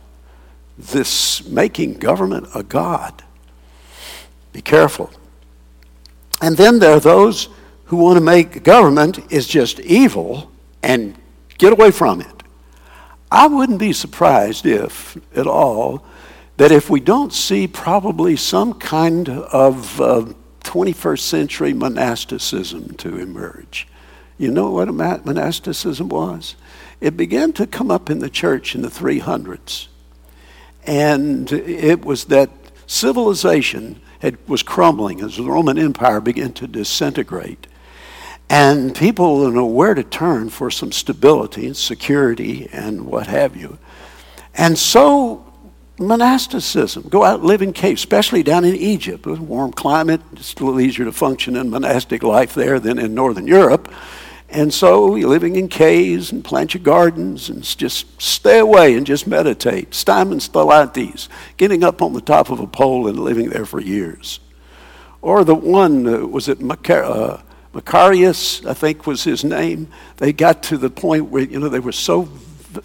this 0.78 1.46
making 1.48 1.96
government 1.96 2.48
a 2.56 2.64
God. 2.64 3.24
Be 4.52 4.62
careful. 4.62 5.12
And 6.42 6.58
then 6.58 6.80
there 6.80 6.96
are 6.96 7.00
those 7.00 7.50
who 7.86 7.98
want 7.98 8.18
to 8.18 8.24
make 8.24 8.64
government 8.64 9.32
is 9.32 9.48
just 9.48 9.80
evil 9.80 10.52
and 10.82 11.16
get 11.58 11.74
away 11.74 11.92
from 11.92 12.22
it. 12.22 12.44
I 13.32 13.48
wouldn't 13.48 13.80
be 13.80 13.94
surprised 13.94 14.66
if, 14.66 15.18
at 15.36 15.48
all, 15.48 16.06
that 16.58 16.72
if 16.72 16.90
we 16.90 17.00
don't 17.00 17.34
see 17.34 17.68
probably 17.68 18.36
some 18.36 18.74
kind 18.76 19.28
of 19.28 20.00
uh, 20.00 20.26
21st 20.62 21.20
century 21.20 21.74
monasticism 21.74 22.94
to 22.96 23.18
emerge. 23.18 23.88
You 24.38 24.52
know 24.52 24.72
what 24.72 24.94
monasticism 24.94 26.10
was? 26.10 26.56
It 27.02 27.18
began 27.18 27.54
to 27.54 27.68
come 27.68 27.92
up 27.92 28.10
in 28.10 28.20
the 28.20 28.30
church 28.30 28.76
in 28.76 28.82
the 28.82 28.90
300s. 28.90 29.88
And 30.86 31.52
it 31.52 32.04
was 32.04 32.26
that 32.26 32.50
civilization 32.88 34.02
had, 34.20 34.38
was 34.48 34.64
crumbling 34.64 35.22
as 35.22 35.38
the 35.38 35.44
Roman 35.44 35.78
Empire 35.78 36.20
began 36.22 36.54
to 36.54 36.68
disintegrate. 36.68 37.68
And 38.50 38.96
people 38.96 39.40
didn't 39.40 39.56
know 39.56 39.66
where 39.66 39.94
to 39.94 40.04
turn 40.04 40.50
for 40.50 40.70
some 40.70 40.92
stability 40.92 41.66
and 41.66 41.78
security 41.78 42.70
and 42.72 43.06
what 43.06 43.28
have 43.28 43.56
you. 43.56 43.78
And 44.54 44.78
so 44.78 45.54
monasticism, 45.98 47.08
go 47.10 47.24
out 47.24 47.40
and 47.40 47.48
live 47.48 47.62
in 47.62 47.74
caves, 47.74 48.02
especially 48.02 48.44
down 48.44 48.66
in 48.66 48.76
Egypt. 48.76 49.26
It 49.26 49.30
was 49.30 49.40
a 49.40 49.44
warm 49.44 49.72
climate. 49.72 50.22
It's 50.34 50.54
a 50.56 50.64
little 50.64 50.80
easier 50.80 51.06
to 51.06 51.12
function 51.12 51.56
in 51.56 51.70
monastic 51.70 52.24
life 52.24 52.54
there 52.54 52.80
than 52.80 53.00
in 53.00 53.14
Northern 53.14 53.48
Europe. 53.48 53.92
And 54.54 54.72
so 54.72 55.16
you're 55.16 55.30
living 55.30 55.56
in 55.56 55.68
caves 55.68 56.32
and 56.32 56.46
plant 56.46 56.76
your 56.76 56.84
gardens 56.84 57.50
and 57.50 57.64
just 57.64 58.22
stay 58.22 58.60
away 58.60 58.96
and 58.96 59.04
just 59.04 59.26
meditate. 59.26 59.96
Simon 59.96 60.40
Stylites, 60.40 61.28
getting 61.58 61.84
up 61.84 62.04
on 62.04 62.14
the 62.14 62.22
top 62.22 62.52
of 62.52 62.60
a 62.60 62.68
pole 62.68 63.08
and 63.08 63.18
living 63.18 63.50
there 63.50 63.66
for 63.66 63.82
years. 63.82 64.40
Or 65.24 65.44
the 65.44 65.56
one, 65.56 66.06
uh, 66.06 66.28
was 66.28 66.48
it 66.50 66.60
Macar- 66.60 67.04
uh, 67.04 67.42
Macarius, 67.74 68.64
I 68.68 68.76
think 68.76 69.08
was 69.08 69.24
his 69.24 69.44
name. 69.44 69.88
They 70.18 70.32
got 70.32 70.62
to 70.64 70.78
the 70.78 70.92
point 70.92 71.32
where, 71.32 71.44
you 71.44 71.60
know, 71.60 71.70
they 71.70 71.80
were 71.80 71.92
so 71.92 72.30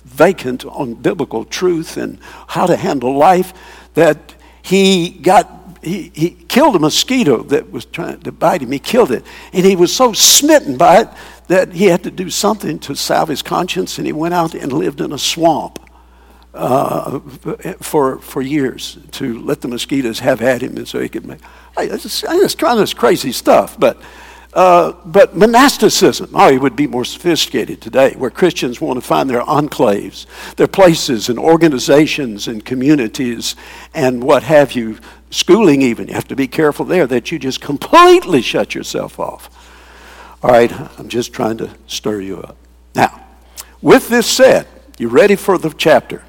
vacant 0.04 0.64
on 0.64 0.94
biblical 0.94 1.44
truth 1.44 1.98
and 1.98 2.18
how 2.46 2.64
to 2.64 2.76
handle 2.76 3.14
life 3.14 3.52
that 3.92 4.34
he 4.62 5.10
got 5.10 5.54
he, 5.82 6.10
he 6.14 6.30
killed 6.30 6.74
a 6.74 6.78
mosquito 6.78 7.42
that 7.44 7.70
was 7.70 7.84
trying 7.84 8.20
to 8.20 8.32
bite 8.32 8.62
him. 8.62 8.72
He 8.72 8.80
killed 8.80 9.12
it. 9.12 9.24
And 9.52 9.64
he 9.64 9.76
was 9.76 9.94
so 9.94 10.12
smitten 10.12 10.76
by 10.76 11.02
it 11.02 11.08
that 11.48 11.72
he 11.72 11.86
had 11.86 12.04
to 12.04 12.10
do 12.10 12.30
something 12.30 12.78
to 12.78 12.94
salve 12.94 13.28
his 13.28 13.42
conscience, 13.42 13.98
and 13.98 14.06
he 14.06 14.12
went 14.12 14.34
out 14.34 14.54
and 14.54 14.72
lived 14.72 15.00
in 15.00 15.12
a 15.12 15.18
swamp 15.18 15.78
uh, 16.54 17.20
for, 17.80 18.18
for 18.18 18.42
years 18.42 18.98
to 19.12 19.38
let 19.40 19.60
the 19.60 19.68
mosquitoes 19.68 20.18
have 20.20 20.40
at 20.42 20.62
him, 20.62 20.76
and 20.76 20.86
so 20.86 21.00
he 21.00 21.08
could 21.08 21.26
make. 21.26 21.40
I, 21.76 21.82
I, 21.82 21.96
just, 21.96 22.58
trying 22.58 22.78
this 22.78 22.94
crazy 22.94 23.32
stuff, 23.32 23.78
but. 23.78 24.00
Uh, 24.54 24.92
but 25.04 25.36
monasticism, 25.36 26.30
oh, 26.32 26.48
it 26.48 26.58
would 26.58 26.74
be 26.74 26.86
more 26.86 27.04
sophisticated 27.04 27.82
today, 27.82 28.14
where 28.16 28.30
Christians 28.30 28.80
want 28.80 28.98
to 28.98 29.06
find 29.06 29.28
their 29.28 29.42
enclaves, 29.42 30.24
their 30.56 30.66
places 30.66 31.28
and 31.28 31.38
organizations 31.38 32.48
and 32.48 32.64
communities 32.64 33.56
and 33.92 34.24
what 34.24 34.42
have 34.44 34.72
you, 34.72 34.98
schooling 35.30 35.82
even. 35.82 36.08
You 36.08 36.14
have 36.14 36.28
to 36.28 36.34
be 36.34 36.48
careful 36.48 36.86
there 36.86 37.06
that 37.06 37.30
you 37.30 37.38
just 37.38 37.60
completely 37.60 38.40
shut 38.40 38.74
yourself 38.74 39.20
off. 39.20 39.67
All 40.40 40.50
right, 40.50 40.72
I'm 40.98 41.08
just 41.08 41.32
trying 41.32 41.58
to 41.58 41.70
stir 41.88 42.20
you 42.20 42.38
up. 42.38 42.56
Now, 42.94 43.24
with 43.82 44.08
this 44.08 44.26
said, 44.26 44.68
you 44.96 45.08
ready 45.08 45.34
for 45.34 45.58
the 45.58 45.70
chapter? 45.70 46.24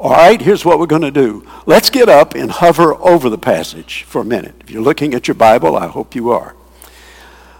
All 0.00 0.10
right, 0.10 0.40
here's 0.40 0.64
what 0.64 0.80
we're 0.80 0.86
going 0.86 1.02
to 1.02 1.12
do. 1.12 1.46
Let's 1.64 1.88
get 1.88 2.08
up 2.08 2.34
and 2.34 2.50
hover 2.50 2.94
over 2.94 3.30
the 3.30 3.38
passage 3.38 4.02
for 4.04 4.22
a 4.22 4.24
minute. 4.24 4.54
If 4.60 4.70
you're 4.70 4.82
looking 4.82 5.14
at 5.14 5.28
your 5.28 5.36
Bible, 5.36 5.76
I 5.76 5.86
hope 5.86 6.16
you 6.16 6.30
are. 6.30 6.56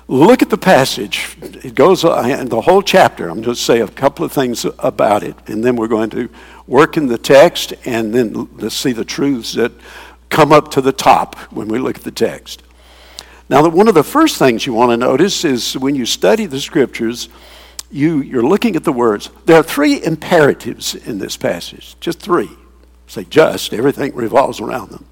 Look 0.08 0.42
at 0.42 0.50
the 0.50 0.58
passage. 0.58 1.36
It 1.42 1.76
goes 1.76 2.04
uh, 2.04 2.44
the 2.44 2.60
whole 2.60 2.82
chapter. 2.82 3.28
I'm 3.28 3.42
going 3.42 3.54
to 3.54 3.60
say 3.60 3.80
a 3.80 3.88
couple 3.88 4.24
of 4.24 4.32
things 4.32 4.64
about 4.78 5.22
it, 5.22 5.36
and 5.46 5.62
then 5.62 5.76
we're 5.76 5.86
going 5.86 6.10
to 6.10 6.28
work 6.66 6.96
in 6.96 7.06
the 7.06 7.18
text, 7.18 7.74
and 7.84 8.12
then 8.12 8.48
let's 8.56 8.74
see 8.74 8.92
the 8.92 9.04
truths 9.04 9.52
that 9.52 9.70
come 10.28 10.50
up 10.50 10.70
to 10.72 10.80
the 10.80 10.92
top 10.92 11.36
when 11.52 11.68
we 11.68 11.78
look 11.78 11.98
at 11.98 12.04
the 12.04 12.10
text. 12.10 12.62
Now, 13.48 13.66
one 13.68 13.88
of 13.88 13.94
the 13.94 14.02
first 14.02 14.38
things 14.38 14.66
you 14.66 14.74
want 14.74 14.90
to 14.90 14.96
notice 14.96 15.44
is 15.44 15.76
when 15.76 15.94
you 15.94 16.04
study 16.04 16.46
the 16.46 16.60
scriptures, 16.60 17.28
you, 17.90 18.20
you're 18.20 18.42
looking 18.42 18.76
at 18.76 18.84
the 18.84 18.92
words. 18.92 19.30
There 19.46 19.58
are 19.58 19.62
three 19.62 20.02
imperatives 20.04 20.94
in 20.94 21.18
this 21.18 21.36
passage, 21.36 21.96
just 22.00 22.20
three. 22.20 22.50
Say 23.06 23.24
just, 23.24 23.72
everything 23.72 24.14
revolves 24.14 24.60
around 24.60 24.90
them. 24.90 25.06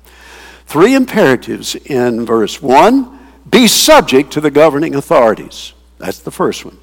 Three 0.66 0.94
imperatives 0.94 1.74
in 1.76 2.26
verse 2.26 2.60
1 2.60 3.18
be 3.48 3.68
subject 3.68 4.32
to 4.32 4.40
the 4.40 4.50
governing 4.50 4.96
authorities. 4.96 5.72
That's 5.98 6.18
the 6.18 6.30
first 6.30 6.64
one. 6.64 6.78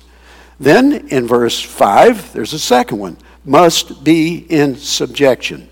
Then 0.60 1.08
in 1.10 1.28
verse 1.28 1.62
5, 1.62 2.34
there's 2.34 2.54
a 2.54 2.60
second 2.60 2.99
one 2.99 3.18
must 3.45 4.04
be 4.04 4.38
in 4.49 4.76
subjection. 4.78 5.70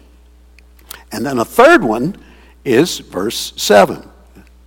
And 1.12 1.26
then 1.26 1.40
a 1.40 1.46
third 1.46 1.84
one 1.84 2.18
is 2.66 3.00
verse 3.00 3.54
7. 3.56 4.08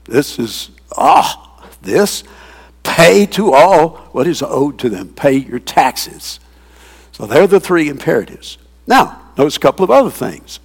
This 0.05 0.39
is 0.39 0.71
Ah, 0.97 1.61
oh, 1.63 1.71
this, 1.83 2.25
pay 2.83 3.27
to 3.27 3.53
all 3.53 3.97
what 4.13 4.27
is 4.27 4.43
owed 4.43 4.79
to 4.81 4.89
them. 4.89 5.09
Pay 5.09 5.37
your 5.37 5.59
taxes. 5.59 6.41
So 7.13 7.27
they're 7.27 7.47
the 7.47 7.61
three 7.61 7.89
imperatives. 7.89 8.59
Now, 8.87 9.23
notice 9.37 9.57
a 9.57 9.61
couple 9.61 9.85
of 9.85 9.91
other 9.91 10.11
things. 10.11 10.61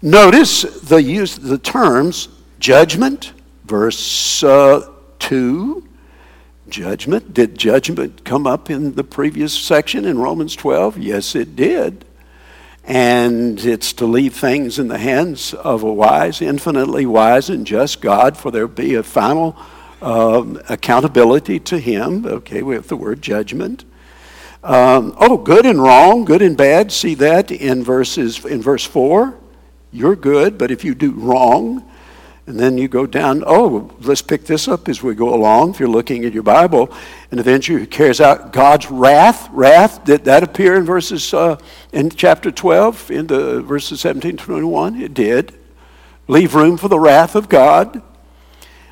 Notice 0.00 0.62
the 0.62 1.02
use 1.02 1.36
the 1.36 1.58
terms 1.58 2.28
judgment, 2.58 3.32
verse 3.64 4.42
uh, 4.42 4.88
2. 5.20 5.88
Judgment. 6.68 7.34
Did 7.34 7.58
judgment 7.58 8.24
come 8.24 8.46
up 8.46 8.70
in 8.70 8.94
the 8.94 9.04
previous 9.04 9.52
section 9.52 10.04
in 10.04 10.18
Romans 10.18 10.56
12? 10.56 10.98
Yes, 10.98 11.34
it 11.34 11.54
did. 11.54 12.04
And 12.84 13.60
it's 13.64 13.92
to 13.94 14.06
leave 14.06 14.34
things 14.34 14.78
in 14.78 14.88
the 14.88 14.98
hands 14.98 15.54
of 15.54 15.84
a 15.84 15.92
wise, 15.92 16.42
infinitely 16.42 17.06
wise 17.06 17.48
and 17.48 17.66
just 17.66 18.00
God, 18.00 18.36
for 18.36 18.50
there 18.50 18.66
be 18.66 18.96
a 18.96 19.02
final 19.02 19.56
um, 20.00 20.60
accountability 20.68 21.60
to 21.60 21.78
Him. 21.78 22.26
Okay, 22.26 22.62
we 22.62 22.74
have 22.74 22.88
the 22.88 22.96
word 22.96 23.22
judgment. 23.22 23.84
Um, 24.64 25.14
oh, 25.18 25.36
good 25.36 25.64
and 25.64 25.80
wrong, 25.80 26.24
good 26.24 26.42
and 26.42 26.56
bad. 26.56 26.90
See 26.92 27.14
that 27.14 27.50
in 27.50 27.84
verses 27.84 28.44
in 28.44 28.62
verse 28.62 28.84
four. 28.84 29.38
You're 29.92 30.16
good, 30.16 30.58
but 30.58 30.70
if 30.70 30.84
you 30.84 30.94
do 30.94 31.12
wrong, 31.12 31.88
and 32.46 32.58
then 32.58 32.76
you 32.76 32.88
go 32.88 33.06
down, 33.06 33.44
oh, 33.46 33.90
let's 34.00 34.20
pick 34.20 34.46
this 34.46 34.66
up 34.66 34.88
as 34.88 35.00
we 35.00 35.14
go 35.14 35.32
along. 35.32 35.70
If 35.70 35.80
you're 35.80 35.88
looking 35.88 36.24
at 36.24 36.32
your 36.32 36.42
Bible, 36.42 36.92
and 37.30 37.38
eventually 37.38 37.80
he 37.80 37.86
carries 37.86 38.20
out 38.20 38.52
God's 38.52 38.90
wrath. 38.90 39.48
Wrath, 39.52 40.04
did 40.04 40.24
that 40.24 40.42
appear 40.42 40.74
in 40.74 40.84
verses, 40.84 41.32
uh, 41.32 41.56
in 41.92 42.10
chapter 42.10 42.50
12, 42.50 43.10
in 43.12 43.26
the 43.28 43.62
verses 43.62 44.00
17 44.00 44.38
to 44.38 44.44
21? 44.44 45.00
It 45.00 45.14
did. 45.14 45.54
Leave 46.26 46.56
room 46.56 46.76
for 46.76 46.88
the 46.88 46.98
wrath 46.98 47.36
of 47.36 47.48
God. 47.48 48.02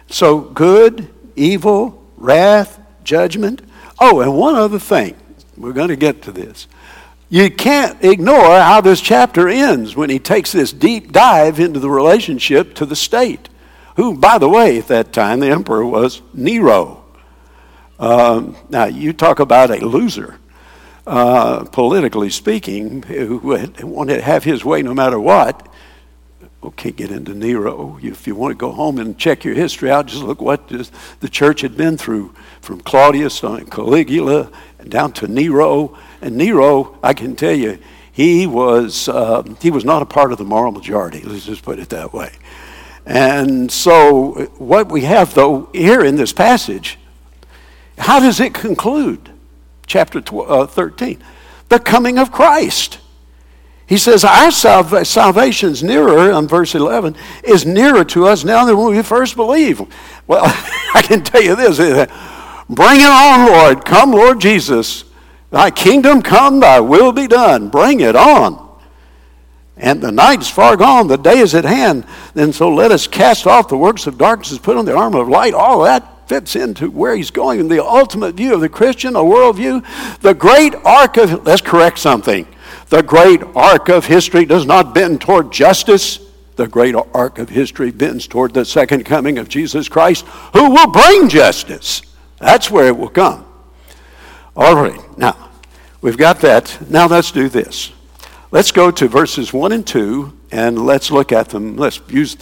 So 0.09 0.41
good, 0.41 1.13
evil, 1.35 2.07
wrath, 2.17 2.81
judgment. 3.03 3.63
Oh, 3.99 4.21
and 4.21 4.37
one 4.37 4.55
other 4.55 4.79
thing. 4.79 5.17
We're 5.57 5.73
going 5.73 5.89
to 5.89 5.97
get 5.97 6.23
to 6.23 6.33
this. 6.33 6.69
You 7.33 7.49
can't 7.49 8.03
ignore 8.05 8.59
how 8.59 8.81
this 8.81 9.01
chapter 9.01 9.49
ends 9.49 9.95
when 9.95 10.11
he 10.11 10.19
takes 10.19 10.51
this 10.51 10.73
deep 10.73 11.13
dive 11.13 11.61
into 11.61 11.79
the 11.79 11.89
relationship 11.89 12.75
to 12.75 12.85
the 12.85 12.97
state, 12.97 13.49
who, 13.95 14.17
by 14.17 14.39
the 14.39 14.49
way, 14.49 14.79
at 14.79 14.89
that 14.89 15.13
time, 15.13 15.39
the 15.39 15.47
emperor 15.47 15.87
was 15.87 16.23
Nero. 16.35 17.05
Um, 18.01 18.57
now, 18.69 18.87
you 18.87 19.13
talk 19.13 19.39
about 19.39 19.71
a 19.71 19.87
loser, 19.87 20.41
uh, 21.07 21.67
politically 21.67 22.31
speaking, 22.31 23.03
who 23.03 23.39
wanted 23.39 24.17
to 24.17 24.23
have 24.23 24.43
his 24.43 24.65
way 24.65 24.83
no 24.83 24.93
matter 24.93 25.21
what. 25.21 25.69
Okay, 26.63 26.91
get 26.91 27.11
into 27.11 27.35
Nero. 27.35 27.99
If 28.03 28.27
you 28.27 28.35
want 28.35 28.53
to 28.53 28.55
go 28.55 28.71
home 28.71 28.99
and 28.99 29.17
check 29.17 29.45
your 29.45 29.55
history 29.55 29.91
out, 29.91 30.07
just 30.07 30.23
look 30.23 30.43
what 30.43 30.69
the 30.69 31.29
church 31.29 31.63
had 31.63 31.75
been 31.75 31.97
through 31.97 32.35
from 32.61 32.83
Claudius 32.83 33.43
and 33.43 33.71
Caligula 33.71 34.51
down 34.87 35.13
to 35.15 35.27
Nero 35.27 35.97
and 36.21 36.37
Nero, 36.37 36.99
I 37.03 37.15
can 37.15 37.35
tell 37.35 37.55
you, 37.55 37.79
he 38.13 38.47
was, 38.47 39.09
uh, 39.09 39.43
he 39.63 39.71
was 39.71 39.85
not 39.85 40.03
a 40.03 40.07
part 40.07 40.33
of 40.33 40.39
the 40.39 40.45
moral 40.45 40.73
majority, 40.73 41.23
let's 41.23 41.47
just 41.47 41.63
put 41.63 41.79
it 41.79 41.89
that 41.91 42.13
way. 42.13 42.33
And 43.07 43.73
so, 43.73 44.51
what 44.59 44.93
we 44.93 45.03
have, 45.03 45.33
though, 45.33 45.71
here 45.73 46.05
in 46.05 46.17
this 46.17 46.33
passage, 46.33 46.99
how 47.97 48.21
does 48.21 48.39
it 48.41 48.53
conclude? 48.53 49.31
Chapter 49.87 50.21
12, 50.21 50.51
uh, 50.51 50.67
13. 50.67 51.23
The 51.71 51.79
coming 51.79 52.19
of 52.19 52.31
Christ. 52.31 52.99
He 53.91 53.99
says, 53.99 54.23
Our 54.23 54.53
salv- 54.53 55.05
salvation's 55.05 55.83
nearer, 55.83 56.31
on 56.31 56.47
verse 56.47 56.77
11, 56.77 57.17
is 57.43 57.67
nearer 57.67 58.05
to 58.05 58.29
us 58.29 58.45
now 58.45 58.65
than 58.65 58.79
when 58.79 58.95
we 58.95 59.03
first 59.03 59.35
believed. 59.35 59.83
Well, 60.29 60.45
I 60.95 61.03
can 61.03 61.25
tell 61.25 61.43
you 61.43 61.57
this 61.57 61.79
bring 62.69 63.01
it 63.01 63.11
on, 63.11 63.49
Lord. 63.49 63.85
Come, 63.85 64.13
Lord 64.13 64.41
Jesus. 64.41 65.05
Thy 65.51 65.73
kingdom 65.73 66.23
come, 66.23 66.61
thy 66.61 66.79
will 66.79 67.11
be 67.11 67.27
done. 67.27 67.69
Bring 67.69 67.99
it 67.99 68.15
on. 68.15 68.79
And 69.77 70.01
the 70.01 70.13
night 70.13 70.43
is 70.43 70.49
far 70.49 70.77
gone, 70.77 71.09
the 71.09 71.19
day 71.19 71.39
is 71.39 71.53
at 71.57 71.65
hand. 71.65 72.07
Then 72.35 72.53
so 72.53 72.73
let 72.73 72.93
us 72.93 73.09
cast 73.09 73.45
off 73.49 73.67
the 73.67 73.77
works 73.77 74.07
of 74.07 74.17
darkness, 74.17 74.57
put 74.59 74.77
on 74.77 74.85
the 74.85 74.95
armor 74.95 75.21
of 75.21 75.29
light. 75.29 75.53
All 75.53 75.83
that 75.83 76.29
fits 76.29 76.55
into 76.55 76.93
where 76.93 77.17
he's 77.17 77.33
going. 77.33 77.59
And 77.59 77.69
the 77.69 77.85
ultimate 77.85 78.37
view 78.37 78.55
of 78.55 78.61
the 78.61 78.69
Christian, 78.69 79.17
a 79.17 79.19
worldview, 79.19 79.85
the 80.21 80.35
great 80.35 80.77
arc 80.85 81.17
of, 81.17 81.45
let's 81.45 81.61
correct 81.61 81.99
something. 81.99 82.47
The 82.91 83.05
great 83.05 83.41
arc 83.55 83.89
of 83.89 84.07
history 84.07 84.45
does 84.45 84.67
not 84.67 84.95
bend 84.95 85.21
toward 85.21 85.53
justice. 85.53 86.19
The 86.57 86.67
great 86.67 86.97
arc 87.15 87.39
of 87.39 87.49
history 87.49 87.93
bends 87.93 88.27
toward 88.27 88.53
the 88.53 88.65
second 88.65 89.05
coming 89.05 89.39
of 89.39 89.49
Jesus 89.49 89.89
Christ, 89.89 90.27
who 90.53 90.71
will 90.71 90.91
bring 90.91 91.29
justice. 91.29 92.03
That's 92.41 92.69
where 92.69 92.89
it 92.89 92.99
will 92.99 93.09
come. 93.09 93.47
All 94.57 94.75
right, 94.75 95.01
now, 95.17 95.51
we've 96.01 96.19
got 96.19 96.41
that. 96.41 96.91
Now 96.91 97.07
let's 97.07 97.31
do 97.31 97.49
this. 97.49 97.93
Let's 98.51 98.73
go 98.73 98.91
to 98.91 99.07
verses 99.07 99.53
1 99.53 99.71
and 99.71 99.87
2 99.87 100.37
and 100.51 100.85
let's 100.85 101.13
look 101.13 101.31
at 101.31 101.51
them. 101.51 101.77
Let's 101.77 102.01
use, 102.09 102.37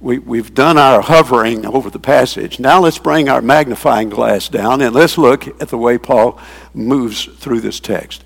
we, 0.00 0.18
we've 0.18 0.54
done 0.54 0.78
our 0.78 1.02
hovering 1.02 1.66
over 1.66 1.90
the 1.90 1.98
passage. 1.98 2.58
Now 2.58 2.80
let's 2.80 2.98
bring 2.98 3.28
our 3.28 3.42
magnifying 3.42 4.08
glass 4.08 4.48
down 4.48 4.80
and 4.80 4.94
let's 4.94 5.18
look 5.18 5.46
at 5.60 5.68
the 5.68 5.76
way 5.76 5.98
Paul 5.98 6.40
moves 6.72 7.26
through 7.26 7.60
this 7.60 7.80
text. 7.80 8.23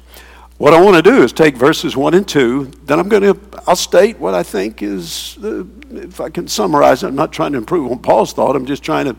What 0.59 0.75
I 0.75 0.81
want 0.81 0.97
to 0.97 1.03
do 1.03 1.23
is 1.23 1.33
take 1.33 1.57
verses 1.57 1.97
1 1.97 2.15
and 2.15 2.27
2, 2.27 2.73
then 2.85 2.99
I'm 2.99 3.09
going 3.09 3.23
to, 3.23 3.39
I'll 3.69 3.77
state 3.77 4.19
what 4.19 4.35
I 4.35 4.43
think 4.43 4.83
is, 4.83 5.37
the, 5.41 5.67
if 5.91 6.21
I 6.21 6.31
can 6.31 6.49
summarize 6.49 7.05
it, 7.05 7.07
I'm 7.07 7.15
not 7.15 7.33
trying 7.33 7.53
to 7.53 7.59
improve 7.59 7.91
on 7.91 8.01
Paul's 8.01 8.33
thought, 8.33 8.57
I'm 8.57 8.67
just 8.67 8.83
trying 8.83 9.07
to 9.07 9.17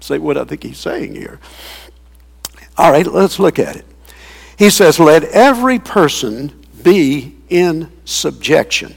say 0.00 0.18
what 0.18 0.36
I 0.36 0.44
think 0.44 0.62
he's 0.62 0.78
saying 0.78 1.14
here. 1.14 1.40
All 2.76 2.92
right, 2.92 3.06
let's 3.06 3.38
look 3.38 3.58
at 3.58 3.76
it. 3.76 3.86
He 4.58 4.68
says, 4.68 5.00
Let 5.00 5.24
every 5.24 5.78
person 5.78 6.52
be 6.82 7.36
in 7.48 7.90
subjection. 8.04 8.94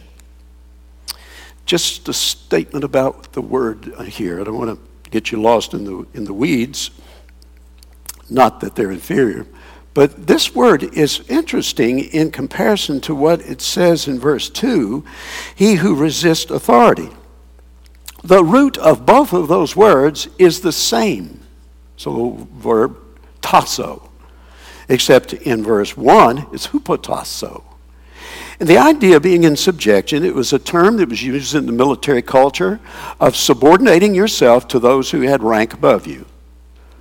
Just 1.65 2.09
a 2.09 2.13
statement 2.13 2.83
about 2.83 3.31
the 3.33 3.41
word 3.41 3.93
here. 4.05 4.39
I 4.39 4.43
don't 4.43 4.57
want 4.57 4.77
to 4.77 5.09
get 5.11 5.31
you 5.31 5.41
lost 5.41 5.73
in 5.73 5.85
the, 5.85 6.05
in 6.13 6.25
the 6.25 6.33
weeds. 6.33 6.91
Not 8.29 8.59
that 8.59 8.75
they're 8.75 8.91
inferior. 8.91 9.47
But 9.95 10.27
this 10.27 10.53
word 10.53 10.83
is 10.83 11.23
interesting 11.29 11.99
in 11.99 12.29
comparison 12.29 12.99
to 13.01 13.15
what 13.15 13.39
it 13.41 13.61
says 13.61 14.09
in 14.09 14.19
verse 14.19 14.49
2 14.49 15.05
he 15.55 15.75
who 15.75 15.95
resists 15.95 16.51
authority. 16.51 17.09
The 18.21 18.43
root 18.43 18.77
of 18.77 19.05
both 19.05 19.31
of 19.31 19.47
those 19.47 19.73
words 19.73 20.27
is 20.37 20.59
the 20.59 20.73
same. 20.73 21.39
So, 21.95 22.11
the 22.11 22.45
verb 22.59 22.97
tasso, 23.41 24.11
except 24.89 25.31
in 25.31 25.63
verse 25.63 25.95
1, 25.95 26.47
it's 26.51 26.67
hupotasso. 26.67 27.63
And 28.59 28.67
the 28.67 28.77
idea 28.77 29.21
being 29.21 29.45
in 29.45 29.55
subjection, 29.55 30.25
it 30.25 30.35
was 30.35 30.51
a 30.51 30.59
term 30.59 30.97
that 30.97 31.07
was 31.07 31.23
used 31.23 31.55
in 31.55 31.67
the 31.67 31.71
military 31.71 32.21
culture 32.21 32.81
of 33.21 33.37
subordinating 33.37 34.13
yourself 34.13 34.67
to 34.69 34.79
those 34.79 35.11
who 35.11 35.21
had 35.21 35.41
rank 35.41 35.73
above 35.73 36.05
you. 36.05 36.25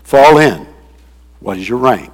Fall 0.05 0.38
in. 0.38 0.68
What 1.40 1.59
is 1.59 1.68
your 1.68 1.78
rank? 1.78 2.14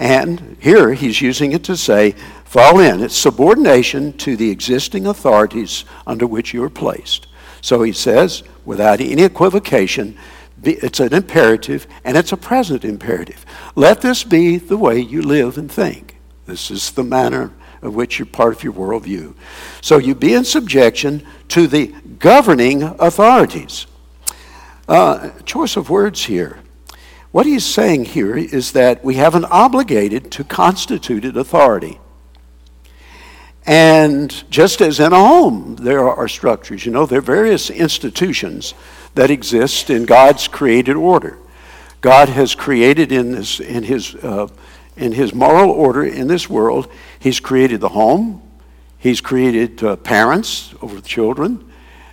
And 0.00 0.56
here 0.60 0.94
he's 0.94 1.20
using 1.20 1.52
it 1.52 1.62
to 1.64 1.76
say, 1.76 2.12
fall 2.46 2.80
in. 2.80 3.02
It's 3.02 3.14
subordination 3.14 4.14
to 4.14 4.34
the 4.34 4.50
existing 4.50 5.06
authorities 5.06 5.84
under 6.06 6.26
which 6.26 6.54
you 6.54 6.64
are 6.64 6.70
placed. 6.70 7.26
So 7.60 7.82
he 7.82 7.92
says, 7.92 8.42
without 8.64 9.02
any 9.02 9.24
equivocation, 9.24 10.16
it's 10.62 11.00
an 11.00 11.12
imperative 11.12 11.86
and 12.02 12.16
it's 12.16 12.32
a 12.32 12.38
present 12.38 12.82
imperative. 12.82 13.44
Let 13.74 14.00
this 14.00 14.24
be 14.24 14.56
the 14.56 14.78
way 14.78 14.98
you 14.98 15.20
live 15.20 15.58
and 15.58 15.70
think. 15.70 16.16
This 16.46 16.70
is 16.70 16.92
the 16.92 17.04
manner 17.04 17.52
of 17.82 17.94
which 17.94 18.18
you're 18.18 18.24
part 18.24 18.54
of 18.56 18.64
your 18.64 18.72
worldview. 18.72 19.34
So 19.82 19.98
you 19.98 20.14
be 20.14 20.32
in 20.32 20.46
subjection 20.46 21.26
to 21.48 21.66
the 21.66 21.88
governing 22.18 22.84
authorities. 22.84 23.86
Uh, 24.88 25.28
choice 25.44 25.76
of 25.76 25.90
words 25.90 26.24
here. 26.24 26.59
What 27.32 27.46
he's 27.46 27.64
saying 27.64 28.06
here 28.06 28.36
is 28.36 28.72
that 28.72 29.04
we 29.04 29.14
have 29.14 29.34
an 29.34 29.44
obligated 29.44 30.32
to 30.32 30.44
constituted 30.44 31.36
authority. 31.36 32.00
And 33.64 34.50
just 34.50 34.80
as 34.80 34.98
in 34.98 35.12
a 35.12 35.18
home, 35.18 35.76
there 35.76 36.08
are 36.08 36.26
structures, 36.26 36.84
you 36.84 36.90
know, 36.90 37.06
there 37.06 37.18
are 37.18 37.22
various 37.22 37.70
institutions 37.70 38.74
that 39.14 39.30
exist 39.30 39.90
in 39.90 40.06
God's 40.06 40.48
created 40.48 40.96
order. 40.96 41.38
God 42.00 42.30
has 42.30 42.54
created 42.54 43.12
in, 43.12 43.32
this, 43.32 43.60
in, 43.60 43.84
his, 43.84 44.14
uh, 44.16 44.48
in 44.96 45.12
his 45.12 45.34
moral 45.34 45.70
order 45.70 46.02
in 46.04 46.26
this 46.26 46.48
world, 46.48 46.90
He's 47.18 47.38
created 47.38 47.80
the 47.80 47.90
home, 47.90 48.42
He's 48.98 49.20
created 49.20 49.84
uh, 49.84 49.96
parents 49.96 50.74
over 50.80 50.96
the 50.96 51.06
children, 51.06 51.69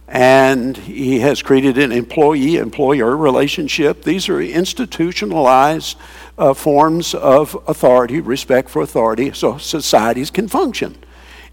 and 0.08 0.78
He 0.78 1.20
has 1.20 1.42
created 1.42 1.78
an 1.78 1.92
employee 1.92 2.58
employer 2.58 3.16
relationship. 3.16 4.04
These 4.04 4.30
are 4.30 4.42
institutionalized 4.42 5.98
uh, 6.38 6.54
forms 6.54 7.14
of 7.14 7.58
authority, 7.68 8.22
respect 8.22 8.70
for 8.70 8.82
authority, 8.82 9.32
so 9.34 9.58
societies 9.58 10.30
can 10.30 10.48
function 10.48 10.98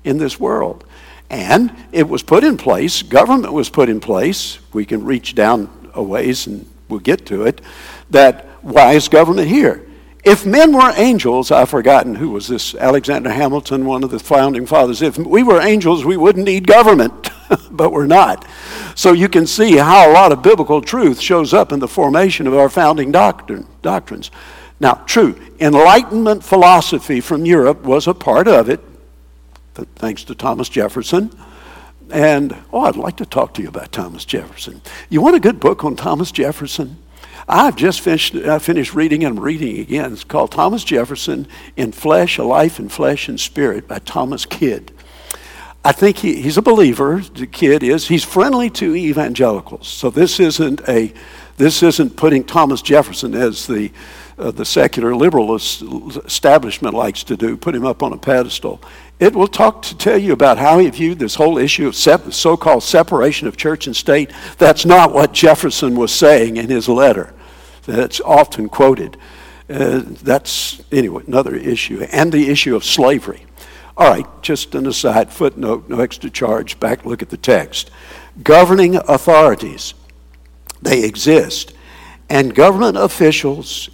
in 0.05 0.18
this 0.18 0.38
world. 0.38 0.84
And 1.30 1.74
it 1.90 2.09
was 2.09 2.22
put 2.22 2.44
in 2.44 2.57
place, 2.57 3.02
government 3.02 3.52
was 3.52 3.70
put 3.70 3.88
in 3.88 3.98
place. 3.98 4.59
We 4.72 4.84
can 4.84 5.05
reach 5.05 5.34
down 5.34 5.90
a 5.94 6.02
ways 6.02 6.46
and 6.46 6.66
we'll 6.88 7.00
get 7.00 7.26
to 7.26 7.44
it. 7.44 7.61
That 8.11 8.46
why 8.62 8.92
is 8.92 9.09
government 9.09 9.48
here? 9.48 9.86
If 10.24 10.46
men 10.46 10.72
were 10.72 10.92
angels, 10.96 11.50
I've 11.50 11.68
forgotten 11.68 12.14
who 12.14 12.30
was 12.30 12.48
this, 12.48 12.74
Alexander 12.74 13.30
Hamilton, 13.30 13.84
one 13.84 14.02
of 14.02 14.11
the 14.11 14.18
founding 14.18 14.64
fathers. 14.64 15.02
If 15.02 15.18
we 15.18 15.42
were 15.42 15.61
angels, 15.61 16.05
we 16.05 16.16
wouldn't 16.16 16.46
need 16.46 16.66
government, 16.66 17.30
but 17.70 17.92
we're 17.92 18.07
not. 18.07 18.47
So 18.95 19.12
you 19.12 19.28
can 19.28 19.47
see 19.47 19.76
how 19.76 20.11
a 20.11 20.12
lot 20.12 20.32
of 20.32 20.42
biblical 20.42 20.80
truth 20.80 21.20
shows 21.20 21.53
up 21.53 21.72
in 21.72 21.78
the 21.78 21.88
formation 21.88 22.47
of 22.47 22.55
our 22.55 22.68
founding 22.68 23.12
doctrine, 23.12 23.66
doctrines. 23.82 24.30
Now, 24.80 24.95
true, 25.07 25.40
Enlightenment 25.61 26.45
philosophy 26.45 27.20
from 27.20 27.47
Europe 27.47 27.84
was 27.84 28.07
a 28.07 28.14
part 28.14 28.49
of 28.49 28.68
it, 28.68 28.80
thanks 29.97 30.24
to 30.24 30.34
Thomas 30.34 30.68
Jefferson. 30.68 31.30
And, 32.11 32.55
oh, 32.72 32.80
I'd 32.80 32.97
like 32.97 33.16
to 33.16 33.26
talk 33.26 33.55
to 33.55 33.62
you 33.62 33.68
about 33.68 33.92
Thomas 33.92 34.24
Jefferson. 34.24 34.82
You 35.09 35.22
want 35.22 35.36
a 35.36 35.40
good 35.40 35.59
book 35.59 35.84
on 35.84 35.97
Thomas 35.97 36.30
Jefferson? 36.30 36.99
I've 37.49 37.76
just 37.76 38.01
finished, 38.01 38.34
uh, 38.34 38.59
finished 38.59 38.95
reading 38.95 39.24
and 39.24 39.40
reading 39.40 39.78
again. 39.78 40.12
It's 40.12 40.24
called 40.24 40.53
Thomas 40.53 40.84
Jefferson 40.84 41.47
in 41.76 41.92
Flesh, 41.92 42.38
A 42.38 42.45
Life 42.45 42.78
in 42.78 42.88
Flesh 42.88 43.28
and 43.28 43.38
Spirit 43.38 43.86
by 43.86 43.99
Thomas 43.99 44.47
Kidd. 44.47 44.92
I 45.87 45.93
think 45.93 46.16
he, 46.16 46.41
he's 46.41 46.57
a 46.57 46.62
believer, 46.62 47.20
the 47.35 47.47
kid 47.47 47.82
is. 47.82 48.09
He's 48.09 48.24
friendly 48.24 48.70
to 48.70 48.97
evangelicals. 48.97 49.87
So 49.87 50.09
this 50.09 50.41
isn't 50.41 50.80
a 50.89 51.12
this 51.57 51.85
isn't 51.85 52.16
putting 52.16 52.43
Thomas 52.43 52.82
Jefferson 52.82 53.35
as 53.35 53.66
the 53.66 53.93
uh, 54.39 54.51
the 54.51 54.64
secular 54.64 55.14
liberal 55.14 55.55
establishment 55.55 56.95
likes 56.95 57.22
to 57.24 57.37
do, 57.37 57.57
put 57.57 57.74
him 57.74 57.85
up 57.85 58.03
on 58.03 58.12
a 58.12 58.16
pedestal. 58.16 58.82
It 59.20 59.35
will 59.35 59.47
talk 59.47 59.82
to 59.82 59.97
tell 59.97 60.18
you 60.18 60.32
about 60.32 60.59
how 60.59 60.78
he 60.78 60.91
viewed 60.91 61.20
this 61.20 61.37
whole 61.37 61.57
issue 61.59 61.87
of 61.87 61.95
sep- 61.95 62.32
so-called 62.32 62.82
separation 62.82 63.47
of 63.47 63.57
church 63.57 63.87
and 63.87 63.95
state. 63.95 64.32
That's 64.59 64.85
not 64.85 65.12
what 65.12 65.32
Jefferson 65.32 65.95
was 65.95 66.12
saying 66.12 66.57
in 66.57 66.68
his 66.68 66.89
letter. 66.89 67.32
That's 67.85 68.20
often 68.22 68.68
quoted. 68.68 69.16
Uh, 69.70 70.03
that's 70.05 70.82
anyway 70.91 71.22
another 71.26 71.55
issue, 71.55 72.03
and 72.11 72.32
the 72.32 72.51
issue 72.51 72.74
of 72.74 72.85
slavery. 72.85 73.47
All 73.97 74.09
right, 74.09 74.26
just 74.42 74.74
an 74.74 74.86
aside, 74.86 75.32
footnote, 75.32 75.88
no 75.88 76.01
extra 76.01 76.28
charge. 76.28 76.80
Back, 76.80 77.05
look 77.05 77.22
at 77.22 77.30
the 77.30 77.36
text. 77.36 77.90
Governing 78.42 78.97
authorities, 78.97 79.95
they 80.82 81.05
exist, 81.05 81.72
and 82.28 82.55
government 82.55 82.97
officials 82.97 83.90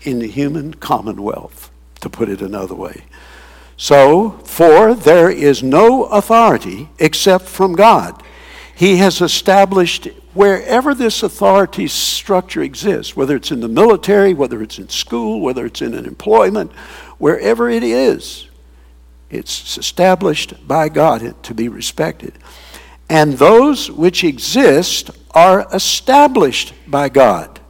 in 0.00 0.18
the 0.18 0.28
human 0.28 0.72
commonwealth, 0.74 1.70
to 2.00 2.08
put 2.08 2.28
it 2.28 2.40
another 2.40 2.74
way. 2.74 3.04
So, 3.76 4.30
for 4.44 4.94
there 4.94 5.30
is 5.30 5.62
no 5.62 6.04
authority 6.04 6.88
except 6.98 7.44
from 7.44 7.74
God. 7.74 8.22
He 8.74 8.96
has 8.96 9.20
established 9.20 10.06
wherever 10.32 10.94
this 10.94 11.22
authority 11.22 11.86
structure 11.86 12.62
exists, 12.62 13.14
whether 13.14 13.36
it's 13.36 13.50
in 13.50 13.60
the 13.60 13.68
military, 13.68 14.32
whether 14.32 14.62
it's 14.62 14.78
in 14.78 14.88
school, 14.88 15.40
whether 15.40 15.66
it's 15.66 15.82
in 15.82 15.94
an 15.94 16.06
employment, 16.06 16.72
wherever 17.18 17.68
it 17.68 17.82
is, 17.82 18.48
it's 19.30 19.78
established 19.78 20.66
by 20.66 20.88
God 20.88 21.42
to 21.42 21.54
be 21.54 21.68
respected. 21.68 22.34
And 23.08 23.34
those 23.34 23.90
which 23.90 24.24
exist 24.24 25.10
are 25.32 25.66
established 25.72 26.74
by 26.86 27.08
God. 27.08 27.60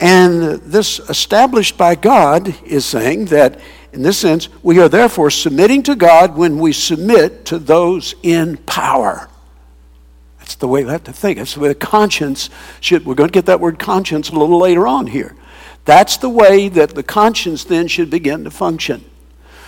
And 0.00 0.42
this 0.62 0.98
established 0.98 1.78
by 1.78 1.94
God 1.94 2.54
is 2.64 2.84
saying 2.84 3.26
that, 3.26 3.60
in 3.92 4.02
this 4.02 4.18
sense, 4.18 4.48
we 4.62 4.80
are 4.80 4.88
therefore 4.88 5.30
submitting 5.30 5.82
to 5.84 5.94
God 5.94 6.36
when 6.36 6.58
we 6.58 6.72
submit 6.72 7.44
to 7.46 7.58
those 7.58 8.14
in 8.22 8.56
power. 8.56 9.28
That's 10.38 10.56
the 10.56 10.66
way 10.66 10.84
we 10.84 10.90
have 10.90 11.04
to 11.04 11.12
think. 11.12 11.38
That's 11.38 11.54
the 11.54 11.60
way 11.60 11.68
the 11.68 11.76
conscience 11.76 12.50
should. 12.80 13.06
We're 13.06 13.14
going 13.14 13.28
to 13.28 13.32
get 13.32 13.46
that 13.46 13.60
word 13.60 13.78
conscience 13.78 14.28
a 14.30 14.32
little 14.32 14.58
later 14.58 14.88
on 14.88 15.06
here. 15.06 15.36
That's 15.84 16.16
the 16.16 16.28
way 16.28 16.68
that 16.68 16.96
the 16.96 17.04
conscience 17.04 17.62
then 17.62 17.86
should 17.86 18.10
begin 18.10 18.42
to 18.42 18.50
function. 18.50 19.04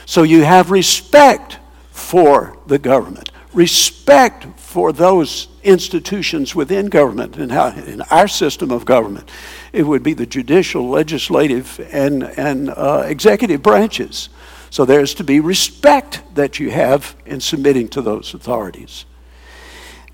So 0.07 0.23
you 0.23 0.43
have 0.45 0.71
respect 0.71 1.59
for 1.91 2.59
the 2.67 2.79
government, 2.79 3.31
respect 3.53 4.47
for 4.59 4.93
those 4.93 5.49
institutions 5.63 6.55
within 6.55 6.87
government 6.87 7.37
and 7.37 7.51
how 7.51 7.69
in 7.69 8.03
our 8.03 8.29
system 8.29 8.71
of 8.71 8.85
government 8.85 9.31
it 9.73 9.85
would 9.85 10.03
be 10.03 10.13
the 10.13 10.27
judicial 10.27 10.89
legislative 10.89 11.81
and, 11.93 12.23
and 12.23 12.71
uh, 12.71 13.05
executive 13.07 13.63
branches. 13.63 14.29
So 14.71 14.85
there's 14.85 15.15
to 15.15 15.25
be 15.25 15.41
respect 15.41 16.23
that 16.35 16.59
you 16.59 16.71
have 16.71 17.17
in 17.25 17.41
submitting 17.41 17.89
to 17.91 18.03
those 18.03 18.35
authorities. 18.35 19.05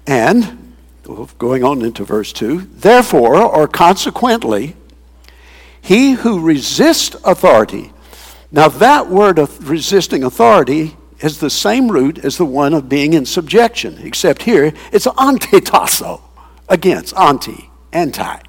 And 0.06 0.74
going 1.38 1.64
on 1.64 1.82
into 1.82 2.04
verse 2.04 2.32
2 2.32 2.60
therefore 2.72 3.36
or 3.36 3.66
consequently 3.66 4.76
he 5.80 6.12
who 6.12 6.40
resists 6.40 7.16
authority 7.24 7.92
now 8.52 8.68
that 8.68 9.08
word 9.08 9.38
of 9.38 9.68
resisting 9.68 10.24
authority 10.24 10.96
is 11.20 11.38
the 11.38 11.50
same 11.50 11.90
root 11.90 12.18
as 12.18 12.36
the 12.36 12.44
one 12.46 12.74
of 12.74 12.88
being 12.88 13.12
in 13.12 13.26
subjection, 13.26 13.98
except 14.02 14.42
here 14.42 14.72
it's 14.92 15.06
antitasso, 15.06 16.22
against, 16.68 17.16
anti, 17.16 17.70
anti, 17.92 18.40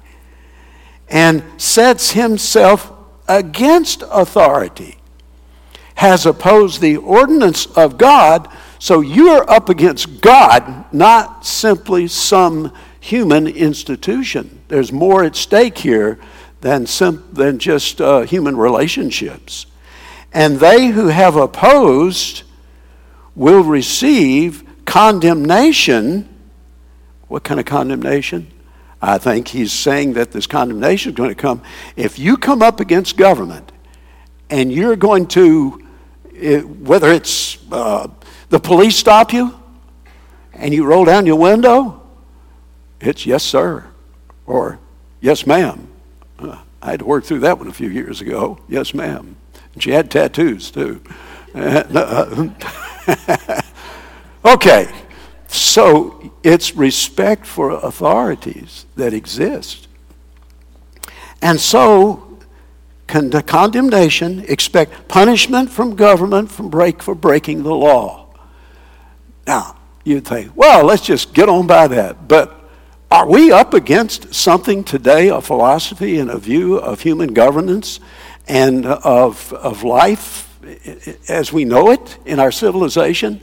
and 1.08 1.42
sets 1.58 2.12
himself 2.12 2.90
against 3.28 4.02
authority, 4.10 4.98
has 5.96 6.24
opposed 6.24 6.80
the 6.80 6.96
ordinance 6.96 7.66
of 7.66 7.98
God, 7.98 8.48
so 8.78 9.00
you're 9.00 9.48
up 9.50 9.68
against 9.68 10.20
God, 10.20 10.92
not 10.92 11.44
simply 11.44 12.08
some 12.08 12.72
human 13.00 13.46
institution. 13.46 14.60
There's 14.68 14.92
more 14.92 15.24
at 15.24 15.36
stake 15.36 15.78
here 15.78 16.18
than, 16.60 16.86
sim- 16.86 17.28
than 17.32 17.58
just 17.58 18.00
uh, 18.00 18.20
human 18.22 18.56
relationships. 18.56 19.66
And 20.34 20.58
they 20.58 20.88
who 20.88 21.08
have 21.08 21.36
opposed 21.36 22.42
will 23.34 23.62
receive 23.62 24.64
condemnation. 24.84 26.28
What 27.28 27.44
kind 27.44 27.60
of 27.60 27.66
condemnation? 27.66 28.50
I 29.00 29.18
think 29.18 29.48
he's 29.48 29.72
saying 29.72 30.12
that 30.14 30.30
this 30.30 30.46
condemnation 30.46 31.10
is 31.10 31.16
going 31.16 31.30
to 31.30 31.34
come. 31.34 31.62
If 31.96 32.18
you 32.18 32.36
come 32.36 32.62
up 32.62 32.78
against 32.78 33.16
government 33.16 33.72
and 34.48 34.72
you're 34.72 34.96
going 34.96 35.26
to, 35.28 35.84
eh, 36.36 36.60
whether 36.60 37.10
it's 37.10 37.58
uh, 37.72 38.08
the 38.48 38.60
police 38.60 38.96
stop 38.96 39.32
you 39.32 39.58
and 40.52 40.72
you 40.72 40.84
roll 40.84 41.04
down 41.04 41.26
your 41.26 41.38
window, 41.38 42.00
it's 43.00 43.26
yes, 43.26 43.42
sir, 43.42 43.86
or 44.46 44.78
yes, 45.20 45.46
ma'am. 45.46 45.88
Uh, 46.38 46.62
I 46.80 46.90
had 46.92 47.00
to 47.00 47.04
work 47.04 47.24
through 47.24 47.40
that 47.40 47.58
one 47.58 47.66
a 47.66 47.72
few 47.72 47.88
years 47.88 48.20
ago. 48.20 48.60
Yes, 48.68 48.94
ma'am. 48.94 49.36
And 49.74 49.82
she 49.82 49.90
had 49.90 50.10
tattoos 50.10 50.70
too. 50.70 51.02
Okay, 54.44 54.92
so 55.46 56.32
it's 56.42 56.74
respect 56.74 57.46
for 57.46 57.70
authorities 57.70 58.86
that 58.96 59.14
exist. 59.14 59.86
And 61.40 61.60
so, 61.60 62.38
con- 63.06 63.30
condemnation, 63.30 64.44
expect 64.48 65.06
punishment 65.06 65.70
from 65.70 65.94
government 65.94 66.50
from 66.50 66.70
break, 66.70 67.02
for 67.02 67.14
breaking 67.14 67.62
the 67.62 67.74
law. 67.74 68.34
Now, 69.46 69.76
you'd 70.04 70.26
think, 70.26 70.56
well, 70.56 70.84
let's 70.84 71.02
just 71.02 71.34
get 71.34 71.48
on 71.48 71.68
by 71.68 71.86
that. 71.86 72.26
But 72.26 72.62
are 73.12 73.28
we 73.28 73.52
up 73.52 73.74
against 73.74 74.34
something 74.34 74.82
today, 74.82 75.28
a 75.28 75.40
philosophy 75.40 76.18
and 76.18 76.30
a 76.30 76.38
view 76.38 76.78
of 76.78 77.02
human 77.02 77.32
governance 77.32 78.00
and 78.48 78.86
of, 78.86 79.52
of 79.52 79.82
life 79.82 80.48
as 81.28 81.52
we 81.52 81.64
know 81.64 81.90
it 81.90 82.18
in 82.24 82.38
our 82.38 82.52
civilization, 82.52 83.40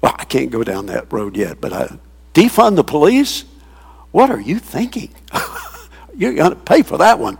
well, 0.00 0.14
I 0.18 0.24
can't 0.24 0.50
go 0.50 0.64
down 0.64 0.86
that 0.86 1.12
road 1.12 1.36
yet, 1.36 1.60
but 1.60 1.72
I, 1.72 1.98
defund 2.34 2.76
the 2.76 2.84
police? 2.84 3.44
What 4.10 4.30
are 4.30 4.40
you 4.40 4.58
thinking? 4.58 5.14
You're 6.16 6.34
going 6.34 6.50
to 6.50 6.56
pay 6.56 6.82
for 6.82 6.98
that 6.98 7.18
one 7.18 7.38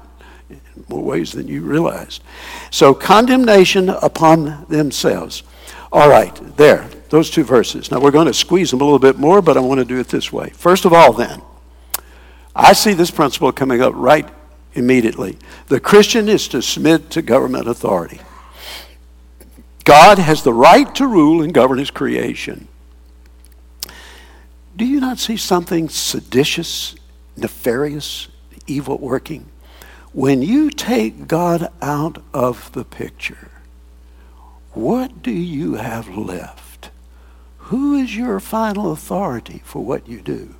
in 0.49 0.61
more 0.88 1.03
ways 1.03 1.32
than 1.32 1.49
you 1.49 1.62
realized. 1.62 2.22
So, 2.70 2.95
condemnation 2.95 3.88
upon 3.88 4.66
themselves. 4.68 5.43
All 5.90 6.09
right, 6.09 6.34
there, 6.57 6.88
those 7.11 7.30
two 7.30 7.45
verses. 7.45 7.90
Now, 7.90 8.01
we're 8.01 8.12
going 8.12 8.26
to 8.26 8.34
squeeze 8.34 8.70
them 8.70 8.80
a 8.80 8.84
little 8.84 8.99
bit 8.99 9.18
more, 9.18 9.43
but 9.43 9.57
I 9.57 9.61
want 9.61 9.80
to 9.80 9.84
do 9.84 9.99
it 9.99 10.09
this 10.09 10.32
way. 10.32 10.51
First 10.51 10.84
of 10.84 10.93
all, 10.93 11.12
then, 11.12 11.43
I 12.55 12.72
see 12.72 12.95
this 12.95 13.11
principle 13.11 13.53
coming 13.53 13.82
up 13.82 13.93
right 13.95 14.28
immediately. 14.75 15.39
The 15.68 15.81
Christian 15.81 16.29
is 16.29 16.49
to 16.49 16.62
submit 16.62 17.11
to 17.11 17.23
government 17.23 17.68
authority. 17.68 18.20
God 19.85 20.18
has 20.18 20.43
the 20.43 20.53
right 20.53 20.93
to 20.95 21.07
rule 21.07 21.43
and 21.43 21.53
govern 21.53 21.79
his 21.79 21.91
creation. 21.91 22.68
Do 24.77 24.85
you 24.85 25.01
not 25.01 25.18
see 25.18 25.37
something 25.37 25.89
seditious, 25.89 26.95
nefarious, 27.37 28.29
evil 28.66 28.99
working? 28.99 29.47
When 30.12 30.43
you 30.43 30.70
take 30.70 31.27
God 31.27 31.70
out 31.81 32.23
of 32.33 32.70
the 32.73 32.85
picture, 32.85 33.51
what 34.73 35.23
do 35.23 35.31
you 35.31 35.75
have 35.75 36.16
left? 36.16 36.91
Who 37.59 37.95
is 37.95 38.16
your 38.16 38.41
final 38.41 38.93
authority 38.93 39.62
for 39.64 39.85
what 39.85 40.09
you 40.09 40.20
do? 40.20 40.55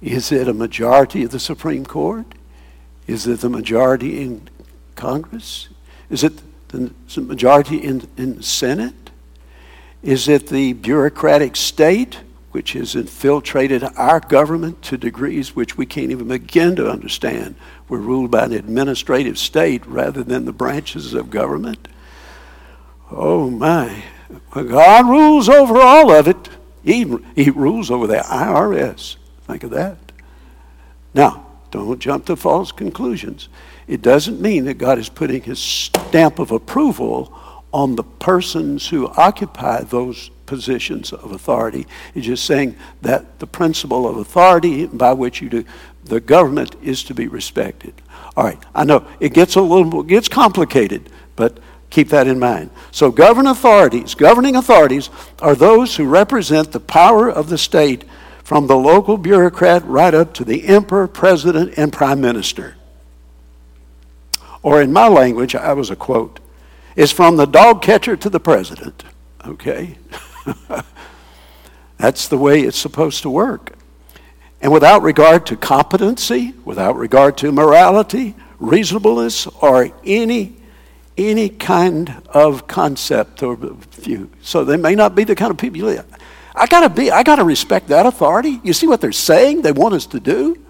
Is 0.00 0.32
it 0.32 0.48
a 0.48 0.54
majority 0.54 1.24
of 1.24 1.30
the 1.30 1.40
Supreme 1.40 1.86
Court? 1.86 2.26
Is 3.06 3.26
it 3.26 3.40
the 3.40 3.48
majority 3.48 4.22
in 4.22 4.48
Congress? 4.94 5.68
Is 6.10 6.22
it 6.24 6.40
the 6.68 6.92
majority 7.16 7.78
in, 7.78 8.08
in 8.16 8.36
the 8.36 8.42
Senate? 8.42 9.10
Is 10.02 10.28
it 10.28 10.48
the 10.48 10.72
bureaucratic 10.72 11.56
state 11.56 12.20
which 12.50 12.72
has 12.72 12.94
infiltrated 12.94 13.84
our 13.96 14.20
government 14.20 14.82
to 14.82 14.96
degrees 14.96 15.56
which 15.56 15.78
we 15.78 15.86
can't 15.86 16.10
even 16.10 16.28
begin 16.28 16.76
to 16.76 16.90
understand? 16.90 17.54
We're 17.88 17.98
ruled 17.98 18.30
by 18.30 18.44
an 18.44 18.52
administrative 18.52 19.38
state 19.38 19.86
rather 19.86 20.22
than 20.22 20.44
the 20.44 20.52
branches 20.52 21.14
of 21.14 21.30
government. 21.30 21.88
Oh 23.10 23.50
my. 23.50 24.02
God 24.52 25.08
rules 25.08 25.48
over 25.48 25.78
all 25.78 26.10
of 26.10 26.26
it. 26.26 26.48
He, 26.82 27.16
he 27.34 27.50
rules 27.50 27.90
over 27.90 28.06
the 28.06 28.16
IRS. 28.16 29.16
Think 29.46 29.62
of 29.62 29.70
that. 29.70 29.98
Now, 31.14 31.46
don't 31.72 31.98
jump 31.98 32.26
to 32.26 32.36
false 32.36 32.70
conclusions. 32.70 33.48
It 33.88 34.02
doesn't 34.02 34.40
mean 34.40 34.66
that 34.66 34.74
God 34.74 34.98
is 34.98 35.08
putting 35.08 35.42
his 35.42 35.58
stamp 35.58 36.38
of 36.38 36.52
approval 36.52 37.36
on 37.72 37.96
the 37.96 38.04
persons 38.04 38.88
who 38.88 39.08
occupy 39.08 39.82
those 39.82 40.30
positions 40.46 41.12
of 41.12 41.32
authority. 41.32 41.86
He's 42.12 42.26
just 42.26 42.44
saying 42.44 42.76
that 43.00 43.38
the 43.38 43.46
principle 43.46 44.06
of 44.06 44.18
authority 44.18 44.86
by 44.86 45.14
which 45.14 45.40
you 45.40 45.48
do 45.48 45.64
the 46.04 46.20
government 46.20 46.74
is 46.82 47.04
to 47.04 47.14
be 47.14 47.28
respected. 47.28 47.94
All 48.36 48.44
right, 48.44 48.58
I 48.74 48.84
know 48.84 49.06
it 49.20 49.32
gets 49.34 49.54
a 49.54 49.62
little 49.62 50.00
it 50.00 50.08
gets 50.08 50.28
complicated, 50.28 51.08
but 51.36 51.58
keep 51.90 52.08
that 52.08 52.26
in 52.26 52.38
mind. 52.38 52.70
So 52.90 53.10
govern 53.10 53.46
authorities, 53.46 54.14
governing 54.14 54.56
authorities 54.56 55.10
are 55.40 55.54
those 55.54 55.96
who 55.96 56.06
represent 56.06 56.72
the 56.72 56.80
power 56.80 57.30
of 57.30 57.48
the 57.48 57.58
state 57.58 58.04
from 58.52 58.66
the 58.66 58.76
local 58.76 59.16
bureaucrat 59.16 59.82
right 59.86 60.12
up 60.12 60.34
to 60.34 60.44
the 60.44 60.66
emperor, 60.66 61.08
president, 61.08 61.72
and 61.78 61.90
prime 61.90 62.20
minister. 62.20 62.76
Or 64.62 64.82
in 64.82 64.92
my 64.92 65.08
language, 65.08 65.54
I 65.54 65.72
was 65.72 65.88
a 65.88 65.96
quote, 65.96 66.38
is 66.94 67.10
from 67.10 67.38
the 67.38 67.46
dog 67.46 67.80
catcher 67.80 68.14
to 68.14 68.28
the 68.28 68.38
president. 68.38 69.04
Okay? 69.46 69.96
That's 71.96 72.28
the 72.28 72.36
way 72.36 72.60
it's 72.60 72.76
supposed 72.76 73.22
to 73.22 73.30
work. 73.30 73.72
And 74.60 74.70
without 74.70 75.02
regard 75.02 75.46
to 75.46 75.56
competency, 75.56 76.52
without 76.62 76.96
regard 76.96 77.38
to 77.38 77.52
morality, 77.52 78.34
reasonableness, 78.58 79.46
or 79.46 79.90
any 80.04 80.58
any 81.16 81.48
kind 81.48 82.22
of 82.28 82.66
concept 82.66 83.42
or 83.42 83.54
view. 83.56 84.30
So 84.40 84.64
they 84.64 84.78
may 84.78 84.94
not 84.94 85.14
be 85.14 85.24
the 85.24 85.34
kind 85.34 85.50
of 85.50 85.58
people 85.58 85.78
you 85.78 86.02
I 86.62 86.66
gotta 86.66 86.88
be, 86.88 87.10
I 87.10 87.24
gotta 87.24 87.42
respect 87.42 87.88
that 87.88 88.06
authority. 88.06 88.60
You 88.62 88.72
see 88.72 88.86
what 88.86 89.00
they're 89.00 89.10
saying 89.10 89.62
they 89.62 89.72
want 89.72 89.94
us 89.94 90.06
to 90.06 90.20
do? 90.20 90.64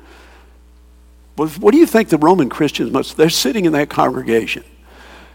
What 1.37 1.71
do 1.71 1.77
you 1.77 1.85
think 1.85 2.09
the 2.09 2.17
Roman 2.17 2.49
Christians 2.49 2.91
must? 2.91 3.19
They're 3.19 3.29
sitting 3.29 3.67
in 3.67 3.73
that 3.73 3.91
congregation, 3.91 4.65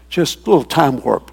just 0.08 0.38
a 0.38 0.50
little 0.50 0.64
time 0.64 1.00
warp. 1.00 1.30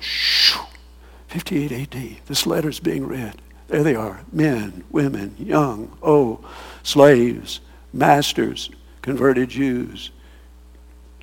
58 1.29 1.71
AD. 1.71 2.17
This 2.27 2.45
letter's 2.45 2.79
being 2.79 3.07
read. 3.07 3.41
There 3.67 3.81
they 3.81 3.95
are 3.95 4.21
men, 4.31 4.83
women, 4.91 5.35
young, 5.39 5.97
old, 6.03 6.45
slaves, 6.83 7.61
masters, 7.93 8.69
converted 9.01 9.49
Jews, 9.49 10.11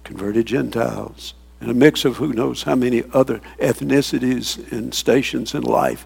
converted 0.03 0.47
Gentiles, 0.47 1.35
and 1.61 1.71
a 1.71 1.75
mix 1.75 2.05
of 2.05 2.17
who 2.17 2.33
knows 2.33 2.65
how 2.65 2.75
many 2.75 3.05
other 3.13 3.41
ethnicities 3.61 4.73
and 4.73 4.93
stations 4.93 5.55
in 5.55 5.63
life. 5.63 6.05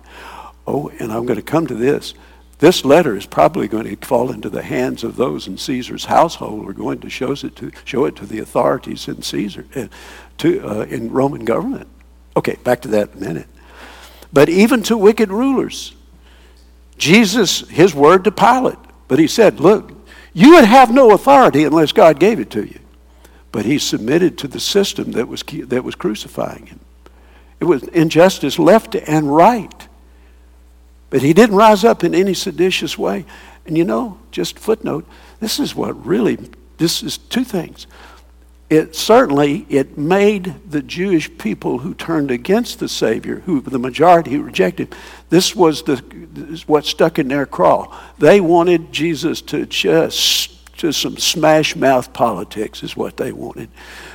Oh, 0.66 0.90
and 0.98 1.12
I'm 1.12 1.26
going 1.26 1.38
to 1.38 1.42
come 1.42 1.66
to 1.66 1.74
this. 1.74 2.14
this 2.58 2.84
letter 2.84 3.16
is 3.16 3.26
probably 3.26 3.68
going 3.68 3.84
to 3.84 4.06
fall 4.06 4.30
into 4.30 4.48
the 4.48 4.62
hands 4.62 5.04
of 5.04 5.16
those 5.16 5.46
in 5.46 5.58
Caesar's 5.58 6.06
household 6.06 6.64
who 6.64 6.68
are 6.68 6.74
going 6.74 7.00
to 7.00 7.10
show 7.10 7.32
it 7.32 7.56
to, 7.56 7.70
show 7.84 8.04
it 8.06 8.16
to 8.16 8.26
the 8.26 8.40
authorities 8.40 9.08
in 9.08 9.22
Caesar, 9.22 9.66
uh, 9.76 9.86
to, 10.38 10.66
uh, 10.66 10.82
in 10.84 11.12
Roman 11.12 11.44
government. 11.44 11.88
Okay, 12.36 12.56
back 12.64 12.82
to 12.82 12.88
that 12.88 13.12
in 13.12 13.18
a 13.18 13.26
minute. 13.26 13.48
But 14.32 14.48
even 14.48 14.82
to 14.84 14.96
wicked 14.96 15.30
rulers, 15.30 15.94
Jesus, 16.98 17.60
his 17.68 17.94
word 17.94 18.24
to 18.24 18.32
Pilate, 18.32 18.78
but 19.08 19.18
he 19.18 19.26
said, 19.26 19.60
Look, 19.60 19.92
you 20.32 20.54
would 20.54 20.64
have 20.64 20.92
no 20.92 21.12
authority 21.12 21.64
unless 21.64 21.92
God 21.92 22.18
gave 22.18 22.40
it 22.40 22.50
to 22.50 22.64
you. 22.64 22.80
But 23.52 23.64
he 23.64 23.78
submitted 23.78 24.36
to 24.38 24.48
the 24.48 24.60
system 24.60 25.12
that 25.12 25.28
was, 25.28 25.42
that 25.42 25.84
was 25.84 25.94
crucifying 25.94 26.66
him. 26.66 26.80
It 27.60 27.64
was 27.64 27.84
injustice 27.84 28.58
left 28.58 28.94
and 28.94 29.34
right. 29.34 29.85
But 31.10 31.22
he 31.22 31.32
didn't 31.32 31.56
rise 31.56 31.84
up 31.84 32.02
in 32.04 32.14
any 32.14 32.34
seditious 32.34 32.98
way. 32.98 33.24
And 33.66 33.76
you 33.76 33.84
know, 33.84 34.18
just 34.30 34.58
footnote, 34.58 35.06
this 35.40 35.58
is 35.58 35.74
what 35.74 36.04
really, 36.04 36.38
this 36.78 37.02
is 37.02 37.18
two 37.18 37.44
things. 37.44 37.86
It 38.68 38.96
certainly, 38.96 39.64
it 39.68 39.96
made 39.96 40.54
the 40.68 40.82
Jewish 40.82 41.38
people 41.38 41.78
who 41.78 41.94
turned 41.94 42.32
against 42.32 42.80
the 42.80 42.88
Savior, 42.88 43.40
who 43.46 43.60
the 43.60 43.78
majority 43.78 44.32
who 44.32 44.42
rejected, 44.42 44.92
this 45.28 45.54
was 45.54 45.84
the, 45.84 46.02
this 46.32 46.66
what 46.66 46.84
stuck 46.84 47.20
in 47.20 47.28
their 47.28 47.46
craw. 47.46 47.96
They 48.18 48.40
wanted 48.40 48.92
Jesus 48.92 49.40
to 49.42 49.66
just 49.66 50.55
just 50.76 51.00
some 51.00 51.16
smash 51.16 51.74
mouth 51.74 52.12
politics 52.12 52.82
is 52.82 52.96
what 52.96 53.16
they 53.16 53.32
wanted. 53.32 53.68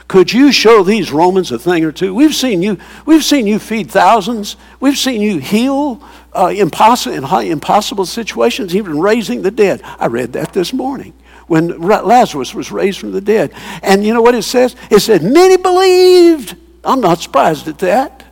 Could 0.08 0.32
you 0.32 0.52
show 0.52 0.84
these 0.84 1.12
Romans 1.12 1.52
a 1.52 1.58
thing 1.58 1.84
or 1.84 1.92
two? 1.92 2.14
We've 2.14 2.36
seen 2.36 2.62
you, 2.62 2.78
we've 3.06 3.24
seen 3.24 3.48
you 3.48 3.60
feed 3.60 3.90
thousands. 3.90 4.58
We've 4.80 4.98
seen 4.98 5.22
you 5.22 5.40
heal 5.40 6.04
uh, 6.34 6.54
high, 6.54 7.44
impossible 7.44 8.06
situations, 8.06 8.76
even 8.76 9.00
raising 9.00 9.42
the 9.42 9.52
dead. 9.52 9.82
I 9.84 10.08
read 10.08 10.34
that 10.34 10.54
this 10.54 10.72
morning 10.72 11.14
when 11.48 11.82
Lazarus 11.82 12.54
was 12.54 12.72
raised 12.72 13.00
from 13.00 13.12
the 13.12 13.22
dead. 13.22 13.52
And 13.84 14.06
you 14.06 14.14
know 14.14 14.22
what 14.22 14.36
it 14.36 14.44
says? 14.44 14.76
It 14.90 15.00
said, 15.00 15.24
Many 15.24 15.58
believed. 15.58 16.56
I'm 16.84 17.02
not 17.02 17.20
surprised 17.20 17.68
at 17.68 17.80
that. 17.80 18.31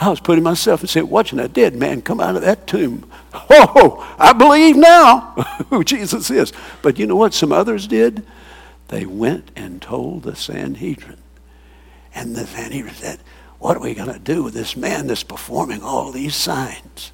I 0.00 0.08
was 0.08 0.20
putting 0.20 0.42
myself 0.42 0.80
and 0.80 0.90
said, 0.90 1.04
watching 1.04 1.38
a 1.38 1.48
dead 1.48 1.74
man 1.74 2.02
come 2.02 2.20
out 2.20 2.36
of 2.36 2.42
that 2.42 2.66
tomb. 2.66 3.08
Oh, 3.54 4.14
I 4.18 4.34
believe 4.34 4.76
now 4.76 5.20
who 5.70 5.84
Jesus 5.84 6.30
is. 6.30 6.52
But 6.82 6.98
you 6.98 7.06
know 7.06 7.16
what 7.16 7.32
some 7.32 7.50
others 7.50 7.86
did? 7.86 8.26
They 8.88 9.06
went 9.06 9.50
and 9.56 9.80
told 9.80 10.22
the 10.22 10.36
Sanhedrin. 10.36 11.18
And 12.14 12.36
the 12.36 12.46
Sanhedrin 12.46 12.94
said, 12.94 13.20
What 13.58 13.76
are 13.76 13.82
we 13.82 13.94
going 13.94 14.12
to 14.12 14.18
do 14.18 14.42
with 14.42 14.52
this 14.52 14.76
man 14.76 15.06
that's 15.06 15.24
performing 15.24 15.82
all 15.82 16.12
these 16.12 16.36
signs? 16.36 17.12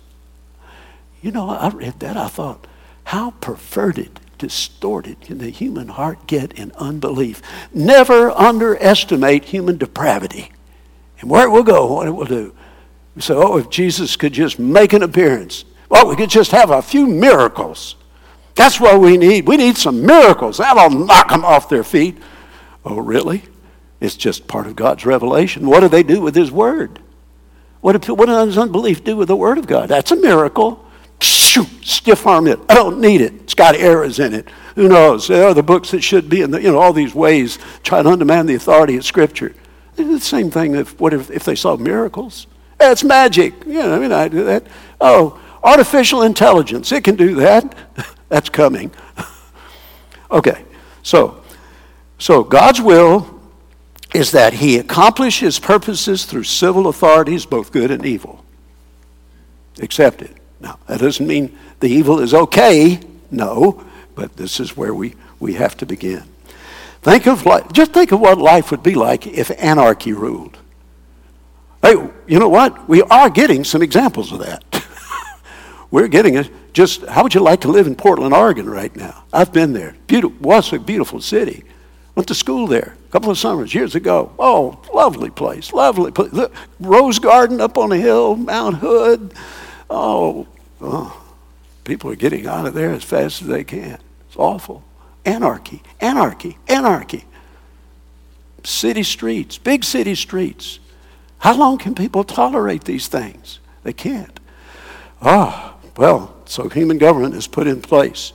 You 1.22 1.30
know, 1.30 1.50
I 1.50 1.68
read 1.68 2.00
that. 2.00 2.16
I 2.16 2.28
thought, 2.28 2.66
how 3.04 3.30
perverted, 3.40 4.20
distorted 4.38 5.20
can 5.20 5.38
the 5.38 5.50
human 5.50 5.88
heart 5.88 6.26
get 6.26 6.52
in 6.52 6.72
unbelief? 6.72 7.42
Never 7.72 8.30
underestimate 8.32 9.44
human 9.44 9.78
depravity 9.78 10.52
and 11.20 11.30
where 11.30 11.46
it 11.46 11.50
will 11.50 11.64
go, 11.64 11.92
what 11.92 12.06
it 12.06 12.12
will 12.12 12.26
do. 12.26 12.54
We 13.18 13.22
say, 13.22 13.34
oh, 13.34 13.56
if 13.56 13.68
Jesus 13.68 14.14
could 14.14 14.32
just 14.32 14.60
make 14.60 14.92
an 14.92 15.02
appearance, 15.02 15.64
well, 15.88 16.06
we 16.06 16.14
could 16.14 16.30
just 16.30 16.52
have 16.52 16.70
a 16.70 16.80
few 16.80 17.04
miracles. 17.04 17.96
That's 18.54 18.78
what 18.78 19.00
we 19.00 19.16
need. 19.16 19.48
We 19.48 19.56
need 19.56 19.76
some 19.76 20.06
miracles. 20.06 20.58
That'll 20.58 20.96
knock 20.96 21.30
them 21.30 21.44
off 21.44 21.68
their 21.68 21.82
feet. 21.82 22.16
Oh, 22.84 23.00
really? 23.00 23.42
It's 23.98 24.14
just 24.14 24.46
part 24.46 24.68
of 24.68 24.76
God's 24.76 25.04
revelation. 25.04 25.66
What 25.66 25.80
do 25.80 25.88
they 25.88 26.04
do 26.04 26.20
with 26.20 26.36
His 26.36 26.52
Word? 26.52 27.00
What, 27.80 28.00
do, 28.00 28.14
what 28.14 28.26
does 28.26 28.56
unbelief 28.56 29.02
do 29.02 29.16
with 29.16 29.26
the 29.26 29.34
Word 29.34 29.58
of 29.58 29.66
God? 29.66 29.88
That's 29.88 30.12
a 30.12 30.16
miracle. 30.16 30.86
Shoot, 31.20 31.66
stiff 31.82 32.24
arm 32.24 32.46
it. 32.46 32.60
I 32.68 32.74
don't 32.74 33.00
need 33.00 33.20
it. 33.20 33.32
It's 33.42 33.54
got 33.54 33.74
errors 33.74 34.20
in 34.20 34.32
it. 34.32 34.48
Who 34.76 34.86
knows? 34.86 35.26
There 35.26 35.48
are 35.48 35.54
the 35.54 35.64
books 35.64 35.90
that 35.90 36.02
should 36.04 36.28
be 36.28 36.42
in 36.42 36.52
the, 36.52 36.62
you 36.62 36.70
know, 36.70 36.78
all 36.78 36.92
these 36.92 37.16
ways 37.16 37.58
try 37.82 38.00
to 38.00 38.08
undermine 38.08 38.46
the 38.46 38.54
authority 38.54 38.96
of 38.96 39.04
Scripture. 39.04 39.56
It's 39.96 40.08
the 40.08 40.20
same 40.20 40.52
thing 40.52 40.76
if, 40.76 41.00
what 41.00 41.12
if, 41.12 41.32
if 41.32 41.42
they 41.42 41.56
saw 41.56 41.76
miracles? 41.76 42.46
It's 42.80 43.04
magic. 43.04 43.54
You 43.66 43.74
know, 43.74 43.94
I 43.94 43.98
mean, 43.98 44.12
I 44.12 44.28
do 44.28 44.44
that. 44.44 44.66
Oh, 45.00 45.40
artificial 45.62 46.22
intelligence. 46.22 46.92
It 46.92 47.04
can 47.04 47.16
do 47.16 47.36
that. 47.36 47.74
That's 48.28 48.48
coming. 48.48 48.90
okay, 50.30 50.64
so, 51.02 51.42
so 52.18 52.44
God's 52.44 52.80
will 52.80 53.40
is 54.14 54.30
that 54.32 54.54
He 54.54 54.78
accomplish 54.78 55.40
His 55.40 55.58
purposes 55.58 56.24
through 56.24 56.44
civil 56.44 56.88
authorities, 56.88 57.46
both 57.46 57.72
good 57.72 57.90
and 57.90 58.04
evil. 58.04 58.44
Accept 59.80 60.22
it. 60.22 60.36
Now, 60.60 60.78
that 60.86 61.00
doesn't 61.00 61.26
mean 61.26 61.56
the 61.80 61.88
evil 61.88 62.20
is 62.20 62.34
okay. 62.34 63.00
No, 63.30 63.84
but 64.14 64.36
this 64.36 64.60
is 64.60 64.76
where 64.76 64.94
we, 64.94 65.14
we 65.38 65.54
have 65.54 65.76
to 65.78 65.86
begin. 65.86 66.24
Think 67.02 67.26
of 67.26 67.46
life, 67.46 67.72
just 67.72 67.92
think 67.92 68.10
of 68.12 68.20
what 68.20 68.38
life 68.38 68.70
would 68.70 68.82
be 68.82 68.94
like 68.94 69.26
if 69.26 69.50
anarchy 69.62 70.12
ruled. 70.12 70.58
Hey, 71.82 71.94
you 72.26 72.38
know 72.38 72.48
what? 72.48 72.88
We 72.88 73.02
are 73.02 73.30
getting 73.30 73.64
some 73.64 73.82
examples 73.82 74.32
of 74.32 74.40
that. 74.40 74.64
We're 75.90 76.08
getting 76.08 76.34
it. 76.34 76.50
Just 76.72 77.04
how 77.06 77.22
would 77.22 77.34
you 77.34 77.40
like 77.40 77.60
to 77.62 77.68
live 77.68 77.86
in 77.86 77.94
Portland, 77.94 78.34
Oregon 78.34 78.68
right 78.68 78.94
now? 78.94 79.24
I've 79.32 79.52
been 79.52 79.72
there. 79.72 79.96
Beautiful, 80.06 80.36
was 80.40 80.72
a 80.72 80.78
beautiful 80.78 81.20
city. 81.20 81.64
Went 82.14 82.28
to 82.28 82.34
school 82.34 82.66
there 82.66 82.96
a 83.08 83.12
couple 83.12 83.30
of 83.30 83.38
summers 83.38 83.74
years 83.74 83.94
ago. 83.94 84.32
Oh, 84.38 84.82
lovely 84.92 85.30
place, 85.30 85.72
lovely 85.72 86.10
place. 86.10 86.32
Look, 86.32 86.52
Rose 86.80 87.18
Garden 87.18 87.60
up 87.60 87.78
on 87.78 87.90
the 87.90 87.96
hill, 87.96 88.36
Mount 88.36 88.76
Hood. 88.76 89.32
Oh, 89.88 90.46
oh, 90.80 91.24
people 91.84 92.10
are 92.10 92.16
getting 92.16 92.46
out 92.46 92.66
of 92.66 92.74
there 92.74 92.90
as 92.90 93.04
fast 93.04 93.40
as 93.40 93.48
they 93.48 93.64
can. 93.64 93.98
It's 94.26 94.36
awful. 94.36 94.82
Anarchy, 95.24 95.82
anarchy, 96.00 96.58
anarchy. 96.66 97.24
City 98.64 99.04
streets, 99.04 99.56
big 99.56 99.84
city 99.84 100.14
streets. 100.14 100.80
How 101.38 101.56
long 101.56 101.78
can 101.78 101.94
people 101.94 102.24
tolerate 102.24 102.84
these 102.84 103.08
things? 103.08 103.60
They 103.82 103.92
can't. 103.92 104.38
Ah, 105.22 105.76
well, 105.96 106.36
so 106.44 106.68
human 106.68 106.98
government 106.98 107.34
is 107.34 107.46
put 107.46 107.66
in 107.66 107.80
place. 107.80 108.32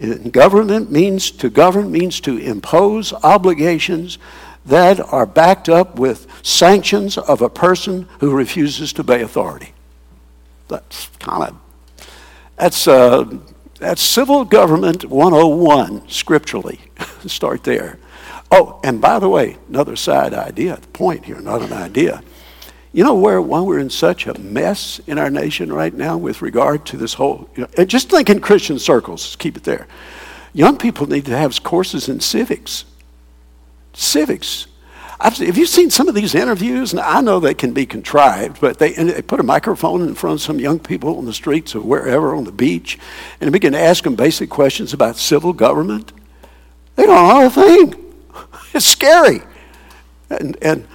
And 0.00 0.32
government 0.32 0.90
means 0.90 1.30
to 1.32 1.48
govern 1.48 1.92
means 1.92 2.20
to 2.22 2.36
impose 2.36 3.12
obligations 3.12 4.18
that 4.66 5.00
are 5.12 5.26
backed 5.26 5.68
up 5.68 5.98
with 5.98 6.26
sanctions 6.42 7.18
of 7.18 7.42
a 7.42 7.48
person 7.48 8.08
who 8.20 8.34
refuses 8.34 8.92
to 8.94 9.02
obey 9.02 9.22
authority. 9.22 9.72
That's 10.68 11.06
kind 11.18 11.50
of 11.50 11.56
that's 12.56 12.86
uh, 12.86 13.38
that's 13.78 14.02
civil 14.02 14.44
government 14.44 15.04
101 15.04 16.08
scripturally. 16.08 16.80
Start 17.26 17.64
there. 17.64 17.98
Oh, 18.50 18.80
and 18.84 19.00
by 19.00 19.18
the 19.18 19.28
way, 19.28 19.56
another 19.68 19.96
side 19.96 20.34
idea, 20.34 20.76
the 20.76 20.86
point 20.88 21.24
here, 21.24 21.40
not 21.40 21.62
an 21.62 21.72
idea. 21.72 22.22
You 22.92 23.04
know 23.04 23.14
where 23.14 23.40
why 23.40 23.60
we're 23.60 23.78
in 23.78 23.90
such 23.90 24.26
a 24.26 24.38
mess 24.38 25.00
in 25.06 25.18
our 25.18 25.30
nation 25.30 25.72
right 25.72 25.94
now 25.94 26.18
with 26.18 26.42
regard 26.42 26.84
to 26.86 26.96
this 26.98 27.14
whole 27.14 27.48
you 27.56 27.66
know, 27.76 27.84
just 27.84 28.10
think 28.10 28.28
in 28.28 28.40
Christian 28.40 28.78
circles, 28.78 29.34
keep 29.36 29.56
it 29.56 29.64
there. 29.64 29.86
Young 30.52 30.76
people 30.76 31.06
need 31.06 31.24
to 31.26 31.36
have 31.36 31.62
courses 31.62 32.08
in 32.08 32.20
civics. 32.20 32.84
Civics. 33.94 34.66
I've, 35.18 35.36
have 35.38 35.56
you 35.56 35.66
seen 35.66 35.88
some 35.88 36.08
of 36.08 36.14
these 36.14 36.34
interviews? 36.34 36.92
And 36.92 37.00
I 37.00 37.20
know 37.20 37.40
they 37.40 37.54
can 37.54 37.72
be 37.72 37.86
contrived, 37.86 38.60
but 38.60 38.78
they, 38.78 38.92
they 38.92 39.22
put 39.22 39.40
a 39.40 39.44
microphone 39.44 40.02
in 40.02 40.14
front 40.14 40.34
of 40.34 40.42
some 40.42 40.58
young 40.58 40.78
people 40.78 41.16
on 41.16 41.24
the 41.24 41.32
streets 41.32 41.74
or 41.74 41.80
wherever 41.80 42.34
on 42.34 42.44
the 42.44 42.52
beach, 42.52 42.98
and 43.40 43.50
begin 43.52 43.72
to 43.72 43.78
ask 43.78 44.04
them 44.04 44.16
basic 44.16 44.50
questions 44.50 44.92
about 44.92 45.16
civil 45.16 45.52
government. 45.52 46.12
They 46.96 47.06
don't 47.06 47.28
know 47.28 47.42
oh, 47.42 47.46
a 47.46 47.50
thing. 47.50 47.98
It's 48.74 48.86
scary. 48.86 49.42
And, 50.30 50.56
and 50.62 50.88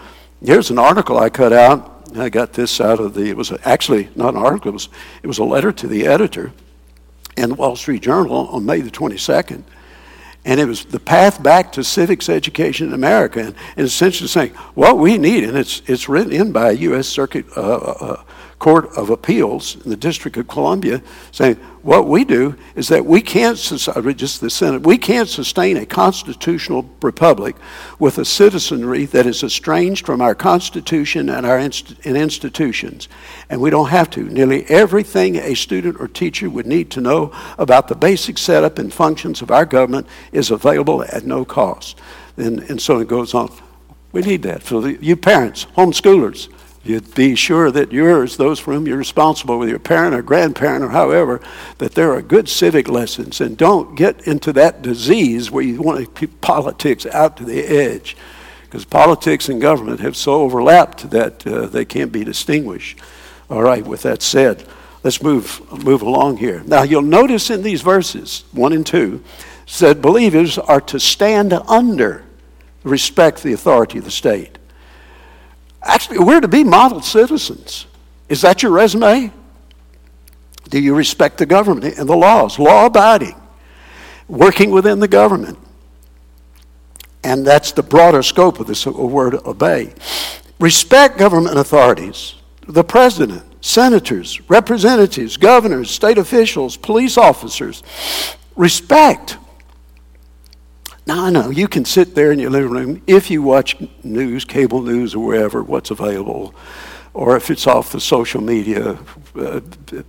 Here's 0.44 0.70
an 0.70 0.78
article 0.78 1.18
I 1.18 1.30
cut 1.30 1.52
out. 1.52 1.94
I 2.16 2.30
got 2.30 2.54
this 2.54 2.80
out 2.80 3.00
of 3.00 3.14
the, 3.14 3.30
it 3.30 3.36
was 3.36 3.52
actually 3.64 4.10
not 4.16 4.34
an 4.34 4.42
article, 4.42 4.70
it 4.70 4.74
was, 4.74 4.90
it 5.24 5.28
was 5.28 5.40
a 5.40 5.44
letter 5.44 5.72
to 5.72 5.88
the 5.88 6.08
editor 6.08 6.52
in 7.36 7.50
the 7.50 7.56
Wall 7.56 7.76
Street 7.76 8.02
Journal 8.02 8.48
on 8.48 8.66
May 8.66 8.82
the 8.82 8.92
22nd. 8.92 9.64
And 10.46 10.60
it 10.60 10.66
was 10.66 10.86
the 10.86 11.00
path 11.00 11.44
back 11.44 11.74
to 11.74 11.84
civics 11.84 12.30
education 12.30 12.88
in 12.88 12.94
America. 12.94 13.40
And, 13.42 13.56
and 13.76 13.86
essentially 13.86 14.30
saying, 14.30 14.52
what 14.76 14.98
we 14.98 15.18
need, 15.18 15.44
and 15.44 15.58
it's, 15.58 15.82
it's 15.88 16.08
written 16.08 16.32
in 16.32 16.54
by 16.54 16.70
a 16.70 16.74
U.S. 16.74 17.08
Circuit 17.08 17.46
uh, 17.58 17.62
uh, 17.62 18.24
Court 18.60 18.90
of 18.98 19.12
Appeals 19.12 19.76
in 19.84 19.92
the 19.92 19.96
District 19.96 20.36
of 20.36 20.48
Columbia 20.48 21.04
saying 21.32 21.58
what 21.84 22.08
we 22.08 22.26
do 22.26 22.56
is 22.76 22.88
that 22.88 23.06
we 23.06 23.22
can't, 23.22 23.56
just 23.56 24.42
the 24.42 24.50
Senate, 24.50 24.82
we 24.82 24.98
can't 24.98 25.30
sustain 25.30 25.78
a 25.78 25.86
constitutional 25.86 26.90
republic 27.02 27.56
with 28.00 28.18
a 28.18 28.26
citizenry 28.26 29.06
that 29.06 29.28
is 29.28 29.44
estranged 29.44 30.08
from 30.08 30.22
our 30.22 30.34
Constitution 30.34 31.30
and 31.30 31.46
our 31.46 31.60
inst- 31.60 31.96
and 32.04 32.18
institutions. 32.18 33.08
And 33.50 33.62
we 33.62 33.70
don't 33.70 33.90
have 33.90 34.10
to. 34.12 34.24
Nearly 34.24 34.66
everything 34.66 35.36
a 35.36 35.54
student 35.54 35.98
or 36.00 36.08
teacher 36.08 36.50
would 36.50 36.66
need 36.66 36.90
to 36.92 37.02
know 37.02 37.32
about 37.60 37.88
the 37.88 37.96
basic 37.96 38.40
setup 38.40 38.80
and 38.80 38.92
functions 38.92 39.44
of 39.44 39.52
our 39.52 39.66
government 39.66 40.08
is 40.32 40.50
available 40.50 41.04
at 41.04 41.26
no 41.26 41.46
cost. 41.46 42.00
And, 42.38 42.62
and 42.62 42.82
so 42.82 43.00
it 43.00 43.08
goes 43.08 43.36
on. 43.36 43.52
We 44.12 44.22
need 44.22 44.42
that. 44.44 44.64
For 44.64 44.82
the, 44.82 44.98
you 45.00 45.16
parents, 45.16 45.68
homeschoolers, 45.78 46.50
You'd 46.88 47.14
be 47.14 47.36
sure 47.36 47.70
that 47.70 47.92
yours, 47.92 48.38
those 48.38 48.60
for 48.60 48.74
whom 48.74 48.88
you're 48.88 48.98
responsible, 48.98 49.60
with 49.60 49.68
your 49.68 49.78
parent 49.78 50.16
or 50.16 50.22
grandparent 50.22 50.86
or 50.86 50.90
however, 50.90 51.42
that 51.80 51.96
there 51.96 52.14
are 52.14 52.22
good 52.22 52.48
civic 52.48 52.88
lessons. 52.88 53.42
And 53.42 53.58
don't 53.58 53.96
get 53.96 54.26
into 54.26 54.54
that 54.54 54.82
disease 54.82 55.52
where 55.52 55.64
you 55.64 55.82
want 55.82 56.00
to 56.00 56.12
keep 56.20 56.40
politics 56.40 57.06
out 57.06 57.36
to 57.38 57.44
the 57.46 57.62
edge. 57.62 58.16
Because 58.64 58.86
politics 58.86 59.50
and 59.50 59.62
government 59.62 60.00
have 60.00 60.16
so 60.16 60.42
overlapped 60.42 61.10
that 61.10 61.46
uh, 61.46 61.68
they 61.68 61.84
can't 61.84 62.12
be 62.12 62.24
distinguished. 62.24 63.00
All 63.50 63.64
right, 63.64 63.86
with 63.86 64.04
that 64.04 64.22
said, 64.22 64.66
let's 65.04 65.22
move, 65.22 65.62
move 65.84 66.02
along 66.02 66.38
here. 66.38 66.64
Now, 66.66 66.84
you'll 66.84 67.02
notice 67.02 67.50
in 67.50 67.64
these 67.64 67.82
verses, 67.82 68.46
1 68.54 68.72
and 68.72 68.86
2, 68.86 69.22
said 69.66 70.02
believers 70.02 70.58
are 70.58 70.82
to 70.82 71.00
stand 71.00 71.52
under, 71.54 72.24
respect 72.84 73.44
the 73.44 73.52
authority 73.52 73.98
of 73.98 74.06
the 74.06 74.12
state. 74.12 74.58
Actually, 75.84 76.20
we're 76.20 76.42
to 76.42 76.48
be 76.48 76.64
model 76.64 77.02
citizens. 77.02 77.86
Is 78.30 78.42
that 78.42 78.64
your 78.64 78.72
resume? 78.72 79.32
Do 80.70 80.80
you 80.80 80.96
respect 80.96 81.38
the 81.38 81.46
government 81.46 81.98
and 81.98 82.10
the 82.10 82.16
laws, 82.16 82.60
law 82.60 82.88
abiding, 82.88 83.36
working 84.28 84.72
within 84.72 85.00
the 85.00 85.08
government? 85.08 85.58
And 87.24 87.46
that's 87.46 87.72
the 87.72 87.84
broader 87.84 88.24
scope 88.24 88.60
of 88.60 88.68
this 88.68 88.86
word 88.86 89.36
obey. 89.46 89.94
Respect 90.60 91.18
government 91.18 91.58
authorities, 91.58 92.36
the 92.68 92.84
president, 92.84 93.44
senators, 93.62 94.42
representatives, 94.50 95.38
governors, 95.38 95.92
state 95.92 96.18
officials, 96.18 96.78
police 96.78 97.18
officers. 97.18 97.84
Respect. 98.56 99.38
Now, 101.08 101.24
I 101.24 101.30
know 101.30 101.50
you 101.50 101.70
can 101.70 101.86
sit 101.86 102.16
there 102.16 102.34
in 102.34 102.40
your 102.40 102.50
living 102.50 102.70
room 102.70 103.02
if 103.08 103.32
you 103.32 103.42
watch 103.42 103.78
news, 104.04 104.44
cable 104.44 104.82
news, 104.82 105.16
or 105.16 105.26
wherever, 105.26 105.64
what's 105.64 105.90
available, 105.90 106.54
or 107.14 107.38
if 107.38 107.50
it's 107.50 107.66
off 107.66 107.94
the 107.94 108.02
social 108.02 108.42
media. 108.42 109.00
Uh, 109.34 109.62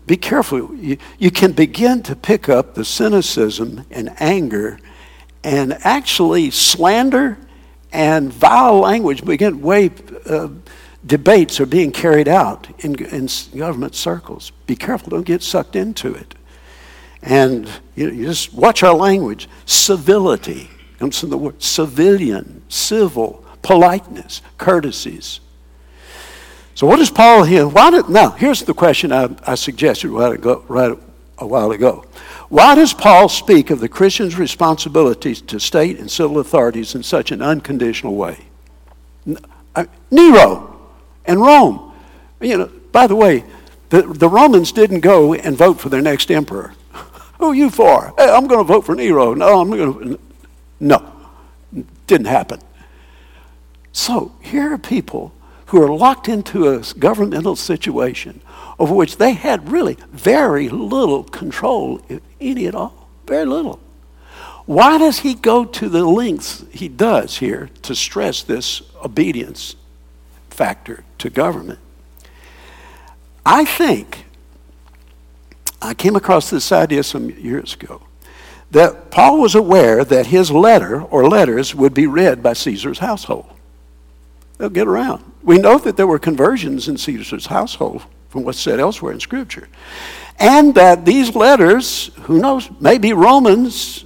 be 0.08 0.16
careful. 0.16 0.74
You, 0.74 0.98
you 1.16 1.30
can 1.30 1.52
begin 1.52 2.02
to 2.02 2.16
pick 2.16 2.48
up 2.48 2.74
the 2.74 2.84
cynicism 2.84 3.86
and 3.92 4.12
anger 4.20 4.80
and 5.44 5.74
actually 5.84 6.50
slander 6.50 7.38
and 7.92 8.32
vile 8.32 8.80
language 8.80 9.24
begin 9.24 9.62
way 9.62 9.92
uh, 10.26 10.48
debates 11.06 11.60
are 11.60 11.66
being 11.66 11.92
carried 11.92 12.26
out 12.26 12.66
in, 12.80 12.96
in 13.04 13.28
government 13.56 13.94
circles 13.94 14.50
be 14.66 14.76
careful 14.76 15.08
don't 15.08 15.24
get 15.24 15.42
sucked 15.42 15.74
into 15.74 16.12
it 16.12 16.34
and 17.22 17.70
you, 17.94 18.10
you 18.10 18.26
just 18.26 18.52
watch 18.52 18.82
our 18.82 18.94
language 18.94 19.48
civility 19.64 20.68
comes 20.98 21.18
from 21.18 21.30
the 21.30 21.38
word 21.38 21.62
civilian, 21.62 22.62
civil, 22.68 23.44
politeness, 23.62 24.42
courtesies. 24.58 25.40
So 26.74 26.86
what 26.86 26.96
does 26.96 27.10
Paul 27.10 27.44
here? 27.44 27.66
Why 27.66 27.90
did, 27.90 28.08
now, 28.08 28.30
here's 28.30 28.62
the 28.62 28.74
question 28.74 29.12
I, 29.12 29.34
I 29.44 29.54
suggested 29.54 30.10
right, 30.10 30.34
ago, 30.34 30.64
right 30.68 30.96
a 31.38 31.46
while 31.46 31.72
ago. 31.72 32.04
Why 32.48 32.74
does 32.74 32.94
Paul 32.94 33.28
speak 33.28 33.70
of 33.70 33.80
the 33.80 33.88
Christian's 33.88 34.38
responsibilities 34.38 35.40
to 35.42 35.60
state 35.60 35.98
and 35.98 36.10
civil 36.10 36.38
authorities 36.38 36.94
in 36.94 37.02
such 37.02 37.30
an 37.30 37.42
unconditional 37.42 38.14
way? 38.14 38.46
Uh, 39.74 39.84
Nero 40.10 40.80
and 41.26 41.40
Rome. 41.40 41.92
You 42.40 42.58
know, 42.58 42.70
by 42.92 43.06
the 43.06 43.16
way, 43.16 43.44
the, 43.90 44.02
the 44.02 44.28
Romans 44.28 44.72
didn't 44.72 45.00
go 45.00 45.34
and 45.34 45.56
vote 45.56 45.80
for 45.80 45.88
their 45.88 46.00
next 46.02 46.30
emperor. 46.30 46.74
Who 47.38 47.46
are 47.46 47.54
you 47.54 47.70
for? 47.70 48.14
Hey, 48.16 48.30
I'm 48.30 48.46
going 48.46 48.60
to 48.60 48.72
vote 48.72 48.86
for 48.86 48.94
Nero. 48.94 49.34
No, 49.34 49.60
I'm 49.60 49.70
going 49.70 50.16
to. 50.16 50.20
No, 50.80 51.12
didn't 52.06 52.26
happen. 52.26 52.60
So 53.92 54.32
here 54.40 54.72
are 54.72 54.78
people 54.78 55.32
who 55.66 55.82
are 55.82 55.90
locked 55.90 56.28
into 56.28 56.68
a 56.68 56.82
governmental 56.98 57.56
situation 57.56 58.40
over 58.78 58.94
which 58.94 59.16
they 59.16 59.32
had 59.32 59.70
really 59.70 59.96
very 60.12 60.68
little 60.68 61.24
control, 61.24 62.00
if 62.08 62.20
any 62.40 62.66
at 62.66 62.74
all. 62.74 63.08
Very 63.26 63.44
little. 63.44 63.80
Why 64.66 64.98
does 64.98 65.20
he 65.20 65.34
go 65.34 65.64
to 65.64 65.88
the 65.88 66.04
lengths 66.04 66.64
he 66.70 66.88
does 66.88 67.38
here 67.38 67.70
to 67.82 67.94
stress 67.94 68.42
this 68.42 68.82
obedience 69.02 69.76
factor 70.50 71.04
to 71.18 71.30
government? 71.30 71.78
I 73.44 73.64
think 73.64 74.26
I 75.80 75.94
came 75.94 76.16
across 76.16 76.50
this 76.50 76.70
idea 76.70 77.02
some 77.02 77.30
years 77.30 77.74
ago 77.74 78.02
that 78.70 79.10
Paul 79.10 79.40
was 79.40 79.54
aware 79.54 80.04
that 80.04 80.26
his 80.26 80.50
letter 80.50 81.02
or 81.02 81.28
letters 81.28 81.74
would 81.74 81.94
be 81.94 82.06
read 82.06 82.42
by 82.42 82.52
Caesar's 82.52 82.98
household. 82.98 83.48
They'll 84.58 84.68
get 84.68 84.88
around. 84.88 85.24
We 85.42 85.58
know 85.58 85.78
that 85.78 85.96
there 85.96 86.06
were 86.06 86.18
conversions 86.18 86.88
in 86.88 86.98
Caesar's 86.98 87.46
household 87.46 88.02
from 88.28 88.44
what's 88.44 88.58
said 88.58 88.80
elsewhere 88.80 89.12
in 89.12 89.20
Scripture. 89.20 89.68
And 90.38 90.74
that 90.74 91.04
these 91.04 91.34
letters, 91.34 92.10
who 92.22 92.40
knows, 92.40 92.68
maybe 92.80 93.12
Romans, 93.12 94.04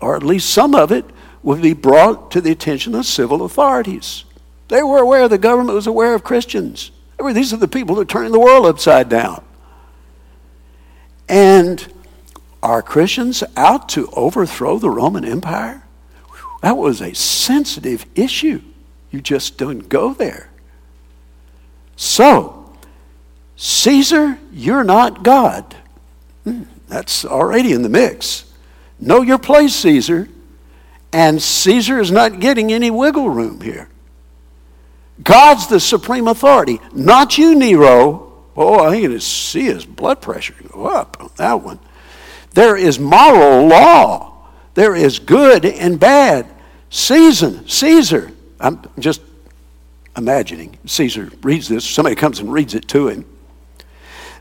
or 0.00 0.16
at 0.16 0.22
least 0.22 0.50
some 0.50 0.74
of 0.74 0.90
it, 0.90 1.04
would 1.42 1.62
be 1.62 1.74
brought 1.74 2.30
to 2.30 2.40
the 2.40 2.50
attention 2.50 2.94
of 2.94 3.06
civil 3.06 3.44
authorities. 3.44 4.24
They 4.68 4.82
were 4.82 4.98
aware, 4.98 5.28
the 5.28 5.38
government 5.38 5.74
was 5.74 5.86
aware 5.86 6.14
of 6.14 6.24
Christians. 6.24 6.90
These 7.32 7.52
are 7.52 7.58
the 7.58 7.68
people 7.68 7.96
that 7.96 8.02
are 8.02 8.04
turning 8.06 8.32
the 8.32 8.40
world 8.40 8.66
upside 8.66 9.08
down. 9.08 9.44
And 11.28 11.86
are 12.62 12.82
Christians 12.82 13.44
out 13.56 13.88
to 13.90 14.08
overthrow 14.12 14.78
the 14.78 14.90
Roman 14.90 15.24
Empire? 15.24 15.84
That 16.62 16.76
was 16.76 17.00
a 17.00 17.14
sensitive 17.14 18.06
issue. 18.14 18.62
You 19.10 19.20
just 19.20 19.56
don't 19.56 19.88
go 19.88 20.14
there. 20.14 20.50
So, 21.96 22.72
Caesar, 23.56 24.38
you're 24.52 24.84
not 24.84 25.22
God. 25.22 25.76
Hmm, 26.44 26.64
that's 26.88 27.24
already 27.24 27.72
in 27.72 27.82
the 27.82 27.88
mix. 27.88 28.52
Know 28.98 29.22
your 29.22 29.38
place, 29.38 29.74
Caesar. 29.76 30.28
And 31.12 31.40
Caesar 31.40 31.98
is 31.98 32.10
not 32.10 32.40
getting 32.40 32.72
any 32.72 32.90
wiggle 32.90 33.30
room 33.30 33.60
here. 33.60 33.88
God's 35.22 35.66
the 35.66 35.80
supreme 35.80 36.28
authority, 36.28 36.80
not 36.92 37.38
you, 37.38 37.54
Nero. 37.54 38.32
Oh, 38.54 38.86
I 38.86 39.00
can 39.00 39.18
see 39.20 39.64
his 39.64 39.84
blood 39.84 40.20
pressure 40.20 40.54
go 40.72 40.86
up 40.86 41.16
on 41.20 41.30
that 41.36 41.62
one. 41.62 41.78
There 42.56 42.78
is 42.78 42.98
moral 42.98 43.66
law. 43.66 44.32
There 44.72 44.94
is 44.94 45.18
good 45.18 45.66
and 45.66 46.00
bad. 46.00 46.46
Season, 46.88 47.68
Caesar. 47.68 48.32
I'm 48.58 48.80
just 48.98 49.20
imagining. 50.16 50.78
Caesar 50.86 51.30
reads 51.42 51.68
this. 51.68 51.84
Somebody 51.84 52.16
comes 52.16 52.40
and 52.40 52.50
reads 52.50 52.74
it 52.74 52.88
to 52.88 53.08
him. 53.08 53.26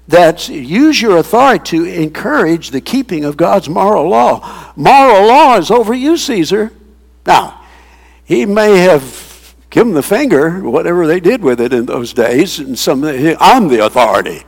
That 0.07 0.47
use 0.47 1.01
your 1.01 1.17
authority 1.17 1.77
to 1.77 1.83
encourage 1.83 2.69
the 2.69 2.79
keeping 2.79 3.25
of 3.25 3.35
God's 3.35 3.67
moral 3.67 4.07
law. 4.07 4.71
Moral 4.77 5.27
law 5.27 5.57
is 5.57 5.69
over 5.69 5.93
you, 5.93 6.15
Caesar. 6.15 6.71
Now, 7.25 7.65
he 8.23 8.45
may 8.45 8.77
have 8.77 9.53
given 9.69 9.93
the 9.93 10.01
finger, 10.01 10.61
whatever 10.61 11.05
they 11.05 11.19
did 11.19 11.43
with 11.43 11.59
it 11.59 11.73
in 11.73 11.85
those 11.85 12.13
days, 12.13 12.59
and 12.59 12.79
some 12.79 13.03
I'm 13.03 13.67
the 13.67 13.85
authority. 13.85 14.45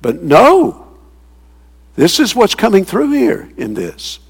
But 0.00 0.22
no, 0.22 0.89
this 1.96 2.20
is 2.20 2.34
what's 2.34 2.54
coming 2.54 2.84
through 2.84 3.12
here 3.12 3.50
in 3.56 3.74
this. 3.74 4.20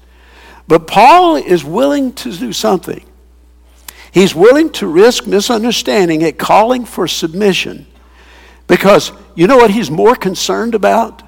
But 0.67 0.87
Paul 0.87 1.35
is 1.35 1.63
willing 1.63 2.13
to 2.13 2.31
do 2.31 2.53
something. 2.53 3.03
He's 4.11 4.35
willing 4.35 4.71
to 4.73 4.87
risk 4.87 5.25
misunderstanding 5.25 6.21
it, 6.21 6.37
calling 6.37 6.85
for 6.85 7.07
submission. 7.07 7.87
Because 8.67 9.11
you 9.35 9.47
know 9.47 9.57
what 9.57 9.71
he's 9.71 9.89
more 9.89 10.15
concerned 10.15 10.75
about? 10.75 11.23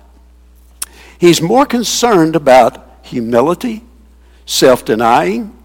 He's 1.17 1.41
more 1.41 1.65
concerned 1.65 2.35
about 2.35 2.99
humility, 3.03 3.83
self 4.45 4.83
denying, 4.83 5.57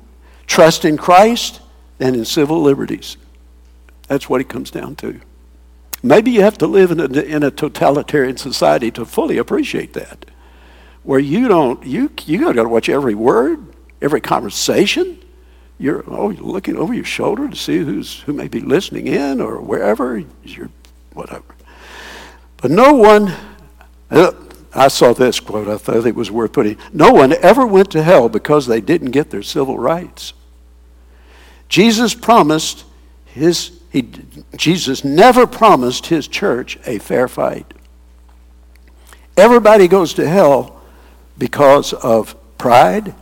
trust 0.47 0.85
in 0.85 0.97
Christ, 0.97 1.61
than 1.99 2.15
in 2.15 2.25
civil 2.25 2.63
liberties. 2.63 3.17
That's 4.07 4.29
what 4.29 4.41
it 4.41 4.49
comes 4.49 4.71
down 4.71 4.97
to. 4.97 5.21
Maybe 6.03 6.31
you 6.31 6.43
have 6.43 6.59
to 6.59 6.67
live 6.67 6.93
in 6.93 7.01
a, 7.01 7.21
in 7.21 7.43
a 7.43 7.51
totalitarian 7.51 8.37
society 8.37 8.93
to 8.93 9.05
fully 9.05 9.39
appreciate 9.39 9.95
that 9.95 10.28
where 11.03 11.19
you 11.19 11.49
don't 11.49 11.85
you 11.85 12.11
you 12.27 12.39
got 12.41 12.53
to 12.53 12.69
watch 12.69 12.89
every 12.89 13.15
word, 13.15 13.75
every 14.03 14.21
conversation. 14.21 15.19
You're 15.79 16.05
oh 16.07 16.31
you're 16.31 16.45
looking 16.45 16.77
over 16.77 16.93
your 16.93 17.05
shoulder 17.05 17.49
to 17.49 17.57
see 17.57 17.79
who's 17.79 18.21
who 18.21 18.33
may 18.33 18.49
be 18.49 18.61
listening 18.61 19.07
in 19.07 19.41
or 19.41 19.61
wherever 19.61 20.23
you're 20.43 20.71
whatever. 21.13 21.55
But 22.59 22.71
no 22.71 22.93
one. 22.95 23.33
Uh, 24.11 24.33
I 24.75 24.89
saw 24.89 25.13
this 25.13 25.41
quote. 25.41 25.67
I 25.67 25.77
thought 25.77 26.07
it 26.07 26.15
was 26.15 26.31
worth 26.31 26.53
putting. 26.53 26.77
No 26.93 27.13
one 27.13 27.33
ever 27.33 27.67
went 27.67 27.91
to 27.93 28.03
hell 28.03 28.29
because 28.29 28.67
they 28.67 28.81
didn't 28.81 29.13
get 29.13 29.31
their 29.31 29.43
civil 29.43 29.79
rights. 29.79 30.35
Jesus 31.69 32.15
promised 32.15 32.85
his. 33.25 33.81
He, 33.91 34.11
Jesus 34.57 35.05
never 35.05 35.47
promised 35.47 36.07
his 36.07 36.29
church 36.29 36.79
a 36.85 36.99
fair 36.99 37.27
fight. 37.27 37.73
Everybody 39.37 39.89
goes 39.89 40.15
to 40.15 40.29
hell 40.29 40.78
because 41.39 41.93
of 41.93 42.37
pride, 42.59 43.15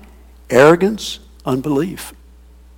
arrogance, 0.50 1.20
unbelief. 1.44 2.12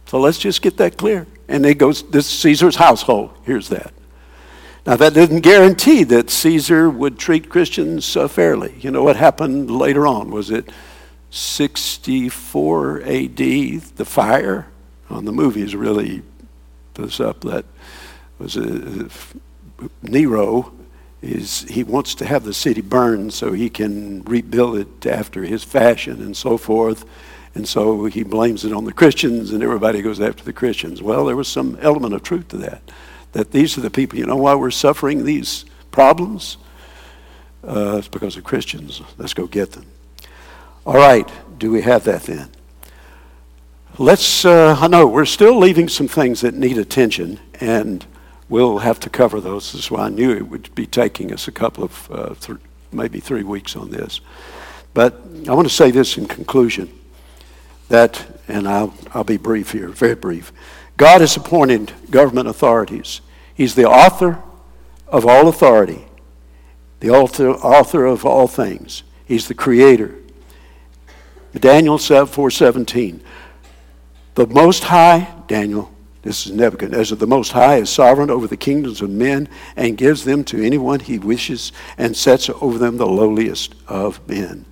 So 0.06 0.20
let's 0.20 0.38
just 0.38 0.62
get 0.62 0.76
that 0.78 0.96
clear. 0.96 1.26
And 1.48 1.64
it 1.64 1.76
goes, 1.76 2.02
this 2.10 2.26
Caesar's 2.26 2.76
household. 2.76 3.30
Here's 3.44 3.68
that. 3.68 3.92
Now, 4.86 4.96
that 4.96 5.12
didn't 5.14 5.40
guarantee 5.40 6.02
that 6.04 6.30
Caesar 6.30 6.88
would 6.88 7.18
treat 7.18 7.50
Christians 7.50 8.16
uh, 8.16 8.26
fairly. 8.26 8.74
You 8.80 8.90
know 8.90 9.02
what 9.02 9.16
happened 9.16 9.70
later 9.70 10.06
on? 10.06 10.30
Was 10.30 10.50
it 10.50 10.70
64 11.30 13.02
AD? 13.02 13.36
The 13.36 14.04
fire 14.06 14.68
on 15.10 15.26
the 15.26 15.32
movies 15.32 15.76
really 15.76 16.22
puts 16.94 17.20
up 17.20 17.42
that 17.42 17.66
was 18.38 18.56
a, 18.56 19.10
Nero 20.02 20.72
is 21.20 21.62
he 21.62 21.82
wants 21.82 22.14
to 22.16 22.24
have 22.24 22.44
the 22.44 22.54
city 22.54 22.80
burned 22.80 23.32
so 23.34 23.52
he 23.52 23.68
can 23.68 24.22
rebuild 24.22 24.76
it 24.76 25.06
after 25.06 25.42
his 25.42 25.64
fashion 25.64 26.22
and 26.22 26.36
so 26.36 26.56
forth. 26.56 27.04
And 27.54 27.66
so 27.66 28.04
he 28.04 28.22
blames 28.22 28.64
it 28.64 28.72
on 28.72 28.84
the 28.84 28.92
Christians, 28.92 29.52
and 29.52 29.62
everybody 29.62 30.00
goes 30.00 30.20
after 30.20 30.44
the 30.44 30.52
Christians. 30.52 31.02
Well, 31.02 31.24
there 31.24 31.34
was 31.34 31.48
some 31.48 31.76
element 31.80 32.14
of 32.14 32.22
truth 32.22 32.48
to 32.48 32.56
that. 32.58 32.82
That 33.32 33.50
these 33.50 33.76
are 33.76 33.80
the 33.80 33.90
people, 33.90 34.18
you 34.18 34.26
know 34.26 34.36
why 34.36 34.54
we're 34.54 34.70
suffering 34.70 35.24
these 35.24 35.64
problems? 35.90 36.56
Uh, 37.66 37.96
it's 37.98 38.08
because 38.08 38.36
of 38.36 38.44
Christians. 38.44 39.02
Let's 39.16 39.34
go 39.34 39.46
get 39.46 39.72
them. 39.72 39.86
All 40.86 40.94
right, 40.94 41.28
do 41.58 41.70
we 41.72 41.82
have 41.82 42.04
that 42.04 42.22
then? 42.22 42.48
Let's, 43.98 44.44
uh, 44.44 44.76
I 44.78 44.86
know 44.86 45.08
we're 45.08 45.24
still 45.24 45.58
leaving 45.58 45.88
some 45.88 46.06
things 46.06 46.42
that 46.42 46.54
need 46.54 46.78
attention, 46.78 47.40
and 47.54 48.06
we'll 48.48 48.78
have 48.78 49.00
to 49.00 49.10
cover 49.10 49.40
those. 49.40 49.72
That's 49.72 49.90
why 49.90 50.06
I 50.06 50.08
knew 50.08 50.32
it 50.32 50.48
would 50.48 50.74
be 50.74 50.86
taking 50.86 51.32
us 51.32 51.48
a 51.48 51.52
couple 51.52 51.84
of, 51.84 52.10
uh, 52.10 52.34
th- 52.34 52.58
maybe 52.92 53.20
three 53.20 53.42
weeks 53.42 53.76
on 53.76 53.90
this. 53.90 54.20
But 54.94 55.20
I 55.48 55.54
want 55.54 55.68
to 55.68 55.74
say 55.74 55.90
this 55.90 56.16
in 56.16 56.26
conclusion 56.26 56.90
that, 57.88 58.40
and 58.48 58.68
I'll, 58.68 58.94
I'll 59.12 59.24
be 59.24 59.36
brief 59.36 59.72
here, 59.72 59.88
very 59.88 60.14
brief. 60.14 60.52
God 60.96 61.20
has 61.20 61.36
appointed 61.36 61.92
government 62.10 62.48
authorities. 62.48 63.20
He's 63.54 63.74
the 63.74 63.86
author 63.86 64.42
of 65.06 65.26
all 65.26 65.48
authority, 65.48 66.04
the 67.00 67.10
author, 67.10 67.50
author 67.50 68.04
of 68.04 68.26
all 68.26 68.46
things. 68.46 69.02
He's 69.24 69.48
the 69.48 69.54
creator. 69.54 70.14
Daniel 71.58 71.98
4:17. 71.98 73.20
The 74.34 74.46
Most 74.46 74.84
High, 74.84 75.28
Daniel, 75.48 75.90
this 76.22 76.46
is 76.46 76.52
Nebuchadnezzar, 76.52 77.16
the 77.16 77.26
Most 77.26 77.52
High 77.52 77.76
is 77.76 77.90
sovereign 77.90 78.30
over 78.30 78.46
the 78.46 78.56
kingdoms 78.56 79.00
of 79.00 79.10
men 79.10 79.48
and 79.76 79.96
gives 79.96 80.24
them 80.24 80.44
to 80.44 80.64
anyone 80.64 81.00
he 81.00 81.18
wishes 81.18 81.72
and 81.96 82.16
sets 82.16 82.50
over 82.60 82.78
them 82.78 82.96
the 82.96 83.06
lowliest 83.06 83.74
of 83.86 84.26
men. 84.28 84.64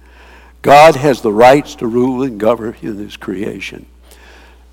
God 0.66 0.96
has 0.96 1.20
the 1.20 1.32
rights 1.32 1.76
to 1.76 1.86
rule 1.86 2.24
and 2.24 2.40
govern 2.40 2.74
in 2.82 2.98
His 2.98 3.16
creation. 3.16 3.86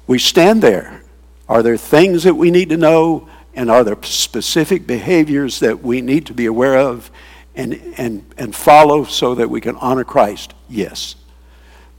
We 0.08 0.18
stand 0.18 0.64
there. 0.64 1.04
Are 1.48 1.62
there 1.62 1.78
things 1.78 2.24
that 2.24 2.34
we 2.34 2.50
need 2.50 2.70
to 2.70 2.78
know? 2.78 3.30
And 3.54 3.70
are 3.70 3.84
there 3.84 4.02
specific 4.02 4.88
behaviors 4.88 5.60
that 5.60 5.84
we 5.84 6.02
need 6.02 6.26
to 6.26 6.34
be 6.34 6.48
aware 6.48 6.80
of 6.80 7.12
and, 7.54 7.74
and, 7.98 8.26
and 8.40 8.56
follow 8.56 9.04
so 9.04 9.36
that 9.36 9.52
we 9.52 9.62
can 9.62 9.76
honor 9.76 10.04
Christ? 10.04 10.56
Yes. 10.68 11.16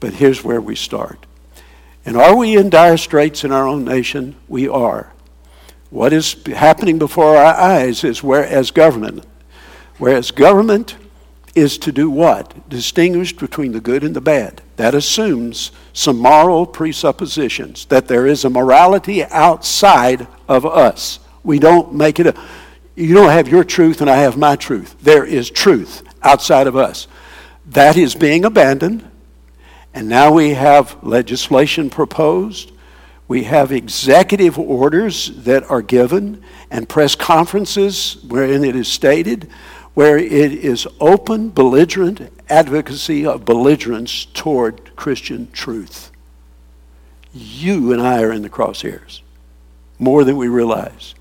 But 0.01 0.15
here's 0.15 0.43
where 0.43 0.59
we 0.59 0.75
start. 0.75 1.25
And 2.05 2.15
are 2.15 2.35
we 2.35 2.55
in 2.55 2.69
dire 2.69 2.97
straits 2.97 3.43
in 3.43 3.51
our 3.51 3.67
own 3.67 3.83
nation? 3.83 4.35
We 4.47 4.67
are. 4.67 5.11
What 5.89 6.13
is 6.13 6.35
happening 6.45 6.99
before 6.99 7.35
our 7.35 7.55
eyes 7.55 8.03
is 8.03 8.23
whereas 8.23 8.69
government, 8.71 9.25
whereas 9.97 10.31
government 10.31 10.95
is 11.55 11.77
to 11.79 11.91
do 11.91 12.09
what? 12.09 12.69
Distinguish 12.69 13.33
between 13.33 13.71
the 13.71 13.79
good 13.79 14.03
and 14.03 14.15
the 14.15 14.21
bad. 14.21 14.61
That 14.75 14.93
assumes 14.93 15.71
some 15.93 16.19
moral 16.19 16.65
presuppositions, 16.65 17.85
that 17.85 18.07
there 18.07 18.27
is 18.27 18.43
a 18.43 18.49
morality 18.49 19.23
outside 19.23 20.27
of 20.47 20.65
us. 20.65 21.19
We 21.43 21.59
don't 21.59 21.93
make 21.93 22.19
it 22.19 22.27
a, 22.27 22.35
you 22.95 23.13
don't 23.13 23.29
have 23.29 23.47
your 23.47 23.63
truth 23.63 24.01
and 24.01 24.09
I 24.09 24.17
have 24.17 24.37
my 24.37 24.55
truth. 24.55 24.95
There 25.01 25.25
is 25.25 25.49
truth 25.49 26.03
outside 26.21 26.67
of 26.67 26.75
us. 26.75 27.07
That 27.67 27.97
is 27.97 28.15
being 28.15 28.43
abandoned. 28.45 29.09
And 29.95 30.09
now 30.09 30.33
we 30.33 30.53
have 30.55 31.01
legislation 31.01 31.89
proposed. 31.89 32.73
We 33.29 33.45
have 33.45 33.71
executive 33.71 34.59
orders 34.59 35.31
that 35.45 35.63
are 35.71 35.81
given 35.81 36.43
and 36.69 36.87
press 36.87 37.15
conferences 37.15 38.17
wherein 38.27 38.65
it 38.65 38.75
is 38.75 38.89
stated 38.89 39.49
where 39.93 40.17
it 40.17 40.51
is 40.51 40.85
open, 40.99 41.49
belligerent 41.49 42.29
advocacy 42.49 43.25
of 43.25 43.45
belligerence 43.45 44.25
toward 44.25 44.93
Christian 44.97 45.49
truth. 45.51 46.11
You 47.33 47.93
and 47.93 48.01
I 48.01 48.21
are 48.21 48.33
in 48.33 48.41
the 48.41 48.49
crosshairs 48.49 49.21
more 49.97 50.25
than 50.25 50.35
we 50.35 50.49
realize. 50.49 51.15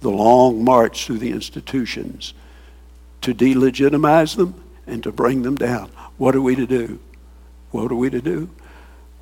The 0.00 0.10
long 0.10 0.62
march 0.62 1.06
through 1.06 1.18
the 1.18 1.30
institutions 1.30 2.34
to 3.22 3.32
delegitimize 3.32 4.36
them 4.36 4.62
and 4.86 5.02
to 5.02 5.10
bring 5.10 5.42
them 5.42 5.56
down. 5.56 5.90
What 6.18 6.36
are 6.36 6.42
we 6.42 6.54
to 6.56 6.66
do? 6.66 6.98
What 7.72 7.90
are 7.90 7.96
we 7.96 8.10
to 8.10 8.20
do? 8.20 8.48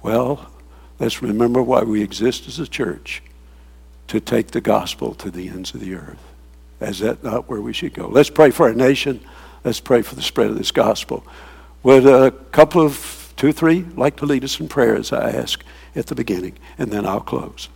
Well, 0.02 0.50
let's 0.98 1.22
remember 1.22 1.62
why 1.62 1.82
we 1.82 2.02
exist 2.02 2.46
as 2.46 2.58
a 2.58 2.66
church 2.66 3.22
to 4.08 4.20
take 4.20 4.48
the 4.48 4.60
gospel 4.60 5.14
to 5.14 5.30
the 5.30 5.48
ends 5.48 5.72
of 5.72 5.80
the 5.80 5.94
earth. 5.94 6.22
Is 6.80 6.98
that 6.98 7.22
not 7.22 7.48
where 7.48 7.60
we 7.60 7.72
should 7.72 7.94
go? 7.94 8.08
Let's 8.08 8.30
pray 8.30 8.50
for 8.50 8.66
our 8.66 8.74
nation. 8.74 9.20
Let's 9.64 9.80
pray 9.80 10.02
for 10.02 10.14
the 10.14 10.22
spread 10.22 10.50
of 10.50 10.58
this 10.58 10.72
gospel. 10.72 11.24
Would 11.82 12.06
a 12.06 12.30
couple 12.30 12.82
of 12.82 13.32
two, 13.36 13.52
three 13.52 13.82
like 13.96 14.16
to 14.16 14.26
lead 14.26 14.44
us 14.44 14.58
in 14.58 14.68
prayer 14.68 14.96
as 14.96 15.12
I 15.12 15.30
ask 15.30 15.62
at 15.94 16.06
the 16.06 16.14
beginning, 16.14 16.58
and 16.76 16.90
then 16.90 17.06
I'll 17.06 17.20
close. 17.20 17.68